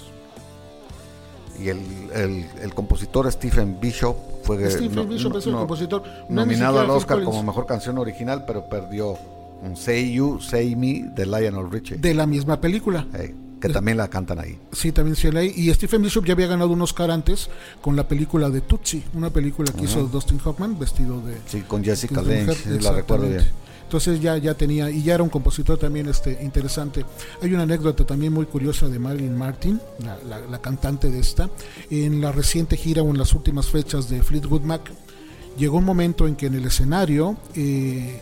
Y 1.59 1.69
el, 1.69 1.79
el- 2.13 2.45
el 2.61 2.73
compositor 2.73 3.31
Stephen 3.31 3.79
Bishop 3.79 4.15
fue 4.43 4.69
Stephen 4.69 5.07
Bishop 5.09 5.35
es 5.37 5.47
el 5.47 5.53
compositor. 5.53 6.03
No, 6.29 6.45
ni 6.45 6.51
nominado 6.53 6.79
al 6.81 6.89
Oscar 6.89 7.23
como 7.23 7.43
mejor 7.43 7.65
canción 7.65 7.97
original, 7.97 8.43
pero 8.45 8.67
perdió 8.69 9.17
un 9.61 9.75
Say 9.77 10.13
You, 10.13 10.39
Say 10.41 10.75
Me 10.75 11.09
de 11.15 11.25
Lionel 11.25 11.71
Richie, 11.71 11.97
De 11.97 12.13
la 12.13 12.25
misma 12.25 12.59
película. 12.59 13.07
eh, 13.13 13.33
que 13.61 13.69
también 13.69 13.97
la 13.97 14.09
cantan 14.09 14.37
ahí. 14.39 14.59
Sí, 14.73 14.91
también 14.91 15.15
se 15.15 15.31
leí. 15.31 15.51
Y 15.55 15.73
Stephen 15.73 16.01
Bishop 16.01 16.25
ya 16.25 16.33
había 16.33 16.45
ganado 16.47 16.69
un 16.71 16.81
Oscar 16.81 17.09
antes 17.09 17.49
con 17.81 17.95
la 17.95 18.07
película 18.07 18.49
de 18.49 18.61
Tootsie, 18.61 19.03
una 19.13 19.29
película 19.31 19.71
que 19.71 19.85
hizo 19.85 20.03
Dustin 20.03 20.39
Hoffman 20.43 20.77
vestido 20.77 21.19
de, 21.21 21.37
Sí, 21.47 21.61
con 21.61 21.83
Jessica 21.83 22.21
sí, 22.21 22.79
la 22.81 22.91
recuerdo 22.91 23.27
bien. 23.29 23.43
Entonces 23.85 24.19
ya, 24.19 24.35
ya 24.37 24.55
tenía, 24.55 24.89
y 24.89 25.03
ya 25.03 25.13
era 25.13 25.23
un 25.23 25.29
compositor 25.29 25.77
también 25.77 26.07
este, 26.09 26.37
interesante. 26.43 27.05
Hay 27.41 27.53
una 27.53 27.63
anécdota 27.63 28.03
también 28.05 28.33
muy 28.33 28.45
curiosa 28.45 28.89
de 28.89 28.99
Marilyn 28.99 29.37
Martin, 29.37 29.79
la, 30.03 30.17
la- 30.27 30.45
la 30.45 30.59
cantante 30.59 31.09
de 31.09 31.19
esta, 31.19 31.49
en 31.89 32.19
la 32.19 32.31
reciente 32.31 32.77
gira 32.77 33.03
o 33.03 33.09
en 33.09 33.17
las 33.17 33.33
últimas 33.33 33.67
fechas 33.67 34.09
de 34.09 34.21
Fleetwood 34.23 34.61
Mac, 34.61 34.91
llegó 35.57 35.77
un 35.77 35.85
momento 35.85 36.27
en 36.27 36.35
que 36.35 36.47
en 36.47 36.55
el 36.55 36.65
escenario 36.65 37.37
eh, 37.55 38.19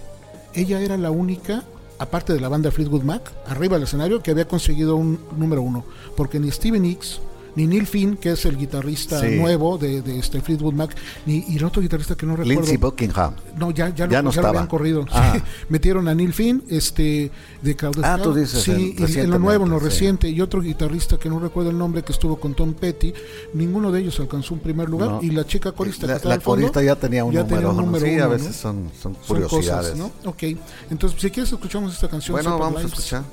ella 0.53 0.81
era 0.81 0.97
la 0.97 1.09
única, 1.11 1.63
aparte 1.97 2.33
de 2.33 2.39
la 2.41 2.49
banda 2.49 2.69
Fleetwood 2.69 3.03
Mac, 3.03 3.31
arriba 3.47 3.75
del 3.77 3.83
escenario, 3.85 4.21
que 4.21 4.31
había 4.31 4.47
conseguido 4.47 4.97
un 4.97 5.17
número 5.37 5.61
uno, 5.61 5.85
porque 6.17 6.39
ni 6.39 6.51
Steven 6.51 6.81
Nicks, 6.81 7.21
ni 7.55 7.67
Neil 7.67 7.85
Finn, 7.87 8.17
que 8.17 8.31
es 8.31 8.45
el 8.45 8.57
guitarrista 8.57 9.19
Sí. 9.21 9.35
nuevo 9.35 9.77
de, 9.77 10.01
de 10.01 10.19
este 10.19 10.41
Fleetwood 10.41 10.73
Mac, 10.73 10.95
ni 11.25 11.45
y 11.47 11.57
el 11.57 11.65
otro 11.65 11.81
guitarrista 11.81 12.15
que 12.15 12.25
no 12.25 12.35
recuerdo. 12.35 12.53
Lindsey 12.61 12.77
Buckingham. 12.77 13.35
No, 13.57 13.71
ya, 13.71 13.89
ya, 13.89 14.07
Ya 14.07 14.21
lo, 14.21 14.23
no 14.29 14.31
ya 14.31 14.41
lo 14.41 14.47
habían 14.49 14.67
corrido. 14.67 15.05
Ah. 15.11 15.33
Sí, 15.35 15.41
Metieron 15.69 16.07
a 16.07 16.15
Neil 16.15 16.33
Finn, 16.33 16.63
este, 16.69 17.31
de 17.61 17.75
Crowded 17.75 18.03
Ah, 18.03 18.19
tú 18.21 18.33
dices 18.33 18.63
Sí, 18.63 18.95
en- 18.97 19.07
y 19.09 19.19
en 19.19 19.29
lo 19.29 19.39
nuevo, 19.39 19.65
en 19.65 19.71
lo 19.71 19.79
sí. 19.79 19.85
reciente. 19.85 20.29
Y 20.29 20.41
otro 20.41 20.61
guitarrista 20.61 21.17
que 21.17 21.29
no 21.29 21.39
recuerdo 21.39 21.69
el 21.69 21.77
nombre, 21.77 22.03
que 22.03 22.11
estuvo 22.11 22.37
con 22.39 22.53
Tom 22.55 22.73
Petty. 22.73 23.13
Ninguno 23.53 23.91
de 23.91 24.01
ellos 24.01 24.19
alcanzó 24.19 24.53
un 24.53 24.59
primer 24.59 24.89
lugar. 24.89 25.09
No. 25.09 25.21
Y 25.23 25.29
la 25.31 25.45
chica 25.45 25.71
corista 25.71 26.07
La, 26.07 26.19
que 26.19 26.27
la 26.27 26.39
fondo, 26.39 26.61
corista 26.61 26.81
ya 26.83 26.95
tenía 26.95 27.23
un 27.25 27.33
ya 27.33 27.41
número. 27.43 27.57
tenía 27.57 27.69
un 27.71 27.77
número 27.85 28.05
sí, 28.05 28.19
a 28.19 28.27
veces 28.27 28.47
¿no? 28.47 28.53
son, 28.53 28.91
son 29.01 29.13
Son 29.15 29.25
curiosidades. 29.25 29.91
cosas, 29.91 29.97
¿no? 30.23 30.29
Ok. 30.29 30.43
Entonces, 30.89 31.21
si 31.21 31.29
quieres, 31.29 31.51
escuchamos 31.51 31.93
esta 31.93 32.07
canción. 32.07 32.33
Bueno, 32.33 32.57
vamos 32.57 32.83
a 32.83 32.87
escuchar. 32.87 33.23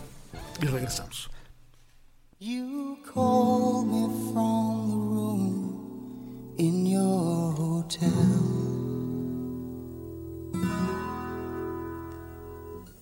Y 0.63 0.67
regresamos. 0.67 1.31
You 2.39 2.90
called 3.13 3.89
me 3.89 4.07
from 4.33 4.89
the 4.89 4.97
room 4.97 6.55
in 6.59 6.87
your 6.87 7.51
hotel. 7.53 8.09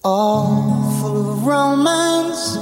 All 0.03 0.91
full 0.99 1.33
of 1.33 1.47
romance 1.47 2.57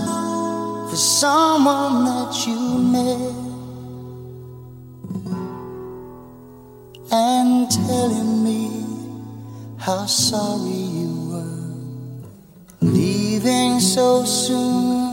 for 0.91 0.97
someone 0.97 2.05
that 2.11 2.35
you 2.49 2.59
met. 2.97 3.35
And 7.13 7.71
telling 7.71 8.43
me 8.43 8.63
how 9.79 10.07
sorry 10.07 10.83
you 10.99 11.13
were 11.31 11.63
leaving 12.81 13.79
so 13.79 14.25
soon 14.25 15.06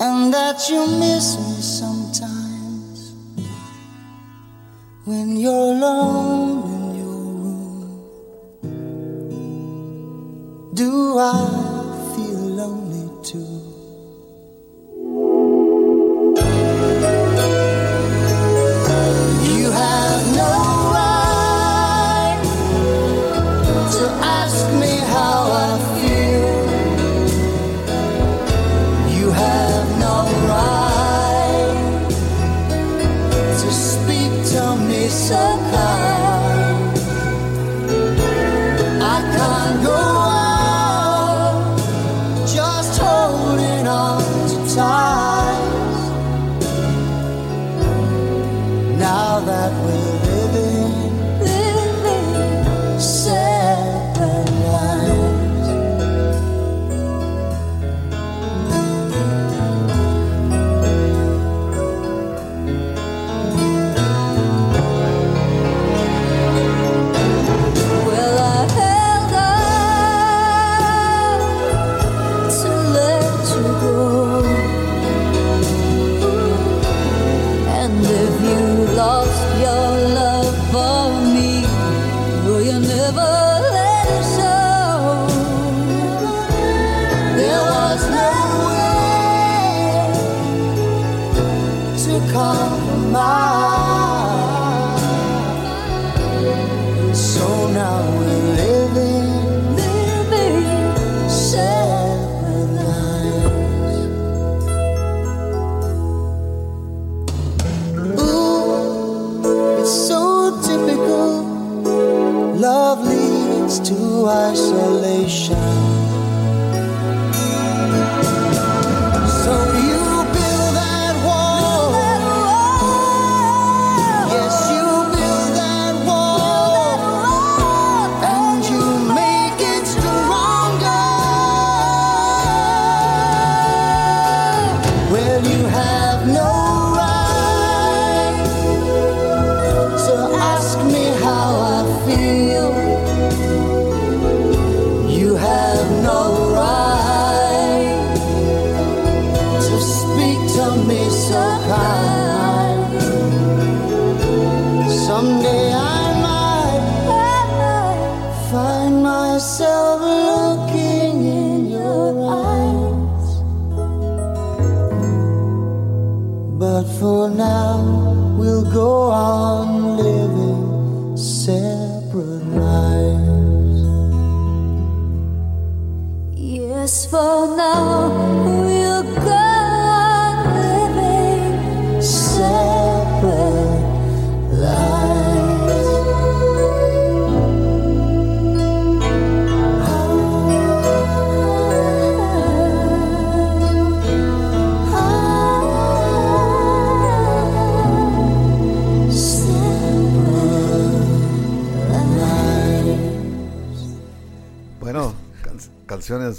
and 0.00 0.32
that 0.34 0.68
you 0.68 0.86
miss 0.98 1.36
me 1.38 1.60
sometimes 1.60 3.14
when 5.04 5.36
you're 5.36 5.52
alone 5.52 6.62
in 6.74 6.94
your 6.96 7.22
room. 7.42 8.00
Do 10.74 11.18
I 11.18 11.73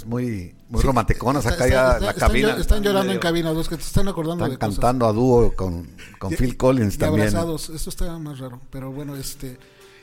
canciones 0.04 0.06
muy, 0.06 0.54
muy 0.68 0.82
romanticonas 0.82 1.46
acá 1.46 1.68
ya 1.68 1.96
en 1.98 2.04
la 2.04 2.14
cabina. 2.14 2.48
están, 2.48 2.60
están 2.60 2.82
llorando 2.82 3.00
en 3.12 3.18
medio- 3.18 3.20
cabina, 3.20 3.52
los 3.52 3.68
que 3.68 3.76
te 3.76 3.82
están 3.82 4.08
acordando 4.08 4.44
Están 4.44 4.50
de 4.50 4.58
cosas. 4.58 4.74
cantando 4.80 5.06
a 5.06 5.12
dúo 5.12 5.54
con, 5.54 5.88
con 6.18 6.32
Y- 6.32 6.36
Phil 6.36 6.56
Collins 6.56 6.94
y 6.94 6.98
también. 6.98 7.28
abrazados, 7.28 7.68
eso 7.70 7.90
está 7.90 8.18
más 8.18 8.38
raro, 8.38 8.60
pero 8.70 8.90
bueno, 8.92 9.16
este... 9.16 9.58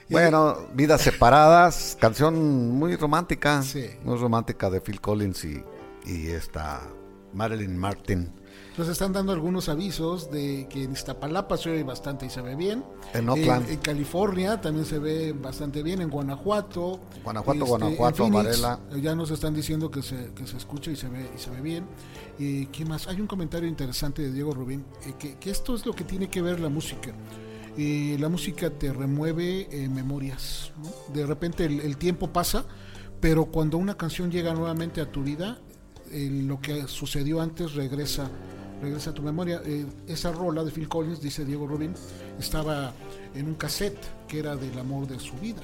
Bueno, 0.10 0.58
Vidas 0.76 1.02
Separadas, 1.02 1.98
canción 2.00 2.72
muy 2.72 2.96
romántica, 2.98 3.64
Sí. 3.64 3.86
muy 4.04 4.18
romántica 4.18 4.70
de 4.70 4.82
Phil 4.82 5.00
Collins 5.02 5.44
y, 5.46 5.64
y 6.06 6.28
esta 6.28 6.82
Marilyn 7.34 7.76
Martin. 7.78 8.32
Nos 8.78 8.88
están 8.88 9.14
dando 9.14 9.32
algunos 9.34 9.70
avisos 9.70 10.32
de 10.32 10.68
que 10.68 10.84
en 10.84 10.94
Iztapalapa 10.94 11.58
se 11.58 11.70
oye 11.70 11.84
bastante 11.84 12.26
y 12.26 12.30
se 12.32 12.42
ve 12.42 12.56
bien. 12.56 12.84
En 13.14 13.30
Oakland. 13.30 13.70
En, 13.70 13.78
California 13.78 14.60
también 14.62 14.86
se 14.86 14.98
ve 14.98 15.32
bastante 15.32 15.84
bien. 15.84 16.02
En 16.02 16.10
Guanajuato. 16.10 17.00
este, 17.08 17.22
Guanajuato, 17.24 17.66
Guanajuato, 17.68 18.26
en 18.26 18.34
Phoenix, 18.34 18.62
Varela. 18.62 18.80
eh, 18.96 19.02
Ya 19.02 19.14
nos 19.14 19.30
están 19.30 19.54
diciendo 19.54 19.92
que 19.92 20.02
se, 20.02 20.34
que 20.34 20.48
se 20.48 20.58
escucha 20.58 20.90
y 20.90 20.96
se 20.96 21.08
ve 21.08 21.30
y 21.36 21.40
se 21.40 21.52
ve 21.52 21.62
bien. 21.62 21.86
Y 22.40 22.66
¿Qué 22.68 22.84
más? 22.84 23.08
Hay 23.08 23.22
un 23.22 23.28
comentario 23.28 23.70
interesante 23.70 24.24
de 24.24 24.32
Diego 24.32 24.54
Rubín. 24.56 24.84
eh, 25.06 25.14
que, 25.20 25.36
que 25.36 25.52
esto 25.52 25.76
es 25.76 25.86
lo 25.86 25.94
que 25.94 26.04
tiene 26.04 26.28
que 26.30 26.42
ver 26.42 26.60
la 26.60 26.70
música. 26.70 27.12
Eh, 27.78 28.18
la 28.20 28.28
música 28.30 28.72
te 28.72 28.92
remueve 28.92 29.68
eh, 29.72 29.88
memorias. 29.88 30.72
¿no? 30.82 31.14
De 31.14 31.26
repente 31.28 31.66
el, 31.66 31.80
el 31.82 31.98
tiempo 31.98 32.32
pasa, 32.34 32.66
pero 33.20 33.46
cuando 33.46 33.78
una 33.78 33.96
canción 33.98 34.32
llega 34.32 34.54
nuevamente 34.56 35.00
a 35.00 35.12
tu 35.12 35.22
vida, 35.24 35.60
eh, 36.12 36.30
lo 36.32 36.60
que 36.60 36.88
sucedió 36.88 37.40
antes 37.42 37.74
regresa 37.74 38.30
regresa 38.84 39.10
a 39.10 39.14
tu 39.14 39.22
memoria. 39.24 39.62
Eh, 39.66 39.86
esa 40.08 40.32
rola 40.32 40.64
de 40.64 40.72
Phil 40.72 40.88
Collins, 40.88 41.22
dice 41.22 41.44
Diego 41.46 41.66
Rubin, 41.68 41.94
estaba 42.40 42.94
en 43.34 43.48
un 43.48 43.56
cassette 43.56 43.98
que 44.28 44.40
era 44.40 44.56
del 44.56 44.78
amor 44.78 45.08
de 45.08 45.20
su 45.20 45.34
vida. 45.36 45.62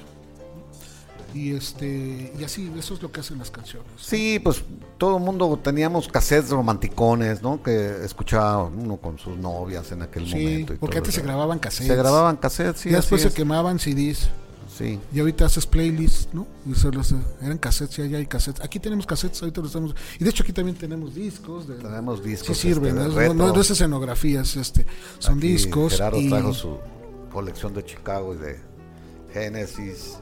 Y 1.32 1.54
este 1.54 2.32
y 2.36 2.42
así, 2.42 2.72
eso 2.76 2.94
es 2.94 3.02
lo 3.02 3.12
que 3.12 3.20
hacen 3.20 3.38
las 3.38 3.52
canciones. 3.52 3.88
Sí, 3.98 4.40
pues 4.42 4.64
todo 4.98 5.16
el 5.18 5.22
mundo 5.22 5.56
teníamos 5.62 6.08
cassettes 6.08 6.50
romanticones, 6.50 7.40
¿no? 7.40 7.62
Que 7.62 8.04
escuchaba 8.04 8.64
uno 8.64 8.96
con 8.96 9.16
sus 9.18 9.36
novias 9.36 9.92
en 9.92 10.02
aquel 10.02 10.26
Sí, 10.26 10.32
momento. 10.34 10.74
y 10.74 10.76
porque 10.78 10.94
todo 10.96 11.04
antes 11.04 11.14
se 11.14 11.22
grababan 11.22 11.58
cassettes. 11.60 11.86
Se 11.86 11.94
grababan 11.96 12.36
cassettes, 12.36 12.80
sí. 12.80 12.88
y 12.88 12.92
después 12.92 13.22
se 13.22 13.32
quemaban 13.32 13.78
CDs. 13.78 14.28
Sí. 14.80 14.98
Y 15.12 15.20
ahorita 15.20 15.44
haces 15.44 15.66
playlists, 15.66 16.32
¿no? 16.32 16.46
Y 16.64 16.74
se 16.74 16.90
los, 16.90 17.14
eran 17.42 17.58
cassettes, 17.58 17.98
ya, 17.98 18.06
ya 18.06 18.16
hay 18.16 18.24
cassettes. 18.24 18.64
Aquí 18.64 18.80
tenemos 18.80 19.04
cassettes, 19.04 19.42
ahorita 19.42 19.60
los 19.60 19.68
estamos. 19.68 19.94
Y 20.18 20.24
de 20.24 20.30
hecho 20.30 20.42
aquí 20.42 20.54
también 20.54 20.74
tenemos 20.78 21.14
discos. 21.14 21.68
De, 21.68 21.74
Tenemos 21.74 22.24
discos, 22.24 22.56
Sí 22.56 22.68
sirven, 22.68 22.96
este, 22.96 23.28
¿no? 23.28 23.34
no, 23.34 23.52
no 23.52 23.60
es 23.60 23.70
escenografía, 23.70 24.40
es 24.40 24.56
este, 24.56 24.86
son 25.18 25.36
Aquí 25.36 25.48
discos. 25.48 25.92
Gerardo 25.92 26.18
y, 26.18 26.30
trajo 26.30 26.54
su 26.54 26.78
colección 27.30 27.74
de 27.74 27.84
Chicago 27.84 28.34
y 28.34 28.38
de 28.38 28.58
Genesis 29.34 30.16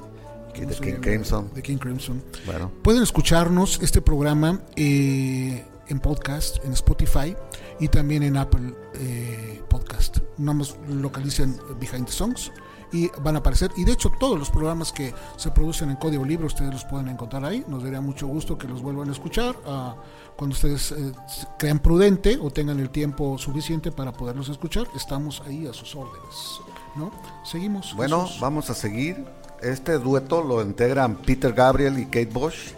y 0.57 0.61
de 0.61 0.65
¿cómo 0.65 0.75
se 0.75 0.81
King? 0.81 1.01
Crimson. 1.01 1.51
De 1.55 1.63
King 1.63 1.79
Crimson. 1.79 2.25
Bueno, 2.45 2.73
Pueden 2.83 3.05
escucharnos 3.05 3.79
este 3.81 4.03
programa 4.03 4.61
eh, 4.75 5.65
en 5.87 6.01
podcast, 6.01 6.65
en 6.65 6.73
Spotify 6.73 7.37
y 7.79 7.87
también 7.87 8.25
en 8.25 8.37
Apple 8.37 8.75
eh, 8.95 9.63
Podcast. 9.69 10.19
Nada 10.37 10.55
más 10.55 10.75
localicen 10.89 11.57
Behind 11.79 12.07
the 12.07 12.13
Songs 12.13 12.51
y 12.93 13.09
van 13.23 13.37
a 13.37 13.39
aparecer. 13.39 13.71
Y 13.77 13.85
de 13.85 13.93
hecho, 13.93 14.11
todos 14.19 14.39
los 14.39 14.51
programas 14.51 14.93
que 14.93 15.15
se 15.37 15.51
producen 15.51 15.91
en 15.91 15.97
Código 15.97 16.25
Libre, 16.25 16.47
ustedes 16.47 16.73
los 16.73 16.85
pueden 16.85 17.09
encontrar 17.09 17.45
ahí. 17.45 17.65
Nos 17.69 17.83
daría 17.83 18.01
mucho 18.01 18.27
gusto 18.27 18.57
que 18.57 18.69
los 18.69 18.83
vuelvan 18.83 19.09
a 19.09 19.13
escuchar 19.13 19.57
ah, 19.67 19.97
cuando 20.37 20.55
ustedes 20.55 20.93
eh, 20.93 21.13
crean 21.59 21.79
prudente 21.79 22.39
o 22.41 22.51
tengan 22.51 22.81
el 22.81 22.91
tiempo 22.91 23.39
suficiente 23.39 23.93
para 23.93 24.13
poderlos 24.13 24.49
escuchar. 24.49 24.87
Estamos 24.95 25.43
ahí 25.47 25.67
a 25.67 25.73
sus 25.73 25.95
órdenes. 25.95 26.61
¿no? 26.97 27.11
Seguimos. 27.45 27.95
bueno, 27.95 28.23
Jesús. 28.23 28.41
vamos 28.41 28.71
a 28.71 28.75
seguir. 28.75 29.25
Este 29.63 29.99
dueto 29.99 30.43
lo 30.43 30.63
integran 30.63 31.17
Peter 31.17 31.53
Gabriel 31.53 31.99
y 31.99 32.05
Kate 32.05 32.27
Bush. 32.27 32.73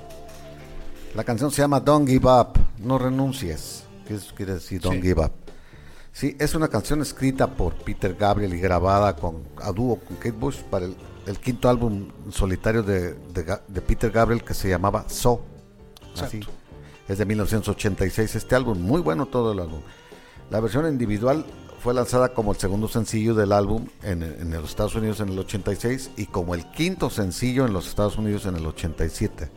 La 1.14 1.24
canción 1.24 1.50
se 1.50 1.60
llama 1.60 1.80
Don't 1.80 2.08
Give 2.08 2.26
Up, 2.26 2.58
no 2.78 2.96
renuncies. 2.98 3.84
¿Qué 4.06 4.18
quiere 4.34 4.54
decir 4.54 4.80
Don't 4.80 4.96
Sí. 4.96 5.02
Give 5.02 5.24
Up? 5.24 5.32
Sí, 6.20 6.36
es 6.38 6.54
una 6.54 6.68
canción 6.68 7.00
escrita 7.00 7.46
por 7.54 7.72
Peter 7.76 8.14
Gabriel 8.14 8.52
y 8.52 8.60
grabada 8.60 9.16
con, 9.16 9.42
a 9.56 9.72
dúo 9.72 9.96
con 10.00 10.18
Kate 10.18 10.32
Bush 10.32 10.58
para 10.64 10.84
el, 10.84 10.94
el 11.26 11.38
quinto 11.38 11.70
álbum 11.70 12.08
solitario 12.30 12.82
de, 12.82 13.14
de 13.14 13.46
Ga- 13.46 13.62
de 13.66 13.80
Peter 13.80 14.10
Gabriel 14.10 14.44
que 14.44 14.52
se 14.52 14.68
llamaba 14.68 15.06
So. 15.08 15.40
Así. 16.20 16.40
Es 17.08 17.16
de 17.16 17.24
1986 17.24 18.34
este 18.36 18.54
álbum, 18.54 18.78
muy 18.82 19.00
bueno 19.00 19.24
todo 19.24 19.52
el 19.52 19.60
álbum. 19.60 19.80
La 20.50 20.60
versión 20.60 20.86
individual 20.86 21.46
fue 21.82 21.94
lanzada 21.94 22.34
como 22.34 22.52
el 22.52 22.58
segundo 22.58 22.86
sencillo 22.86 23.34
del 23.34 23.52
álbum 23.52 23.86
en, 24.02 24.22
en 24.22 24.50
los 24.50 24.68
Estados 24.68 24.94
Unidos 24.96 25.20
en 25.20 25.30
el 25.30 25.38
86 25.38 26.10
y 26.18 26.26
como 26.26 26.54
el 26.54 26.70
quinto 26.72 27.08
sencillo 27.08 27.64
en 27.64 27.72
los 27.72 27.88
Estados 27.88 28.18
Unidos 28.18 28.44
en 28.44 28.56
el 28.56 28.66
87. 28.66 29.50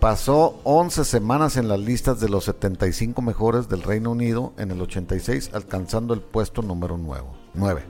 Pasó 0.00 0.60
11 0.64 1.04
semanas 1.04 1.56
en 1.58 1.68
las 1.68 1.78
listas 1.78 2.18
de 2.20 2.30
los 2.30 2.44
75 2.44 3.20
mejores 3.20 3.68
del 3.68 3.82
Reino 3.82 4.12
Unido 4.12 4.54
en 4.56 4.70
el 4.70 4.80
86, 4.80 5.50
alcanzando 5.52 6.14
el 6.14 6.22
puesto 6.22 6.62
número 6.62 6.96
9. 6.96 7.82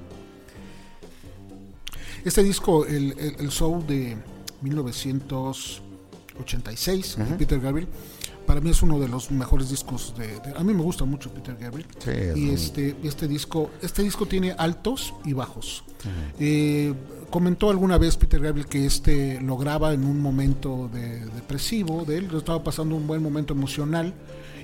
Este 2.24 2.42
disco, 2.42 2.84
el, 2.84 3.12
el, 3.12 3.36
el 3.38 3.52
Soul 3.52 3.86
de 3.86 4.16
1986, 4.61 7.16
de 7.16 7.24
Peter 7.36 7.61
Gabriel, 7.61 7.88
para 8.51 8.61
mí 8.61 8.70
es 8.70 8.82
uno 8.82 8.98
de 8.98 9.07
los 9.07 9.30
mejores 9.30 9.70
discos 9.70 10.12
de, 10.18 10.26
de- 10.26 10.59
a 10.59 10.64
mí 10.64 10.74
me 10.74 10.82
gusta 10.82 11.05
mucho 11.05 11.30
Peter 11.32 11.57
Gabriel. 11.57 11.86
Sí, 12.01 12.11
es 12.11 12.36
y 12.36 12.51
este 12.51 12.96
este 13.05 13.28
disco, 13.28 13.70
este 13.80 14.03
disco 14.03 14.26
tiene 14.26 14.51
altos 14.59 15.14
y 15.24 15.34
bajos. 15.34 15.84
Eh, 16.40 16.92
comentó 17.30 17.70
alguna 17.70 17.96
vez 17.96 18.16
Peter 18.16 18.40
Gabriel 18.40 18.66
que 18.66 18.86
este 18.86 19.40
lo 19.40 19.57
graba 19.57 19.92
en 19.92 20.03
un 20.05 20.20
momento 20.20 20.90
de- 20.92 21.26
depresivo 21.26 22.05
de 22.05 22.16
él, 22.18 22.28
estaba 22.36 22.64
pasando 22.64 22.96
un 22.96 23.07
buen 23.07 23.22
momento 23.22 23.53
emocional. 23.55 24.12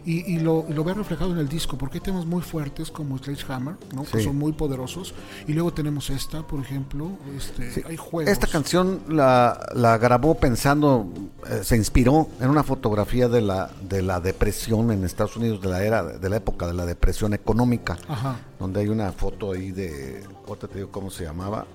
Y, 0.06 0.34
y 0.34 0.38
lo, 0.38 0.64
y 0.68 0.72
lo 0.72 0.84
ve 0.84 0.94
reflejado 0.94 1.32
en 1.32 1.38
el 1.38 1.48
disco, 1.48 1.76
porque 1.76 1.98
hay 1.98 2.00
temas 2.00 2.24
muy 2.26 2.40
fuertes 2.40 2.92
como 2.92 3.18
Sledgehammer, 3.18 3.74
¿no? 3.92 4.04
que 4.04 4.22
son 4.22 4.36
muy 4.36 4.52
poderosos. 4.52 5.14
Y 5.48 5.52
luego 5.52 5.72
tenemos 5.74 6.10
esta, 6.10 6.46
por 6.46 6.60
ejemplo, 6.60 7.10
este, 7.36 7.72
Sí. 7.72 7.82
hay 7.84 7.96
juegos. 7.96 8.30
Esta 8.32 8.46
canción 8.46 9.00
la, 9.08 9.58
la 9.74 9.98
grabó 9.98 10.36
pensando, 10.36 11.08
eh, 11.50 11.60
se 11.64 11.76
inspiró 11.76 12.28
en 12.40 12.48
una 12.50 12.62
fotografía 12.62 13.28
de 13.28 13.40
la, 13.40 13.68
de 13.88 14.00
la 14.02 14.20
depresión 14.20 14.92
en 14.92 15.02
Estados 15.04 15.36
Unidos, 15.36 15.60
de 15.60 15.68
la 15.70 15.82
era, 15.82 16.04
de 16.04 16.28
la 16.28 16.36
época 16.36 16.68
de 16.68 16.74
la 16.74 16.86
depresión 16.86 17.34
económica, 17.34 17.98
Ajá. 18.06 18.36
donde 18.60 18.80
hay 18.82 18.88
una 18.88 19.10
foto 19.10 19.50
ahí 19.52 19.72
de, 19.72 20.22
ahorita 20.46 20.68
te 20.68 20.76
digo 20.76 20.90
cómo 20.92 21.10
se 21.10 21.24
llamaba, 21.24 21.66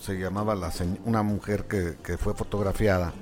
se 0.00 0.14
llamaba 0.18 0.56
la 0.56 0.72
una 1.04 1.22
mujer 1.22 1.66
que, 1.68 1.94
que 2.02 2.18
fue 2.18 2.34
fotografiada. 2.34 3.12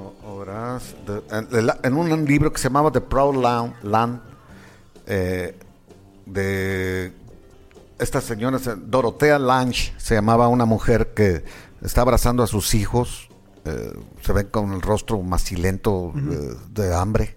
O- 0.00 0.36
Horas 0.36 0.94
de- 1.06 1.22
en, 1.58 1.70
en 1.82 1.96
un 1.96 2.24
libro 2.24 2.52
que 2.52 2.58
se 2.58 2.64
llamaba 2.68 2.90
The 2.90 3.00
Proud 3.00 3.36
Land, 3.42 3.74
Land, 3.82 4.20
eh, 5.06 5.54
de 6.26 7.12
esta 7.98 8.20
señora, 8.20 8.58
se- 8.58 8.76
Dorotea 8.76 9.38
Lange, 9.38 9.92
se 9.98 10.14
llamaba 10.14 10.48
una 10.48 10.64
mujer 10.64 11.12
que 11.14 11.44
está 11.82 12.00
abrazando 12.02 12.42
a 12.42 12.46
sus 12.46 12.74
hijos, 12.74 13.28
eh, 13.64 13.92
se 14.22 14.32
ven 14.32 14.48
con 14.48 14.72
el 14.72 14.80
rostro 14.82 15.20
macilento 15.22 16.12
de 16.70 16.94
hambre. 16.94 17.36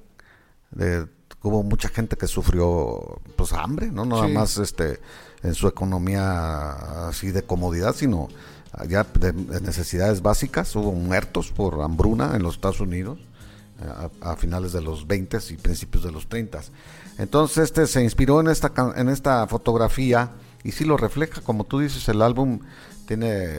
de- 0.71 1.05
hubo 1.43 1.61
mucha 1.61 1.87
gente 1.89 2.15
que 2.17 2.25
sufrió 2.25 3.19
pues 3.35 3.53
hambre, 3.53 3.91
no 3.91 4.05
nada 4.05 4.25
Sí. 4.27 4.33
más 4.33 4.57
este 4.57 4.99
en 5.43 5.53
su 5.53 5.67
economía 5.67 7.09
así 7.09 7.29
de 7.31 7.43
comodidad, 7.43 7.93
sino 7.93 8.27
ya 8.89 9.03
de, 9.19 9.31
de 9.31 9.61
necesidades 9.61 10.21
básicas. 10.21 10.75
Hubo 10.75 10.91
muertos 10.91 11.51
por 11.51 11.81
hambruna 11.81 12.35
en 12.35 12.43
los 12.43 12.55
Estados 12.55 12.79
Unidos 12.79 13.19
eh, 13.81 14.09
a, 14.21 14.31
a 14.31 14.35
finales 14.35 14.73
de 14.73 14.81
los 14.81 15.05
20 15.07 15.37
y 15.49 15.57
principios 15.57 16.03
de 16.03 16.11
los 16.11 16.27
30. 16.27 16.61
Entonces 17.19 17.65
este 17.65 17.85
se 17.87 18.03
inspiró 18.03 18.41
en 18.41 18.47
esta 18.47 18.71
en 18.95 19.09
esta 19.09 19.45
fotografía 19.47 20.31
y 20.63 20.71
sí 20.71 20.83
lo 20.85 20.97
refleja, 20.97 21.41
como 21.41 21.65
tú 21.65 21.79
dices, 21.79 22.07
el 22.09 22.21
álbum 22.21 22.59
tiene 23.07 23.49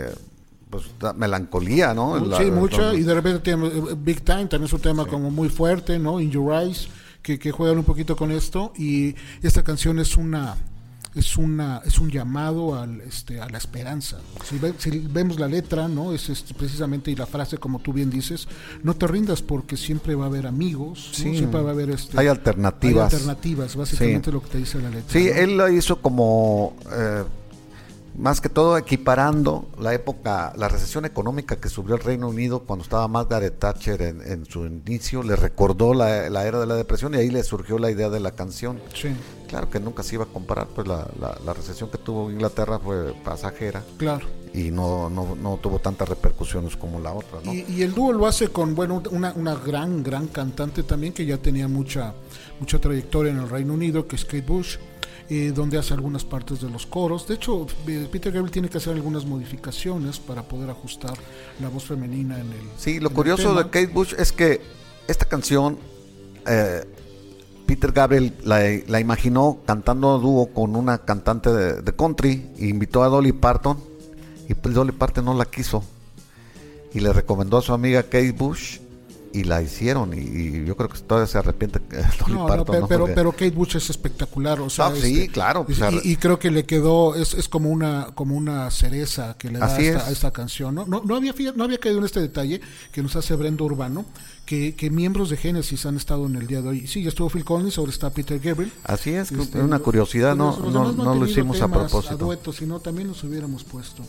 pues 0.70 0.84
melancolía, 1.16 1.94
¿no? 1.94 2.18
La- 2.18 2.38
sí, 2.38 2.50
mucha, 2.50 2.82
donde- 2.86 2.98
y 3.00 3.02
de 3.04 3.14
repente 3.14 3.38
tiene 3.40 3.66
eh, 3.68 3.82
Big 3.96 4.24
Time, 4.24 4.46
también 4.46 4.64
es 4.64 4.72
un 4.72 4.80
tema 4.80 5.06
como 5.06 5.30
muy 5.30 5.48
fuerte, 5.48 5.98
¿no? 6.00 6.18
In 6.20 6.30
Your 6.32 6.52
Eyes, 6.52 6.88
que, 7.22 7.38
que 7.38 7.52
juegan 7.52 7.78
un 7.78 7.84
poquito 7.84 8.16
con 8.16 8.32
esto, 8.32 8.72
y 8.76 9.14
esta 9.42 9.62
canción 9.62 9.98
es 10.00 10.16
una 10.16 10.56
es 11.14 11.36
una 11.36 11.80
es 11.84 11.98
un 11.98 12.10
llamado 12.10 12.74
al 12.74 13.00
este 13.02 13.40
a 13.40 13.48
la 13.48 13.58
esperanza 13.58 14.18
si, 14.48 14.58
ve- 14.58 14.74
si 14.78 14.90
vemos 14.98 15.38
la 15.38 15.46
letra 15.46 15.86
no 15.86 16.12
es 16.12 16.28
este, 16.28 16.54
precisamente 16.54 17.10
y 17.10 17.14
la 17.16 17.26
frase 17.26 17.56
como 17.58 17.78
tú 17.78 17.92
bien 17.92 18.10
dices 18.10 18.48
no 18.82 18.94
te 18.94 19.06
rindas 19.06 19.40
porque 19.42 19.76
siempre 19.76 20.14
va 20.16 20.24
a 20.24 20.28
haber 20.28 20.46
amigos 20.46 21.10
siempre 21.14 21.60
va 21.62 21.70
a 21.70 21.72
haber 21.72 21.90
este 21.90 22.18
Hay 22.18 22.26
alternativas. 22.26 23.12
hay 23.12 23.18
alternativas 23.18 23.76
básicamente 23.76 24.30
Sí. 24.30 24.32
lo 24.32 24.42
que 24.42 24.48
te 24.50 24.58
dice 24.58 24.80
la 24.80 24.90
letra 24.90 25.12
Sí, 25.12 25.26
¿no? 25.26 25.34
él 25.40 25.56
lo 25.56 25.68
hizo 25.68 26.00
como 26.02 26.76
eh, 26.92 27.22
más 28.16 28.40
que 28.40 28.48
todo 28.48 28.78
equiparando 28.78 29.68
la 29.80 29.92
época, 29.92 30.52
la 30.56 30.68
recesión 30.68 31.04
económica 31.04 31.56
que 31.56 31.68
sufrió 31.68 31.96
el 31.96 32.00
Reino 32.02 32.28
Unido 32.28 32.60
cuando 32.60 32.84
estaba 32.84 33.08
Margaret 33.08 33.58
Thatcher 33.58 34.00
en, 34.02 34.20
en 34.22 34.46
su 34.46 34.66
inicio, 34.66 35.24
le 35.24 35.34
recordó 35.34 35.94
la, 35.94 36.30
la 36.30 36.46
era 36.46 36.60
de 36.60 36.66
la 36.66 36.76
depresión 36.76 37.14
y 37.14 37.18
ahí 37.18 37.30
le 37.30 37.42
surgió 37.42 37.76
la 37.78 37.90
idea 37.90 38.10
de 38.10 38.20
la 38.20 38.30
canción. 38.30 38.80
sí 38.94 39.08
Claro 39.48 39.68
que 39.70 39.78
nunca 39.78 40.02
se 40.02 40.14
iba 40.16 40.24
a 40.24 40.26
comparar, 40.28 40.66
pues 40.68 40.86
la, 40.88 41.06
la- 41.20 41.38
la 41.44 41.52
recesión 41.52 41.90
que 41.90 41.98
tuvo 41.98 42.30
Inglaterra 42.30 42.78
fue 42.78 43.12
pasajera. 43.24 43.82
Claro. 43.98 44.26
Y 44.52 44.70
no, 44.70 45.10
no, 45.10 45.34
no 45.34 45.56
tuvo 45.62 45.78
tantas 45.80 46.08
repercusiones 46.08 46.76
como 46.76 47.00
la 47.00 47.12
otra, 47.12 47.40
¿no? 47.44 47.52
Y, 47.52 47.64
y 47.68 47.82
el 47.82 47.92
dúo 47.92 48.12
lo 48.12 48.26
hace 48.26 48.48
con 48.48 48.74
bueno 48.74 49.02
una, 49.10 49.32
una 49.34 49.54
gran 49.56 50.02
gran 50.02 50.28
cantante 50.28 50.82
también 50.84 51.12
que 51.12 51.26
ya 51.26 51.38
tenía 51.38 51.66
mucha 51.68 52.14
mucha 52.60 52.78
trayectoria 52.80 53.32
en 53.32 53.38
el 53.38 53.48
Reino 53.48 53.74
Unido 53.74 54.06
que 54.06 54.14
es 54.16 54.24
Kate 54.24 54.42
Bush 54.42 54.76
eh, 55.28 55.52
donde 55.54 55.76
hace 55.78 55.92
algunas 55.94 56.24
partes 56.24 56.60
de 56.60 56.70
los 56.70 56.86
coros. 56.86 57.26
De 57.26 57.34
hecho 57.34 57.66
eh, 57.88 58.08
Peter 58.12 58.32
Gabriel 58.32 58.52
tiene 58.52 58.68
que 58.68 58.78
hacer 58.78 58.92
algunas 58.94 59.24
modificaciones 59.26 60.20
para 60.20 60.42
poder 60.42 60.70
ajustar 60.70 61.14
la 61.60 61.68
voz 61.68 61.84
femenina 61.84 62.38
en 62.38 62.46
el 62.52 62.60
Sí, 62.78 63.00
lo 63.00 63.10
curioso 63.10 63.54
de 63.54 63.64
Kate 63.64 63.88
Bush 63.88 64.14
es 64.16 64.30
que 64.32 64.60
esta 65.08 65.24
canción, 65.26 65.78
eh, 66.46 66.84
Peter 67.66 67.92
Gabriel 67.92 68.34
la, 68.44 69.00
imaginó 69.00 69.58
cantando 69.66 70.18
dúo 70.18 70.52
con 70.52 70.76
una 70.76 70.98
cantante 70.98 71.50
de, 71.50 71.82
de 71.82 71.92
country, 71.94 72.50
e 72.58 72.66
invitó 72.66 73.02
a 73.02 73.08
Dolly 73.08 73.32
Parton, 73.32 73.78
y 74.48 74.54
pues 74.54 74.74
Dolly 74.74 74.92
Parton 74.92 75.24
no 75.24 75.34
la 75.34 75.46
quiso, 75.46 75.82
y 76.92 77.00
le 77.00 77.12
recomendó 77.12 77.58
a 77.58 77.62
su 77.62 77.72
amiga 77.72 78.02
Kate 78.02 78.32
Bush, 78.32 78.78
y 79.34 79.44
la 79.44 79.60
hicieron, 79.60 80.14
y, 80.14 80.18
y 80.20 80.64
yo 80.64 80.76
creo 80.76 80.88
que 80.88 80.98
todavía 81.00 81.26
se 81.26 81.36
arrepiente 81.38 81.78
eh, 81.90 82.02
Dolly 82.20 82.34
No, 82.34 82.46
Parton. 82.46 82.86
pero, 82.88 83.00
Porque- 83.00 83.14
pero 83.14 83.32
Kate 83.32 83.50
Bush 83.50 83.76
es 83.76 83.90
espectacular, 83.90 84.60
o 84.60 84.70
sea, 84.70 84.86
Ah, 84.86 84.92
sí, 84.94 85.20
este, 85.22 85.28
claro, 85.32 85.64
pues, 85.66 85.78
y, 86.04 86.16
creo 86.16 86.38
que 86.38 86.50
le 86.50 86.64
quedó, 86.64 87.14
es, 87.14 87.34
es 87.34 87.48
como 87.48 87.68
una 87.70 88.08
como 88.14 88.36
una 88.36 88.70
cereza 88.70 89.36
que 89.38 89.50
le 89.50 89.58
da 89.58 89.66
a 89.66 89.78
esta, 89.78 89.98
es. 90.02 90.08
a 90.08 90.10
esta 90.12 90.30
canción, 90.30 90.74
¿no? 90.74 90.86
No, 90.86 91.02
no 91.04 91.16
había 91.16 91.34
no 91.56 91.64
había 91.64 91.78
caído 91.78 91.98
en 91.98 92.04
este 92.04 92.20
detalle 92.20 92.60
que 92.92 93.02
nos 93.02 93.16
hace 93.16 93.34
Brenda 93.36 93.64
Urbano, 93.64 94.04
que, 94.46 94.74
que 94.74 94.90
miembros 94.90 95.30
de 95.30 95.36
Genesis 95.36 95.84
han 95.86 95.96
estado 95.96 96.26
en 96.26 96.36
el 96.36 96.46
día 96.46 96.62
de 96.62 96.68
hoy. 96.68 96.86
Sí, 96.86 97.02
ya 97.02 97.08
estuvo 97.08 97.28
Phil 97.28 97.44
Collins, 97.44 97.76
ahora 97.78 97.90
está 97.90 98.10
Peter 98.10 98.38
Gabriel. 98.38 98.70
Así 98.84 99.10
es, 99.10 99.32
Este, 99.32 99.58
una 99.60 99.78
curiosidad, 99.78 100.36
no, 100.36 100.56
no, 100.70 101.14
lo 101.14 101.26
hicimos 101.26 101.60
a 101.60 101.68
propósito. 101.68 102.16
duetos, 102.18 102.56
si 102.56 102.66
no, 102.66 102.78
también 102.80 103.08
los 103.08 103.24
hubiéramos 103.24 103.64
puesto. 103.64 104.04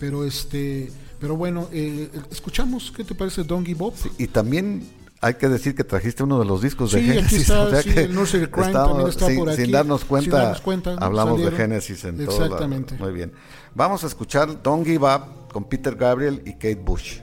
Pero 0.00 0.24
este, 0.26 0.90
pero 1.20 1.36
bueno, 1.36 1.68
eh, 1.72 2.10
escuchamos, 2.30 2.92
¿qué 2.96 3.04
te 3.04 3.14
parece 3.14 3.42
Don 3.44 3.64
Give 3.64 3.84
Up? 3.84 3.94
Y 4.18 4.26
también 4.28 4.86
hay 5.20 5.34
que 5.34 5.48
decir 5.48 5.74
que 5.74 5.82
trajiste 5.84 6.22
uno 6.22 6.38
de 6.38 6.44
los 6.44 6.60
discos 6.62 6.92
de 6.92 7.00
Sí, 7.00 7.06
Genesis. 7.06 7.40
está, 7.42 7.62
o 7.62 7.70
sea 7.70 7.82
sí, 7.82 7.90
que 7.92 8.00
el 8.02 8.14
Nursery 8.14 8.46
Crime 8.48 8.66
estamos- 8.68 8.88
también 8.88 9.08
está 9.08 9.26
sin, 9.26 9.38
por 9.38 9.52
sin 9.54 9.62
aquí. 9.62 9.72
darnos 9.72 10.00
Sin 10.00 10.08
cuenta, 10.08 10.36
darnos 10.36 10.60
cuenta, 10.60 10.90
hablamos 11.00 11.34
salieron. 11.34 11.54
de 11.54 11.56
Genesis 11.62 12.04
en 12.04 12.24
todo. 12.24 12.38
la- 12.38 12.44
Exactamente. 12.44 12.94
Muy 12.98 13.12
bien. 13.12 13.32
Vamos 13.74 14.04
a 14.04 14.06
escuchar 14.06 14.62
Don't 14.62 14.84
Give 14.86 15.04
Up 15.04 15.48
con 15.52 15.64
Peter 15.64 15.94
Gabriel 15.96 16.42
y 16.44 16.52
Kate 16.52 16.76
Bush. 16.76 17.20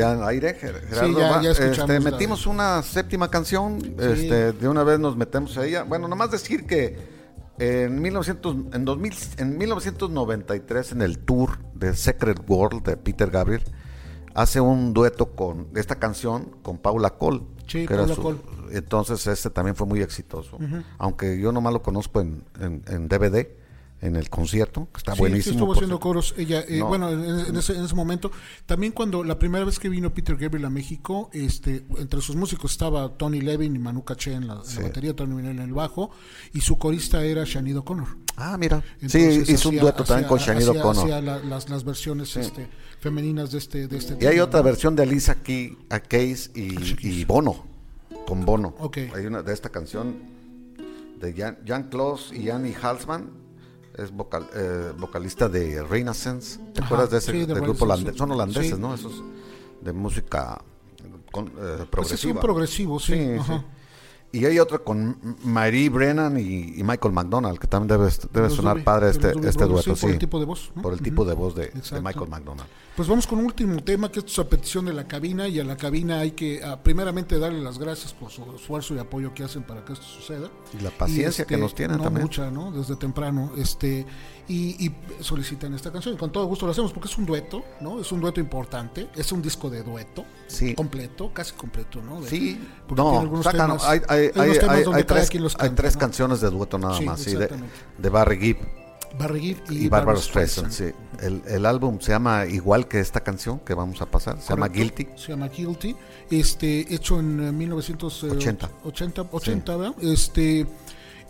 Ya 0.00 0.26
aire, 0.26 0.58
Ger- 0.60 0.80
Gerardo. 0.88 1.18
ya- 1.18 1.30
va. 1.30 1.42
ya 1.42 1.50
escuchamos 1.52 1.90
Este, 1.90 2.00
metimos 2.10 2.46
una 2.46 2.82
séptima 2.82 3.30
canción, 3.30 3.78
este, 3.98 4.52
de 4.52 4.68
una 4.68 4.82
vez 4.82 4.98
nos 4.98 5.16
metemos 5.16 5.56
a 5.58 5.64
ella. 5.66 5.82
Bueno, 5.84 6.08
nomás 6.08 6.30
decir 6.30 6.66
que 6.66 6.98
en, 7.58 8.00
1900, 8.00 8.56
en, 8.72 8.84
2000, 8.84 9.14
en 9.38 9.58
1993, 9.58 10.92
en 10.92 11.02
el 11.02 11.18
tour 11.18 11.58
de 11.74 11.94
Secret 11.94 12.40
World 12.48 12.82
de 12.84 12.96
Peter 12.96 13.30
Gabriel, 13.30 13.62
hace 14.34 14.60
un 14.60 14.92
dueto 14.94 15.32
con 15.34 15.68
esta 15.74 15.96
canción 15.96 16.50
con 16.62 16.78
Paula 16.78 17.10
Cole. 17.10 17.42
Sí, 17.66 17.86
Paula 17.86 18.14
su- 18.14 18.22
Cole. 18.22 18.38
Entonces, 18.72 19.26
este 19.26 19.50
también 19.50 19.74
fue 19.76 19.86
muy 19.86 20.00
exitoso. 20.00 20.56
Aunque 20.98 21.38
yo 21.40 21.50
nomás 21.52 21.72
lo 21.72 21.82
conozco 21.82 22.20
en, 22.20 22.44
en- 22.60 22.82
en 22.86 23.08
DVD, 23.08 23.48
en 24.02 24.16
el 24.16 24.30
concierto, 24.30 24.88
que 24.92 24.98
está 24.98 25.12
Sí, 25.14 25.18
buenísimo. 25.18 25.44
sí 25.44 25.50
estuvo 25.58 25.72
haciendo 25.74 26.00
coros 26.00 26.34
ella, 26.38 26.60
eh, 26.66 26.78
No. 26.78 26.86
bueno, 26.88 27.10
en, 27.10 27.22
en 27.48 27.56
ese, 27.56 27.76
en 27.76 27.84
ese 27.84 27.94
momento. 27.94 28.30
También 28.64 28.92
cuando 28.92 29.22
la 29.24 29.38
primera 29.38 29.64
vez 29.64 29.78
que 29.78 29.88
vino 29.90 30.12
Peter 30.14 30.36
Gabriel 30.36 30.64
a 30.64 30.70
México, 30.70 31.28
este, 31.34 31.84
entre 31.98 32.20
sus 32.22 32.34
músicos 32.36 32.72
estaba 32.72 33.16
Tony 33.18 33.40
Levin 33.42 33.76
y 33.76 33.78
Manu 33.78 34.02
Caché 34.04 34.32
en 34.32 34.46
la, 34.46 34.54
en 34.66 34.74
la 34.76 34.82
batería, 34.82 35.14
Tony 35.14 35.34
Minel 35.34 35.58
en 35.58 35.62
el 35.64 35.72
bajo, 35.74 36.10
y 36.54 36.62
su 36.62 36.78
corista 36.78 37.22
era 37.24 37.44
Shanice 37.44 37.78
O'Connor. 37.78 38.08
Ah, 38.36 38.56
mira. 38.58 38.82
Entonces, 38.94 39.46
sí, 39.46 39.52
hizo 39.52 39.68
un 39.68 39.74
hacía- 39.74 39.82
dueto 39.82 40.04
también 40.04 40.28
con 40.28 40.38
Shanido 40.38 40.90
hacía 40.90 41.20
la- 41.20 41.38
las, 41.40 41.68
las 41.68 41.84
versiones 41.84 42.34
este, 42.38 42.68
femeninas 43.00 43.50
de 43.52 43.58
este, 43.58 43.86
de 43.86 43.98
este 43.98 44.14
Y 44.18 44.24
hay 44.26 44.32
tema, 44.36 44.44
otra 44.44 44.60
¿no? 44.60 44.64
versión 44.64 44.96
de 44.96 45.02
Alicia 45.02 45.34
Key, 45.42 45.76
a 45.90 46.00
Case 46.00 46.50
y, 46.54 47.06
y 47.06 47.24
Bono, 47.26 47.66
con 48.26 48.46
Bono. 48.46 48.74
Ok. 48.78 48.96
Hay 49.14 49.26
una 49.26 49.42
de 49.42 49.52
esta 49.52 49.68
canción 49.68 50.16
de 51.20 51.34
Jan, 51.34 51.58
Jan 51.66 51.90
Klaus 51.90 52.32
y 52.32 52.48
Annie 52.48 52.74
Halsman, 52.80 53.28
es 54.02 54.12
vocal- 54.12 54.48
eh, 54.54 54.92
vocalista 54.98 55.48
de 55.48 55.82
Renaissance. 55.82 56.58
¿Te 56.72 56.80
Ajá, 56.80 56.86
acuerdas 56.86 57.10
de 57.10 57.18
ese 57.18 57.32
sí, 57.32 57.38
de 57.40 57.46
del 57.46 57.60
grupo 57.60 57.84
holandés? 57.84 58.12
sí. 58.14 58.18
Son 58.18 58.30
holandeses, 58.32 58.74
Sí. 58.74 58.80
¿no? 58.80 58.94
Esos 58.94 59.22
de 59.80 59.92
música 59.92 60.62
con, 61.32 61.46
eh, 61.46 61.50
Pues 61.54 61.80
es 61.80 61.86
progresiva. 61.88 62.34
un 62.34 62.40
progresivo, 62.40 63.00
sí. 63.00 63.14
ajá. 63.38 63.64
Y 64.32 64.44
hay 64.44 64.60
otra 64.60 64.78
con 64.78 65.16
Marie 65.42 65.88
Brennan 65.88 66.38
y, 66.38 66.74
y 66.78 66.84
Michael 66.84 67.12
McDonald, 67.12 67.58
que 67.58 67.66
también 67.66 67.98
debe, 67.98 68.12
debe 68.32 68.46
Los 68.46 68.56
sonar 68.56 68.76
Doobie- 68.76 68.84
padre 68.84 69.10
este, 69.10 69.32
Doobie 69.32 69.48
este 69.48 69.64
Brothers, 69.64 69.84
dueto. 69.86 69.96
sí, 69.96 70.00
por 70.06 70.10
el 70.12 70.18
tipo 70.20 70.38
de 70.38 70.44
voz, 70.46 70.70
¿no? 70.76 70.82
Por 70.82 70.92
el 70.92 70.96
Ujú. 71.00 71.04
tipo 71.04 71.24
de 71.24 71.34
voz 71.34 71.54
de, 71.56 71.62
de. 71.70 72.00
Michael 72.00 72.28
McDonald. 72.28 72.68
Pues 72.94 73.08
vamos 73.08 73.26
con 73.26 73.38
un 73.40 73.46
último 73.46 73.82
tema 73.82 74.10
que 74.12 74.20
esto 74.20 74.30
es 74.30 74.38
a 74.38 74.48
petición 74.48 74.84
de 74.84 74.92
la 74.92 75.08
cabina 75.08 75.48
y 75.48 75.58
a 75.58 75.64
la 75.64 75.76
cabina 75.76 76.20
hay 76.20 76.32
que 76.32 76.62
ah, 76.62 76.78
primeramente 76.82 77.38
darle 77.38 77.60
las 77.60 77.78
gracias 77.78 78.12
por 78.12 78.30
su 78.30 78.44
esfuerzo 78.54 78.94
y 78.94 78.98
apoyo 78.98 79.32
que 79.34 79.42
hacen 79.42 79.62
para 79.64 79.84
que 79.84 79.94
esto 79.94 80.04
suceda. 80.04 80.48
Y 80.78 80.82
la 80.82 80.90
paciencia 80.90 81.44
que 81.44 81.56
nos 81.56 81.74
tienen 81.74 81.96
no 81.96 82.04
también. 82.04 82.22
mucha, 82.26 82.50
¿no? 82.52 82.70
Desde 82.70 82.94
temprano, 82.96 83.50
este 83.56 84.06
y, 84.48 84.86
y 84.86 84.94
solicitan 85.20 85.74
esta 85.74 85.90
canción. 85.92 86.14
Y 86.14 86.18
con 86.18 86.32
todo 86.32 86.44
gusto 86.46 86.66
lo 86.66 86.72
hacemos 86.72 86.92
porque 86.92 87.08
es 87.08 87.16
un 87.18 87.26
dueto, 87.26 87.64
¿no? 87.80 88.00
Es 88.00 88.10
un 88.12 88.20
dueto 88.20 88.40
importante, 88.40 89.08
es 89.16 89.30
un 89.32 89.42
disco 89.42 89.70
de 89.70 89.82
dueto 89.82 90.24
Sí. 90.48 90.74
completo, 90.74 91.32
casi 91.32 91.52
completo, 91.54 92.02
¿no? 92.02 92.20
De- 92.20 92.28
Sí, 92.30 92.60
no, 92.96 93.20
algunos 93.20 93.44
sacan- 93.46 93.68
temas- 93.70 93.84
hay, 93.84 94.00
hay- 94.08 94.18
hay- 94.18 94.30
hay- 94.34 94.50
hay 94.94 95.04
tres, 95.04 95.30
canta, 95.56 95.82
¿no? 95.92 95.98
canciones 95.98 96.40
de 96.40 96.50
dueto 96.50 96.78
nada 96.78 96.98
Sí, 96.98 97.04
más, 97.04 97.20
sí, 97.20 97.34
de, 97.34 97.48
de 97.98 98.08
Barry 98.08 98.38
Gibb 98.38 98.58
Barry 99.18 99.40
Gibb 99.40 99.58
y, 99.70 99.86
y, 99.86 99.88
Barbara 99.88 100.18
Streisand. 100.20 100.70
Sí. 100.70 100.84
El, 101.20 101.42
el 101.48 101.66
álbum 101.66 101.98
se 102.00 102.12
llama 102.12 102.46
igual 102.46 102.86
que 102.86 103.00
esta 103.00 103.20
canción 103.20 103.58
que 103.58 103.74
vamos 103.74 104.00
a 104.00 104.06
pasar, 104.06 104.40
se 104.40 104.50
llama 104.50 104.68
Correcto. 104.68 104.96
Guilty. 104.98 105.20
Se 105.20 105.28
llama 105.32 105.48
Guilty. 105.48 105.96
Este, 106.30 106.94
hecho 106.94 107.18
en 107.18 107.48
eh, 107.48 107.50
1980. 107.52 108.36
80. 108.36 108.70
80, 108.84 109.22
80 109.32 109.76
¿verdad? 109.76 109.94
Este, 110.00 110.64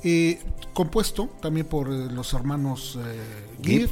eh, 0.03 0.41
compuesto 0.73 1.29
también 1.41 1.67
por 1.67 1.89
eh, 1.89 2.09
los 2.11 2.33
hermanos 2.33 2.99
eh. 3.03 3.21
Gibb, 3.63 3.91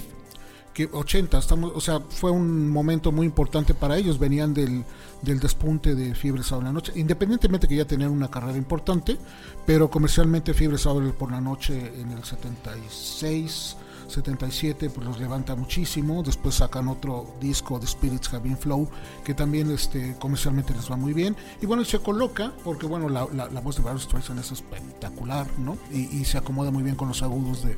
que 0.72 0.88
80, 0.90 1.38
estamos, 1.38 1.72
o 1.74 1.80
sea, 1.80 2.00
fue 2.00 2.30
un 2.30 2.70
momento 2.70 3.10
muy 3.10 3.26
importante 3.26 3.74
para 3.74 3.96
ellos, 3.96 4.18
venían 4.18 4.54
del, 4.54 4.84
del 5.22 5.40
despunte 5.40 5.94
de 5.94 6.14
Fiebre 6.14 6.42
Sábado 6.42 6.60
en 6.60 6.66
la 6.66 6.72
Noche, 6.72 6.92
independientemente 6.94 7.66
que 7.66 7.76
ya 7.76 7.84
tenían 7.84 8.10
una 8.10 8.30
carrera 8.30 8.56
importante, 8.56 9.18
pero 9.66 9.90
comercialmente 9.90 10.54
Fiebre 10.54 10.78
Sábado 10.78 11.12
por 11.14 11.32
la 11.32 11.40
Noche 11.40 11.92
en 12.00 12.12
el 12.12 12.22
76, 12.22 13.76
77, 14.08 14.90
pues 14.90 15.06
los 15.06 15.20
levanta 15.20 15.54
muchísimo, 15.54 16.22
después 16.22 16.56
sacan 16.56 16.88
otro 16.88 17.26
disco 17.40 17.78
de 17.78 17.86
Spirits 17.86 18.28
Have 18.32 18.40
Been 18.44 18.56
Flow, 18.58 18.88
que 19.24 19.34
también 19.34 19.70
este, 19.70 20.16
comercialmente 20.18 20.72
les 20.74 20.90
va 20.90 20.96
muy 20.96 21.12
bien, 21.12 21.36
y 21.60 21.66
bueno, 21.66 21.84
se 21.84 21.98
coloca, 21.98 22.52
porque 22.64 22.86
bueno, 22.86 23.08
la, 23.08 23.26
la- 23.34 23.48
la 23.48 23.60
voz 23.60 23.76
de 23.76 23.82
Barbra 23.82 24.00
Streisand 24.02 24.40
es 24.40 24.50
espectacular, 24.52 25.46
¿no? 25.58 25.76
Y, 25.92 26.16
y 26.20 26.24
se 26.24 26.38
acomoda 26.38 26.70
muy 26.70 26.82
bien 26.82 26.96
con 26.96 27.08
los 27.08 27.22
agudos 27.22 27.62
de, 27.64 27.76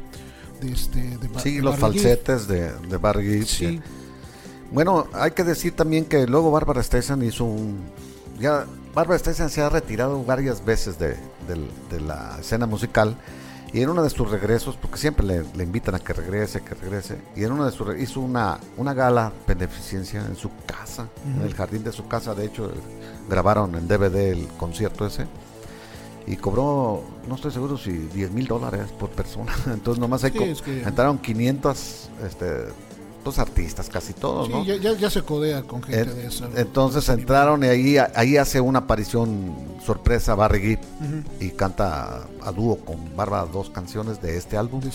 de 0.60 0.72
este... 0.72 1.18
De 1.18 1.28
Sí, 1.40 1.56
de 1.56 1.62
los 1.62 1.78
Barry 1.80 1.98
falsetes 1.98 2.46
de, 2.48 2.72
de 2.72 2.96
Barry. 2.96 3.44
Sí, 3.44 3.66
que- 3.78 3.82
Bueno, 4.72 5.08
hay 5.12 5.32
que 5.32 5.42
decir 5.44 5.74
también 5.74 6.04
que 6.04 6.26
luego 6.26 6.50
Barbara 6.52 6.82
Streisand 6.82 7.22
hizo 7.24 7.44
un... 7.44 7.80
Ya, 8.38 8.66
Barbara 8.94 9.18
Streisand 9.18 9.50
se 9.50 9.60
ha 9.62 9.68
retirado 9.68 10.22
varias 10.24 10.64
veces 10.64 10.98
de, 10.98 11.16
de 11.90 12.00
la 12.00 12.36
escena 12.40 12.66
musical 12.66 13.16
y 13.72 13.82
en 13.82 13.88
uno 13.88 14.02
de 14.02 14.10
sus 14.10 14.30
regresos, 14.30 14.76
porque 14.76 14.98
siempre 14.98 15.24
le, 15.26 15.44
le 15.54 15.64
invitan 15.64 15.94
a 15.94 16.00
que 16.00 16.12
regrese, 16.12 16.60
que 16.62 16.74
regrese, 16.74 17.18
y 17.36 17.44
en 17.44 17.52
uno 17.52 17.64
de 17.66 17.72
sus 17.72 17.98
hizo 18.00 18.20
una, 18.20 18.58
una 18.76 18.94
gala 18.94 19.32
beneficencia 19.46 20.20
en 20.26 20.36
su 20.36 20.50
casa, 20.66 21.06
en 21.24 21.42
el 21.42 21.54
jardín 21.54 21.84
de 21.84 21.92
su 21.92 22.06
casa, 22.08 22.34
de 22.34 22.46
hecho 22.46 22.70
grabaron 23.28 23.74
en 23.76 23.86
DVD 23.86 24.32
el 24.32 24.48
concierto 24.58 25.06
ese 25.06 25.26
y 26.26 26.36
cobró, 26.36 27.02
no 27.28 27.34
estoy 27.34 27.50
seguro 27.50 27.76
si 27.78 27.90
10 27.92 28.30
mil 28.32 28.46
dólares 28.46 28.86
por 28.98 29.10
persona. 29.10 29.52
Entonces 29.66 30.00
nomás 30.00 30.22
hay 30.24 30.32
Sí, 30.32 30.38
co- 30.38 30.44
es 30.44 30.62
que- 30.62 30.82
entraron 30.82 31.18
500 31.18 32.08
este, 32.26 32.46
pues 33.24 33.38
artistas, 33.38 33.88
casi 33.88 34.12
todos, 34.14 34.46
Sí, 34.46 34.52
¿no? 34.52 34.64
ya, 34.64 34.76
ya, 34.76 34.92
ya 34.94 35.10
se 35.10 35.22
codea 35.22 35.62
con 35.62 35.82
gente 35.82 36.00
En- 36.10 36.14
de 36.16 36.26
esa. 36.26 36.48
entonces 36.56 37.08
entraron 37.08 37.62
y 37.64 37.66
ahí, 37.66 37.96
ahí 38.14 38.36
hace 38.36 38.60
una 38.60 38.80
aparición 38.80 39.54
sorpresa 39.84 40.34
Barry 40.34 40.60
Gibb 40.60 40.80
y 41.40 41.50
canta 41.50 42.26
a 42.42 42.52
dúo 42.52 42.76
con 42.78 42.96
Bárbara 43.16 43.46
dos 43.46 43.70
canciones 43.70 44.20
de 44.20 44.36
este 44.36 44.56
álbum 44.56 44.80
de 44.80 44.90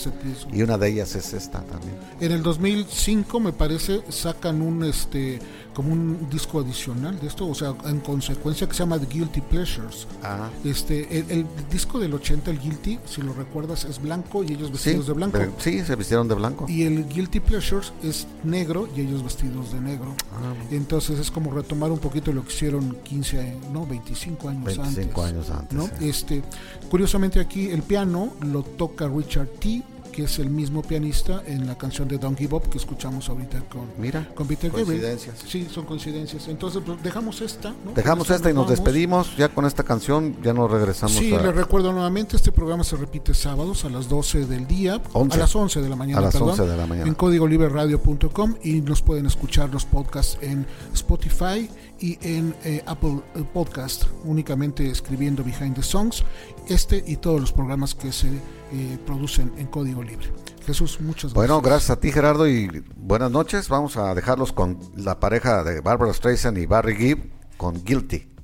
y 0.52 0.62
una 0.62 0.78
de 0.78 0.90
ellas 0.90 1.16
es 1.16 1.34
esta 1.34 1.62
también. 1.62 1.96
En 2.20 2.32
el 2.32 2.44
2005 2.44 3.40
me 3.40 3.54
parece 3.54 4.02
sacan 4.10 4.62
un 4.62 4.84
este 4.84 5.40
como 5.74 5.92
un 5.92 6.30
disco 6.30 6.62
adicional 6.62 7.20
de 7.20 7.28
esto, 7.28 7.46
o 7.48 7.54
sea, 7.54 7.76
en 7.84 8.00
consecuencia 8.00 8.66
que 8.66 8.74
se 8.74 8.80
llama 8.80 8.98
The 8.98 9.08
Guilty 9.08 9.42
Pleasures. 9.42 10.08
Ah, 10.24 10.50
Este 10.64 11.20
el, 11.20 11.30
el 11.30 11.46
disco 11.70 12.00
del 12.00 12.14
80 12.14 12.50
el 12.52 12.60
Guilty, 12.60 13.00
si 13.06 13.22
lo 13.22 13.34
recuerdas, 13.34 13.84
es 13.84 14.02
blanco 14.02 14.44
y 14.44 14.54
ellos 14.54 14.68
sí, 14.68 14.74
vestidos 14.74 15.08
de 15.08 15.14
blanco. 15.14 15.38
sí, 15.60 15.84
se 15.84 15.96
vistieron 15.98 16.28
de 16.30 16.36
blanco. 16.36 16.66
Y 16.70 16.84
el 16.84 17.08
Guilty 17.10 17.42
Pleasures 17.42 17.92
es 18.04 18.26
negro 18.46 18.88
y 18.96 19.02
ellos 19.02 19.22
vestidos 19.22 19.74
de 19.74 19.82
negro. 19.82 20.16
Ah. 20.34 20.54
Entonces 20.72 21.20
es 21.20 21.30
como 21.30 21.52
retomar 21.52 21.92
un 21.92 22.00
poquito 22.00 22.32
lo 22.32 22.44
que 22.46 22.54
hicieron 22.54 22.96
15, 23.04 23.58
no, 23.74 23.86
25 23.86 24.48
años 24.50 24.64
25 24.66 25.22
antes. 25.24 25.34
años 25.36 25.50
antes. 25.50 25.78
¿no? 25.78 25.88
sí. 26.00 26.08
Este, 26.10 26.44
curiosamente 26.90 27.35
aquí 27.40 27.70
el 27.70 27.82
piano 27.84 28.34
lo 28.42 28.64
toca 28.64 29.08
Richard 29.08 29.48
T, 29.60 29.84
que 30.12 30.24
es 30.24 30.40
el 30.40 30.50
mismo 30.50 30.82
pianista 30.82 31.44
en 31.46 31.68
la 31.68 31.78
canción 31.78 32.08
de 32.08 32.18
Don't 32.18 32.38
Give 32.40 32.56
Up 32.56 32.70
que 32.70 32.78
escuchamos 32.78 33.28
ahorita 33.28 33.60
con, 33.68 33.82
Mira, 33.98 34.30
con 34.34 34.48
Peter 34.48 34.70
Gabriel. 34.72 34.88
coincidencias. 34.88 35.36
Sí, 35.46 35.68
son 35.70 35.84
coincidencias. 35.86 36.48
Entonces 36.48 36.82
pues, 36.86 37.04
dejamos 37.04 37.42
esta. 37.42 37.72
¿no? 37.84 37.92
Dejamos 37.94 38.28
Con 38.28 38.36
esta 38.38 38.50
y 38.50 38.54
nos 38.54 38.64
vamos. 38.66 38.80
despedimos. 38.80 39.36
Ya 39.36 39.50
con 39.50 39.66
esta 39.66 39.84
canción 39.84 40.38
ya 40.42 40.54
nos 40.54 40.72
regresamos 40.72 41.18
Sí, 41.18 41.34
a, 41.34 41.42
les 41.42 41.54
recuerdo 41.54 41.92
nuevamente, 41.92 42.38
este 42.38 42.54
programa 42.54 42.86
se 42.86 42.96
repite 42.96 43.34
sábados 43.34 43.84
a 43.84 43.90
las 43.90 44.08
12 44.08 44.46
del 44.46 44.66
día, 44.68 45.02
11. 45.12 45.36
a 45.36 45.40
las 45.42 45.54
11 45.54 45.82
de 45.82 45.90
la 45.90 45.96
mañana, 45.98 46.20
A 46.20 46.22
las 46.22 46.32
perdón, 46.34 46.50
11 46.52 46.66
de 46.66 46.78
la 46.78 46.88
mañana. 46.88 47.08
en 47.10 47.14
códigoliberradio.com 47.14 48.56
y 48.64 48.82
nos 48.82 49.02
pueden 49.02 49.26
escuchar 49.26 49.70
los 49.70 49.84
podcasts 49.84 50.38
en 50.42 50.66
Spotify 50.94 51.70
y 52.00 52.18
en 52.22 52.56
eh, 52.64 52.84
Apple 52.86 53.22
eh, 53.36 53.44
Podcast, 53.54 54.06
únicamente 54.24 54.90
escribiendo 54.90 55.44
Behind 55.44 55.76
the 55.76 55.84
Songs, 55.84 56.24
este 56.68 57.04
y 57.06 57.18
todos 57.18 57.40
los 57.40 57.52
programas 57.52 57.96
que 57.96 58.12
se 58.12 58.28
eh, 58.28 58.98
producen 59.06 59.52
en 59.58 59.68
Código 59.68 60.04
Libre. 60.04 60.32
Jesús, 60.66 61.00
muchas 61.00 61.32
gracias. 61.32 61.34
Bueno, 61.34 61.62
gracias 61.62 61.92
a 61.92 62.00
ti 62.00 62.12
Gerardo 62.12 62.48
y 62.48 62.84
buenas 62.96 63.32
noches. 63.32 63.70
Vamos 63.70 63.98
a 63.98 64.14
dejarlos 64.16 64.52
con 64.52 64.80
la 64.96 65.20
pareja 65.20 65.64
de 65.64 65.82
Barbara 65.82 66.14
Streisand 66.14 66.58
y 66.58 66.66
Barry 66.66 66.96
Gibb 66.96 67.30
con 67.58 67.84
Guilty. 67.84 68.35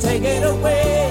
Take 0.00 0.22
it 0.22 0.44
away. 0.44 1.10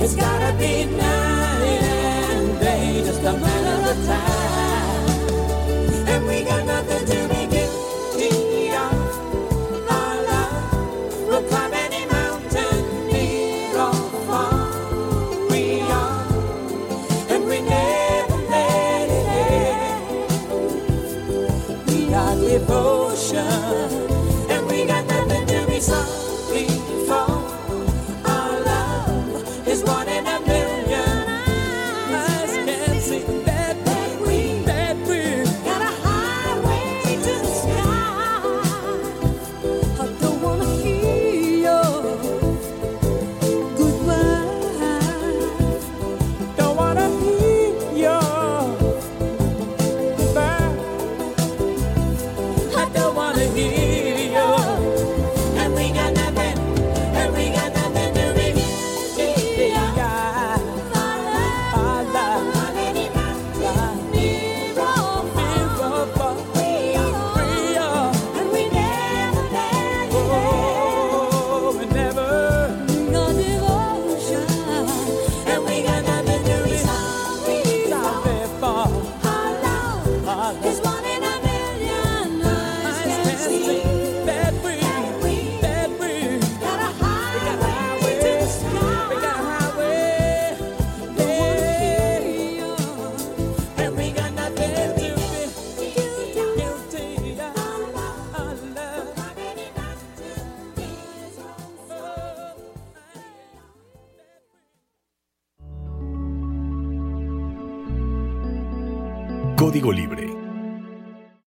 It's 0.00 0.14
gotta 0.14 0.56
be 0.58 0.84
night 0.84 1.82
and 1.82 2.60
day, 2.60 3.02
just 3.04 3.20
a 3.20 3.32
matter 3.32 3.90
of 3.90 4.06
time. 4.06 4.35